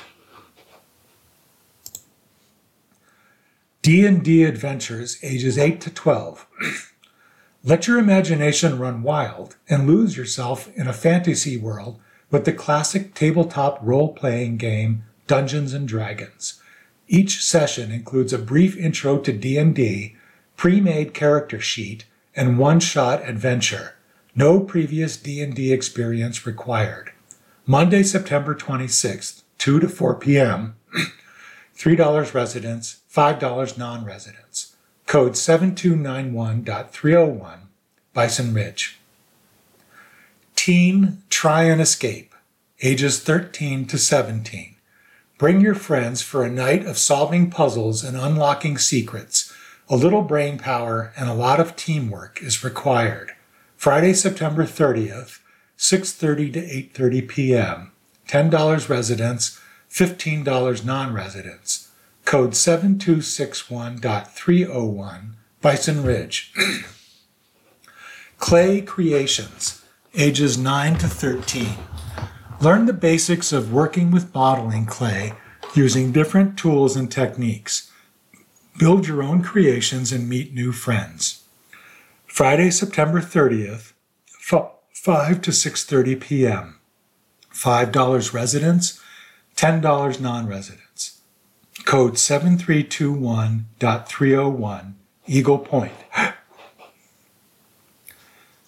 D&D 3.87 4.43
Adventures 4.43 5.17
ages 5.23 5.57
8 5.57 5.79
to 5.79 5.89
12. 5.89 6.45
Let 7.63 7.87
your 7.87 7.99
imagination 7.99 8.79
run 8.79 9.01
wild 9.01 9.55
and 9.69 9.87
lose 9.87 10.17
yourself 10.17 10.69
in 10.75 10.89
a 10.89 10.91
fantasy 10.91 11.55
world 11.55 11.97
with 12.29 12.43
the 12.43 12.51
classic 12.51 13.13
tabletop 13.13 13.79
role-playing 13.81 14.57
game 14.57 15.03
Dungeons 15.25 15.73
and 15.73 15.87
Dragons. 15.87 16.61
Each 17.07 17.41
session 17.41 17.89
includes 17.89 18.33
a 18.33 18.37
brief 18.37 18.75
intro 18.75 19.19
to 19.19 19.31
D&D 19.31 20.17
pre-made 20.57 21.13
character 21.13 21.61
sheet, 21.61 22.03
and 22.35 22.59
one-shot 22.59 23.21
adventure. 23.25 23.95
No 24.35 24.59
previous 24.59 25.15
D&D 25.15 25.71
experience 25.71 26.45
required. 26.45 27.13
Monday, 27.65 28.03
September 28.03 28.53
26th, 28.53 29.43
2 29.59 29.79
to 29.79 29.87
4 29.87 30.15
p.m. 30.15 30.75
$3 31.77 32.33
residents, 32.33 33.01
$5 33.17 33.77
non-residents. 33.79 34.75
Code 35.07 35.33
7291.301, 35.33 37.57
Bison 38.13 38.53
Ridge. 38.53 38.99
Teen 40.55 41.23
Try 41.27 41.63
and 41.63 41.81
Escape, 41.81 42.35
ages 42.83 43.19
13 43.19 43.87
to 43.87 43.97
17. 43.97 44.75
Bring 45.39 45.61
your 45.61 45.73
friends 45.73 46.21
for 46.21 46.43
a 46.43 46.51
night 46.51 46.85
of 46.85 46.99
solving 46.99 47.49
puzzles 47.49 48.03
and 48.03 48.15
unlocking 48.15 48.77
secrets 48.77 49.51
a 49.89 49.95
little 49.95 50.21
brain 50.21 50.59
power 50.59 51.11
and 51.17 51.27
a 51.29 51.33
lot 51.33 51.59
of 51.59 51.75
teamwork 51.75 52.39
is 52.43 52.63
required. 52.63 53.31
Friday, 53.77 54.13
September 54.13 54.65
30th, 54.65 55.39
6:30 55.77 56.53
to 56.53 56.61
8:30 56.61 57.27
p.m. 57.27 57.91
$10 58.27 58.89
residents, 58.89 59.59
$15 59.89 60.85
non-residents. 60.85 61.86
Code 62.27 62.51
7261.301, 62.51 65.31
Bison 65.61 66.03
Ridge. 66.03 66.53
Clay 68.37 68.81
Creations, 68.81 69.81
ages 70.13 70.57
9 70.57 70.97
to 70.97 71.07
13. 71.07 71.77
Learn 72.59 72.85
the 72.85 72.91
basics 72.91 73.53
of 73.53 73.71
working 73.71 74.11
with 74.11 74.35
modeling 74.35 74.85
clay 74.85 75.35
using 75.73 76.11
different 76.11 76.59
tools 76.59 76.97
and 76.97 77.09
techniques. 77.09 77.89
Build 78.77 79.07
your 79.07 79.23
own 79.23 79.41
creations 79.41 80.11
and 80.11 80.27
meet 80.27 80.53
new 80.53 80.73
friends. 80.73 81.45
Friday, 82.25 82.71
September 82.71 83.21
30th, 83.21 83.93
5 84.27 85.41
to 85.43 85.51
6:30 85.51 86.19
p.m. 86.19 86.79
$5 87.53 88.33
residents, 88.33 88.99
$10 89.55 90.19
non-residents. 90.19 90.83
Code 91.87 92.15
7321.301, 92.15 94.93
Eagle 95.25 95.59
Point. 95.59 95.93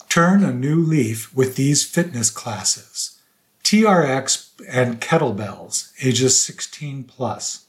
Turn 0.07 0.41
a 0.41 0.53
new 0.53 0.77
leaf 0.77 1.35
with 1.35 1.57
these 1.57 1.83
fitness 1.83 2.29
classes. 2.29 3.19
TRX 3.65 4.51
and 4.69 5.01
kettlebells, 5.01 5.91
ages 6.01 6.41
16 6.41 7.03
plus. 7.03 7.65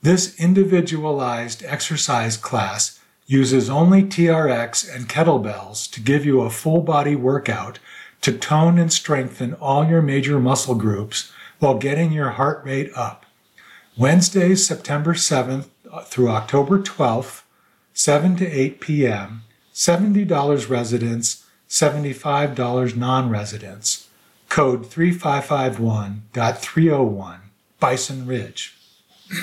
This 0.00 0.34
individualized 0.40 1.62
exercise 1.62 2.38
class 2.38 2.98
uses 3.26 3.68
only 3.68 4.02
TRX 4.02 4.96
and 4.96 5.10
kettlebells 5.10 5.90
to 5.90 6.00
give 6.00 6.24
you 6.24 6.40
a 6.40 6.48
full 6.48 6.80
body 6.80 7.14
workout 7.14 7.78
to 8.22 8.32
tone 8.32 8.78
and 8.78 8.90
strengthen 8.90 9.52
all 9.52 9.86
your 9.86 10.00
major 10.00 10.40
muscle 10.40 10.74
groups 10.74 11.30
while 11.58 11.76
getting 11.76 12.12
your 12.12 12.30
heart 12.30 12.64
rate 12.64 12.90
up. 12.96 13.26
Wednesday, 13.96 14.54
September 14.54 15.14
7th 15.14 15.66
uh, 15.90 16.02
through 16.02 16.28
October 16.30 16.78
12th, 16.78 17.42
7 17.92 18.36
to 18.36 18.46
8 18.46 18.80
p.m., 18.80 19.42
$70 19.74 20.68
residents, 20.68 21.44
$75 21.68 22.96
non 22.96 23.28
residents. 23.30 24.08
code 24.48 24.84
3551.301, 24.84 27.38
Bison 27.78 28.26
Ridge. 28.26 28.76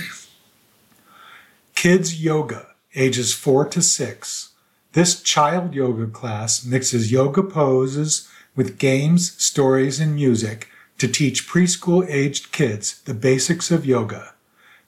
Kids 1.76 2.24
Yoga, 2.24 2.68
ages 2.96 3.34
4 3.34 3.66
to 3.70 3.82
6. 3.82 4.50
This 4.94 5.22
child 5.22 5.76
yoga 5.76 6.08
class 6.08 6.66
mixes 6.66 7.12
yoga 7.12 7.44
poses 7.44 8.28
with 8.56 8.80
games, 8.80 9.34
stories, 9.42 10.00
and 10.00 10.16
music 10.16 10.70
to 10.98 11.08
teach 11.08 11.48
preschool 11.48 12.04
aged 12.10 12.52
kids 12.52 13.00
the 13.02 13.14
basics 13.14 13.70
of 13.70 13.86
yoga. 13.86 14.34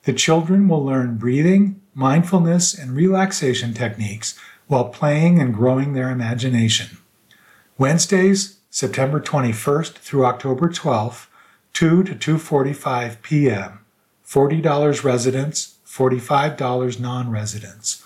The 0.03 0.13
children 0.13 0.67
will 0.67 0.83
learn 0.83 1.17
breathing, 1.17 1.81
mindfulness, 1.93 2.77
and 2.77 2.95
relaxation 2.95 3.73
techniques 3.73 4.37
while 4.67 4.89
playing 4.89 5.39
and 5.39 5.53
growing 5.53 5.93
their 5.93 6.09
imagination. 6.09 6.97
Wednesdays, 7.77 8.57
September 8.69 9.19
21st 9.19 9.93
through 9.93 10.25
October 10.25 10.69
12th, 10.69 11.27
2 11.73 12.03
to 12.03 12.15
2:45 12.15 13.21
p.m. 13.21 13.79
$40 14.25 15.03
residents, 15.03 15.75
$45 15.87 16.99
non-residents. 16.99 18.03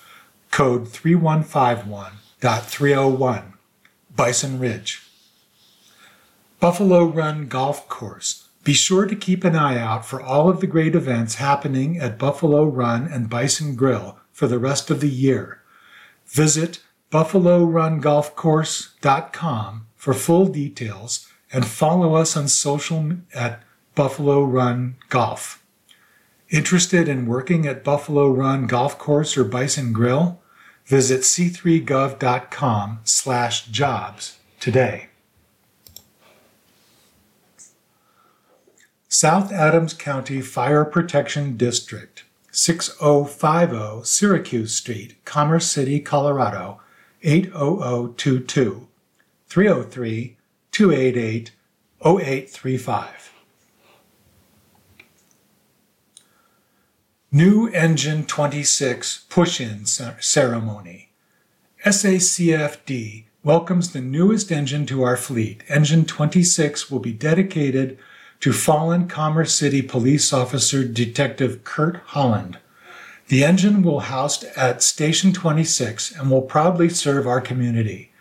Code 0.52 0.86
3151.301. 0.86 3.44
Bison 4.16 4.60
Ridge. 4.60 5.02
Buffalo 6.60 7.06
Run 7.06 7.48
Golf 7.48 7.90
Course. 7.90 8.43
Be 8.64 8.74
sure 8.74 9.06
to 9.06 9.16
keep 9.16 9.44
an 9.44 9.56
eye 9.56 9.78
out 9.78 10.04
for 10.06 10.22
all 10.22 10.50
of 10.50 10.62
the 10.62 10.68
great 10.68 10.96
events 10.96 11.36
happening 11.36 11.98
at 11.98 12.18
Buffalo 12.18 12.64
Run 12.64 13.08
and 13.08 13.30
Bison 13.30 13.76
Grill 13.76 14.18
for 14.32 14.48
the 14.48 14.60
rest 14.60 14.90
of 14.90 15.02
the 15.02 15.10
year. 15.10 15.60
Visit 16.28 16.80
buffalorungolfcourse.com 17.12 19.88
for 19.96 20.14
full 20.14 20.46
details 20.48 21.28
and 21.52 21.66
follow 21.66 22.16
us 22.16 22.38
on 22.38 22.48
social 22.48 23.18
at 23.34 23.62
Buffalo 23.96 24.44
Run 24.44 24.96
Golf. 25.10 25.62
Interested 26.50 27.10
in 27.10 27.26
working 27.26 27.66
at 27.68 27.84
Buffalo 27.84 28.32
Run 28.32 28.68
Golf 28.68 28.98
Course 28.98 29.38
or 29.38 29.44
Bison 29.44 29.92
Grill? 29.94 30.42
Visit 30.86 31.22
c3gov.com 31.22 33.00
slash 33.04 33.66
jobs 33.68 34.38
today. 34.60 35.10
South 39.14 39.52
Adams 39.52 39.94
County 39.94 40.42
Fire 40.42 40.84
Protection 40.84 41.56
District, 41.56 42.24
6050 42.50 44.04
Syracuse 44.04 44.76
Street, 44.76 45.24
Commerce 45.24 45.70
City, 45.70 46.00
Colorado, 46.00 46.82
80022, 47.22 48.88
303 49.48 50.38
288 50.72 51.52
0835. 52.04 53.34
New 57.32 57.68
Engine 57.68 58.26
26 58.26 59.26
Push 59.30 59.62
In 59.62 59.86
Ceremony. 59.86 61.12
SACFD 61.86 63.26
welcomes 63.44 63.94
the 63.94 64.02
newest 64.02 64.52
engine 64.52 64.88
to 64.88 65.04
our 65.04 65.18
fleet. 65.18 65.64
Engine 65.70 66.04
26 66.04 66.90
will 66.90 67.00
be 67.00 67.14
dedicated 67.14 68.00
to 68.44 68.52
fallen 68.52 69.08
Commerce 69.08 69.56
City 69.56 69.82
police 69.82 70.34
officer 70.34 70.84
Detective 70.84 71.64
Kurt 71.64 71.96
Holland. 72.08 72.60
The 73.30 73.42
engine 73.42 73.82
will 73.82 74.02
house 74.02 74.44
at 74.58 74.84
Station 74.84 75.32
26 75.32 76.12
and 76.12 76.30
will 76.30 76.42
proudly 76.42 76.90
serve 76.90 77.26
our 77.26 77.40
community. 77.40 78.12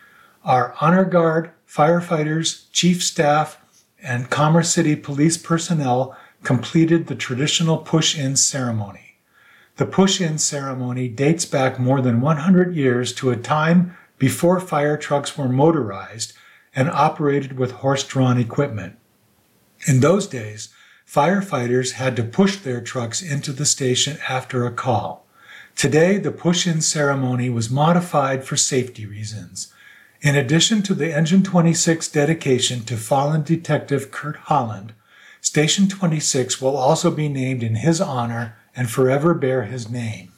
Our 0.45 0.75
honor 0.79 1.03
guard, 1.03 1.51
firefighters, 1.67 2.67
chief 2.71 3.03
staff, 3.03 3.59
and 4.01 4.29
Commerce 4.29 4.71
City 4.71 4.95
police 4.95 5.37
personnel 5.37 6.15
completed 6.41 7.07
the 7.07 7.15
traditional 7.15 7.79
push 7.79 8.17
in 8.17 8.37
ceremony. 8.37 9.17
The 9.75 9.85
push 9.85 10.21
in 10.21 10.37
ceremony 10.37 11.09
dates 11.09 11.43
back 11.43 11.77
more 11.81 11.99
than 11.99 12.21
100 12.21 12.73
years 12.73 13.11
to 13.15 13.31
a 13.31 13.35
time 13.35 13.97
before 14.17 14.61
fire 14.61 14.95
trucks 14.95 15.37
were 15.37 15.49
motorized 15.49 16.31
and 16.73 16.89
operated 16.89 17.59
with 17.59 17.71
horse 17.71 18.05
drawn 18.05 18.37
equipment. 18.37 18.95
In 19.85 19.99
those 19.99 20.27
days, 20.27 20.69
firefighters 21.07 21.93
had 21.93 22.15
to 22.15 22.23
push 22.23 22.57
their 22.57 22.81
trucks 22.81 23.21
into 23.21 23.51
the 23.51 23.65
station 23.65 24.17
after 24.29 24.65
a 24.65 24.71
call. 24.71 25.25
Today, 25.75 26.17
the 26.17 26.31
push 26.31 26.65
in 26.67 26.81
ceremony 26.81 27.49
was 27.49 27.69
modified 27.69 28.43
for 28.45 28.55
safety 28.55 29.05
reasons. 29.05 29.73
In 30.21 30.35
addition 30.35 30.83
to 30.83 30.93
the 30.93 31.13
Engine 31.13 31.43
26 31.43 32.07
dedication 32.09 32.85
to 32.85 32.95
fallen 32.95 33.43
Detective 33.43 34.11
Kurt 34.11 34.37
Holland, 34.37 34.93
Station 35.41 35.89
26 35.89 36.61
will 36.61 36.77
also 36.77 37.11
be 37.11 37.27
named 37.27 37.63
in 37.63 37.75
his 37.75 37.99
honor 37.99 38.55
and 38.75 38.89
forever 38.89 39.33
bear 39.33 39.63
his 39.63 39.89
name. 39.89 40.31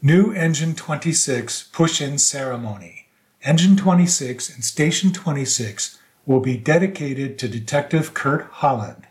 New 0.00 0.32
Engine 0.32 0.76
26 0.76 1.64
push 1.72 2.00
in 2.00 2.18
ceremony. 2.18 3.08
Engine 3.42 3.76
26 3.76 4.54
and 4.54 4.64
Station 4.64 5.12
26 5.12 5.98
will 6.26 6.40
be 6.40 6.56
dedicated 6.56 7.38
to 7.38 7.48
Detective 7.48 8.12
Kurt 8.12 8.46
Holland. 8.50 9.06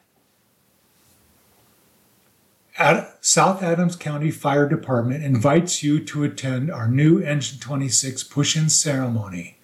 At 2.78 3.26
South 3.26 3.64
Adams 3.64 3.96
County 3.96 4.32
Fire 4.32 4.68
Department 4.68 5.24
invites 5.24 5.82
you 5.82 6.04
to 6.04 6.26
attend 6.26 6.70
our 6.70 6.90
new 6.90 7.20
Engine 7.20 7.58
26 7.60 8.26
push 8.26 8.58
in 8.58 8.70
ceremony. 8.70 9.58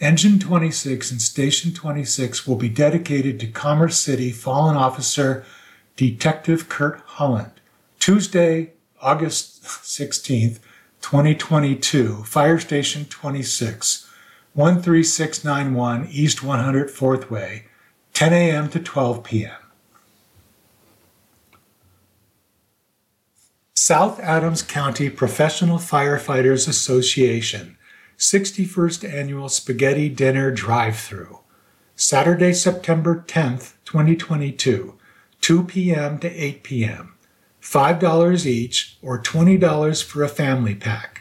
Engine 0.00 0.40
26 0.40 1.12
and 1.12 1.22
Station 1.22 1.72
26 1.72 2.46
will 2.46 2.56
be 2.56 2.68
dedicated 2.68 3.38
to 3.40 3.46
Commerce 3.46 3.98
City 3.98 4.32
Fallen 4.32 4.76
Officer 4.76 5.44
Detective 5.96 6.68
Kurt 6.68 7.00
Holland. 7.04 7.52
Tuesday, 8.00 8.72
August 9.00 9.62
16th, 9.62 10.58
2022, 11.00 12.24
Fire 12.24 12.58
Station 12.58 13.04
26, 13.04 14.07
13691 14.58 16.08
East 16.10 16.38
104th 16.38 17.30
Way, 17.30 17.66
10 18.12 18.32
a.m. 18.32 18.68
to 18.68 18.80
12 18.80 19.22
p.m. 19.22 19.52
South 23.76 24.18
Adams 24.18 24.62
County 24.62 25.10
Professional 25.10 25.78
Firefighters 25.78 26.66
Association 26.66 27.78
61st 28.18 29.08
Annual 29.08 29.48
Spaghetti 29.48 30.08
Dinner 30.08 30.50
Drive-Through, 30.50 31.38
Saturday, 31.94 32.52
September 32.52 33.24
10th, 33.28 33.74
2022, 33.84 34.98
2 35.40 35.62
p.m. 35.62 36.18
to 36.18 36.28
8 36.28 36.64
p.m. 36.64 37.14
$5 37.62 38.44
each 38.44 38.98
or 39.02 39.22
$20 39.22 40.02
for 40.02 40.24
a 40.24 40.28
family 40.28 40.74
pack. 40.74 41.17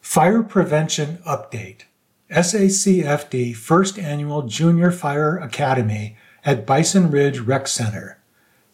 Fire 0.00 0.42
Prevention 0.42 1.18
Update 1.26 1.84
SACFD 2.30 3.56
First 3.56 3.98
Annual 3.98 4.42
Junior 4.42 4.90
Fire 4.90 5.38
Academy 5.38 6.18
at 6.44 6.66
Bison 6.66 7.10
Ridge 7.10 7.38
Rec 7.40 7.66
Center. 7.66 8.18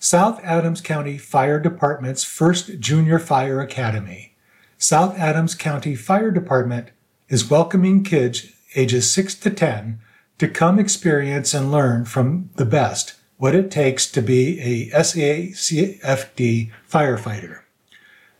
South 0.00 0.40
Adams 0.44 0.80
County 0.80 1.18
Fire 1.18 1.60
Department's 1.60 2.24
first 2.24 2.80
Junior 2.80 3.20
Fire 3.20 3.60
Academy. 3.60 4.34
South 4.76 5.16
Adams 5.18 5.54
County 5.54 5.94
Fire 5.94 6.30
Department 6.30 6.90
is 7.28 7.50
welcoming 7.50 8.02
kids 8.02 8.46
ages 8.74 9.10
6 9.10 9.34
to 9.36 9.50
10 9.50 10.00
to 10.38 10.48
come 10.48 10.78
experience 10.78 11.52
and 11.52 11.70
learn 11.70 12.04
from 12.04 12.50
the 12.56 12.64
best 12.64 13.14
what 13.36 13.54
it 13.54 13.70
takes 13.70 14.10
to 14.10 14.20
be 14.20 14.60
a 14.60 14.90
SACFD 14.90 16.70
firefighter. 16.90 17.60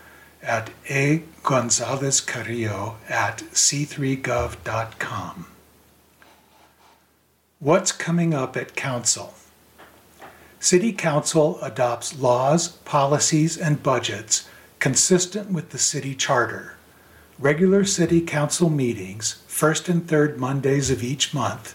at 0.43 0.71
a 0.89 1.23
Gonzalez 1.43 2.21
Carrillo 2.21 2.97
at 3.09 3.39
c3gov.com. 3.53 5.47
What's 7.59 7.93
coming 7.93 8.33
up 8.33 8.57
at 8.57 8.75
Council? 8.75 9.35
City 10.59 10.93
Council 10.93 11.59
adopts 11.61 12.19
laws, 12.19 12.69
policies, 12.69 13.59
and 13.59 13.83
budgets 13.83 14.49
consistent 14.79 15.51
with 15.51 15.71
the 15.71 15.79
City 15.79 16.15
Charter. 16.15 16.77
Regular 17.39 17.85
City 17.85 18.21
Council 18.21 18.71
meetings, 18.71 19.43
first 19.47 19.89
and 19.89 20.07
third 20.07 20.39
Mondays 20.39 20.91
of 20.91 21.03
each 21.03 21.35
month, 21.35 21.75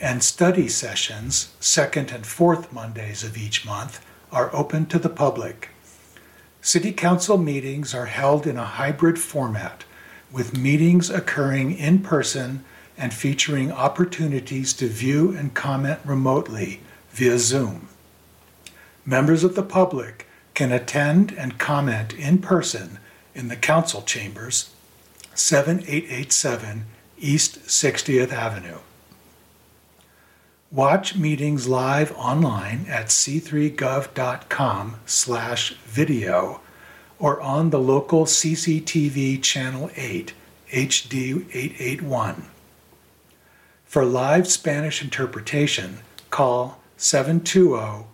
and 0.00 0.22
study 0.22 0.66
sessions, 0.66 1.52
second 1.60 2.10
and 2.10 2.24
fourth 2.24 2.72
Mondays 2.72 3.22
of 3.22 3.36
each 3.36 3.66
month, 3.66 4.04
are 4.32 4.54
open 4.54 4.86
to 4.86 4.98
the 4.98 5.10
public. 5.10 5.68
City 6.62 6.92
Council 6.92 7.36
meetings 7.36 7.94
are 7.94 8.06
held 8.06 8.46
in 8.46 8.56
a 8.56 8.64
hybrid 8.64 9.18
format, 9.18 9.84
with 10.32 10.56
meetings 10.56 11.10
occurring 11.10 11.76
in 11.76 11.98
person 11.98 12.64
and 12.96 13.12
featuring 13.12 13.70
opportunities 13.72 14.72
to 14.72 14.86
view 14.86 15.36
and 15.36 15.54
comment 15.54 15.98
remotely 16.04 16.80
via 17.10 17.38
Zoom. 17.38 17.88
Members 19.04 19.44
of 19.44 19.54
the 19.54 19.62
public 19.62 20.26
can 20.54 20.72
attend 20.72 21.32
and 21.32 21.58
comment 21.58 22.12
in 22.14 22.38
person 22.38 22.98
in 23.34 23.48
the 23.48 23.56
council 23.56 24.02
chambers, 24.02 24.70
7887 25.34 26.84
East 27.18 27.60
60th 27.66 28.32
Avenue. 28.32 28.78
Watch 30.72 31.16
meetings 31.16 31.66
live 31.66 32.12
online 32.12 32.86
at 32.88 33.06
c3gov.com 33.06 35.00
slash 35.04 35.74
video 35.84 36.60
or 37.18 37.40
on 37.40 37.70
the 37.70 37.80
local 37.80 38.24
CCTV 38.24 39.42
Channel 39.42 39.90
8 39.96 40.32
HD 40.70 41.44
881. 41.52 42.46
For 43.84 44.04
live 44.04 44.46
Spanish 44.46 45.02
interpretation, 45.02 46.02
call 46.30 46.78
720 46.96 48.06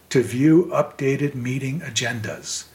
to 0.09 0.21
view 0.21 0.69
updated 0.73 1.35
meeting 1.35 1.79
agendas. 1.79 2.65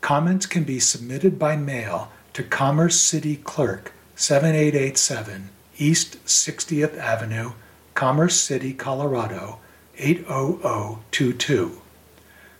Comments 0.00 0.46
can 0.46 0.64
be 0.64 0.80
submitted 0.80 1.38
by 1.38 1.54
mail 1.54 2.10
to 2.32 2.42
Commerce 2.42 2.98
City 2.98 3.36
Clerk 3.36 3.92
7887 4.16 5.50
East 5.76 6.24
60th 6.24 6.96
Avenue, 6.96 7.52
Commerce 7.94 8.40
City, 8.40 8.72
Colorado 8.72 9.58
80022. 9.98 11.82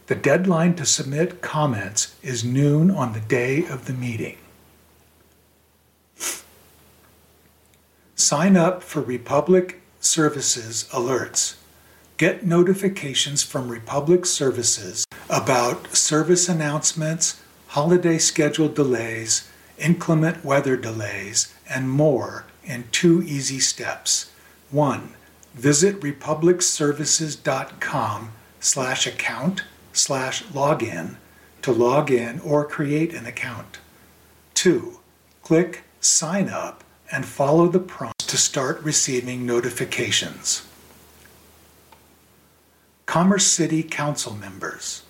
The 0.08 0.14
deadline 0.14 0.74
to 0.74 0.84
submit 0.84 1.40
comments 1.40 2.14
is 2.22 2.44
noon 2.44 2.90
on 2.90 3.14
the 3.14 3.20
day 3.20 3.64
of 3.64 3.86
the 3.86 3.94
meeting. 3.94 4.36
Sign 8.14 8.58
up 8.58 8.82
for 8.82 9.00
Republic 9.00 9.81
Services 10.04 10.88
alerts. 10.90 11.54
Get 12.16 12.44
notifications 12.44 13.44
from 13.44 13.68
Republic 13.68 14.26
Services 14.26 15.04
about 15.30 15.96
service 15.96 16.48
announcements, 16.48 17.40
holiday 17.68 18.18
schedule 18.18 18.68
delays, 18.68 19.48
inclement 19.78 20.44
weather 20.44 20.76
delays, 20.76 21.54
and 21.70 21.88
more 21.88 22.46
in 22.64 22.82
two 22.90 23.22
easy 23.22 23.60
steps. 23.60 24.32
One, 24.72 25.10
visit 25.54 26.00
republicservices.com 26.00 28.32
slash 28.58 29.06
account 29.06 29.62
slash 29.92 30.42
login 30.46 31.14
to 31.62 31.70
log 31.70 32.10
in 32.10 32.40
or 32.40 32.64
create 32.64 33.14
an 33.14 33.24
account. 33.24 33.78
Two, 34.52 34.98
click 35.42 35.84
sign 36.00 36.48
up 36.48 36.81
and 37.12 37.26
follow 37.26 37.68
the 37.68 37.78
prompts 37.78 38.26
to 38.26 38.36
start 38.38 38.82
receiving 38.82 39.46
notifications. 39.46 40.66
Commerce 43.04 43.46
City 43.46 43.82
Council 43.82 44.34
members 44.34 45.02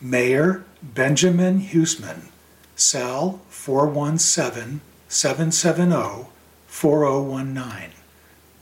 Mayor 0.00 0.64
Benjamin 0.80 1.60
Huseman, 1.60 2.28
cell 2.76 3.40
417 3.48 4.80
770 5.08 6.28
4019. 6.68 7.90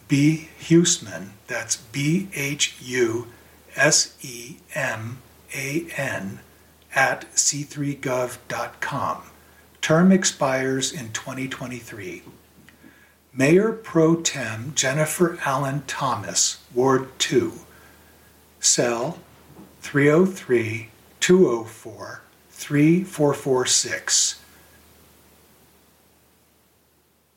B. 0.08 0.48
Huseman, 0.60 1.30
that's 1.46 1.76
B 1.76 2.28
H 2.34 2.76
U 2.80 3.26
S 3.74 4.16
E 4.22 4.56
M 4.74 5.18
A 5.54 5.86
N, 5.96 6.38
at 6.94 7.30
c3gov.com. 7.34 9.22
Term 9.82 10.12
expires 10.12 10.92
in 10.92 11.12
2023. 11.12 12.22
Mayor 13.38 13.70
Pro 13.70 14.22
Tem 14.22 14.72
Jennifer 14.74 15.38
Allen 15.44 15.82
Thomas, 15.86 16.56
Ward 16.74 17.06
2, 17.18 17.52
cell 18.60 19.18
303 19.82 20.88
204 21.20 22.22
3446. 22.48 24.42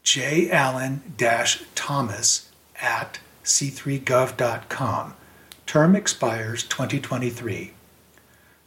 J. 0.02 0.50
Allen 0.50 1.02
Thomas 1.76 2.50
at 2.82 3.20
c3gov.com. 3.44 5.14
Term 5.66 5.96
expires 5.98 6.64
2023. 6.64 7.74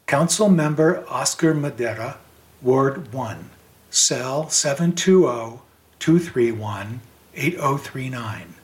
Council 0.06 0.50
member 0.50 1.02
Oscar 1.08 1.54
Madera, 1.54 2.18
Ward 2.60 3.10
1, 3.10 3.48
cell 3.88 4.50
720 4.50 5.62
231 5.98 7.00
8039. 7.34 8.54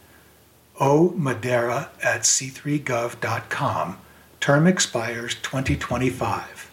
O. 0.80 1.10
Madera 1.10 1.90
at 2.02 2.22
c3gov.com. 2.22 3.98
Term 4.40 4.66
expires 4.66 5.34
2025. 5.36 6.70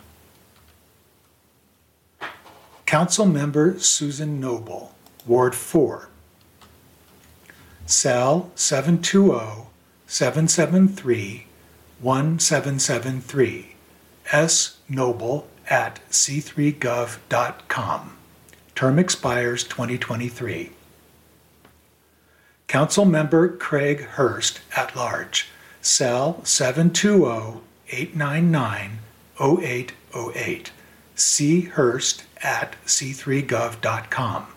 Council 2.85 3.25
member 3.25 3.79
Susan 3.79 4.39
Noble, 4.39 4.93
Ward 5.25 5.55
4, 5.55 6.07
cell 7.87 8.51
720 8.55 9.67
773 10.07 11.47
1773. 11.99 13.75
S. 14.31 14.77
Noble 14.89 15.47
at 15.69 15.99
c3gov.com. 16.09 18.17
Term 18.75 18.99
expires 18.99 19.63
2023. 19.63 20.71
Council 22.67 23.05
member 23.05 23.47
Craig 23.47 24.01
Hurst 24.01 24.59
at 24.75 24.95
large, 24.95 25.49
cell 25.81 26.43
720 26.43 27.61
899 27.89 28.99
0808. 29.39 30.71
C. 31.15 31.61
Hurst 31.61 32.23
at 32.41 32.75
c3gov.com. 32.85 34.47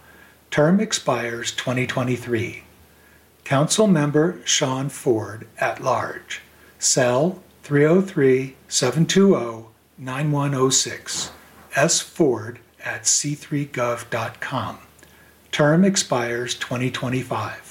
Term 0.51 0.81
expires 0.81 1.53
2023. 1.53 2.65
Council 3.45 3.87
member 3.87 4.41
Sean 4.45 4.89
Ford 4.89 5.47
at 5.59 5.83
large, 5.83 6.43
cell 6.79 7.43
303 7.63 8.57
720 8.69 9.67
9106. 9.99 11.31
S. 11.77 12.01
Ford 12.01 12.59
at 12.83 13.03
c3gov.com. 13.03 14.79
Term 15.53 15.85
expires 15.85 16.55
2025. 16.55 17.68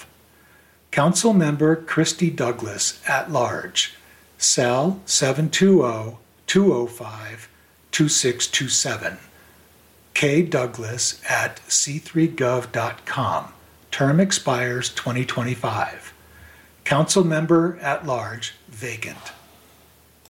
Council 0.97 1.31
member 1.31 1.75
Kristi 1.75 2.35
Douglas 2.35 2.99
at 3.07 3.31
large, 3.31 3.93
cell 4.39 4.99
720 5.05 6.17
205 6.47 7.47
2627. 7.91 9.19
K. 10.15 10.41
Douglas 10.41 11.21
at 11.29 11.57
c3gov.com. 11.69 13.53
Term 13.91 14.19
expires 14.19 14.89
2025. 14.89 16.13
Council 16.83 17.23
member 17.23 17.77
at 17.79 18.07
large, 18.07 18.55
vacant. 18.67 19.33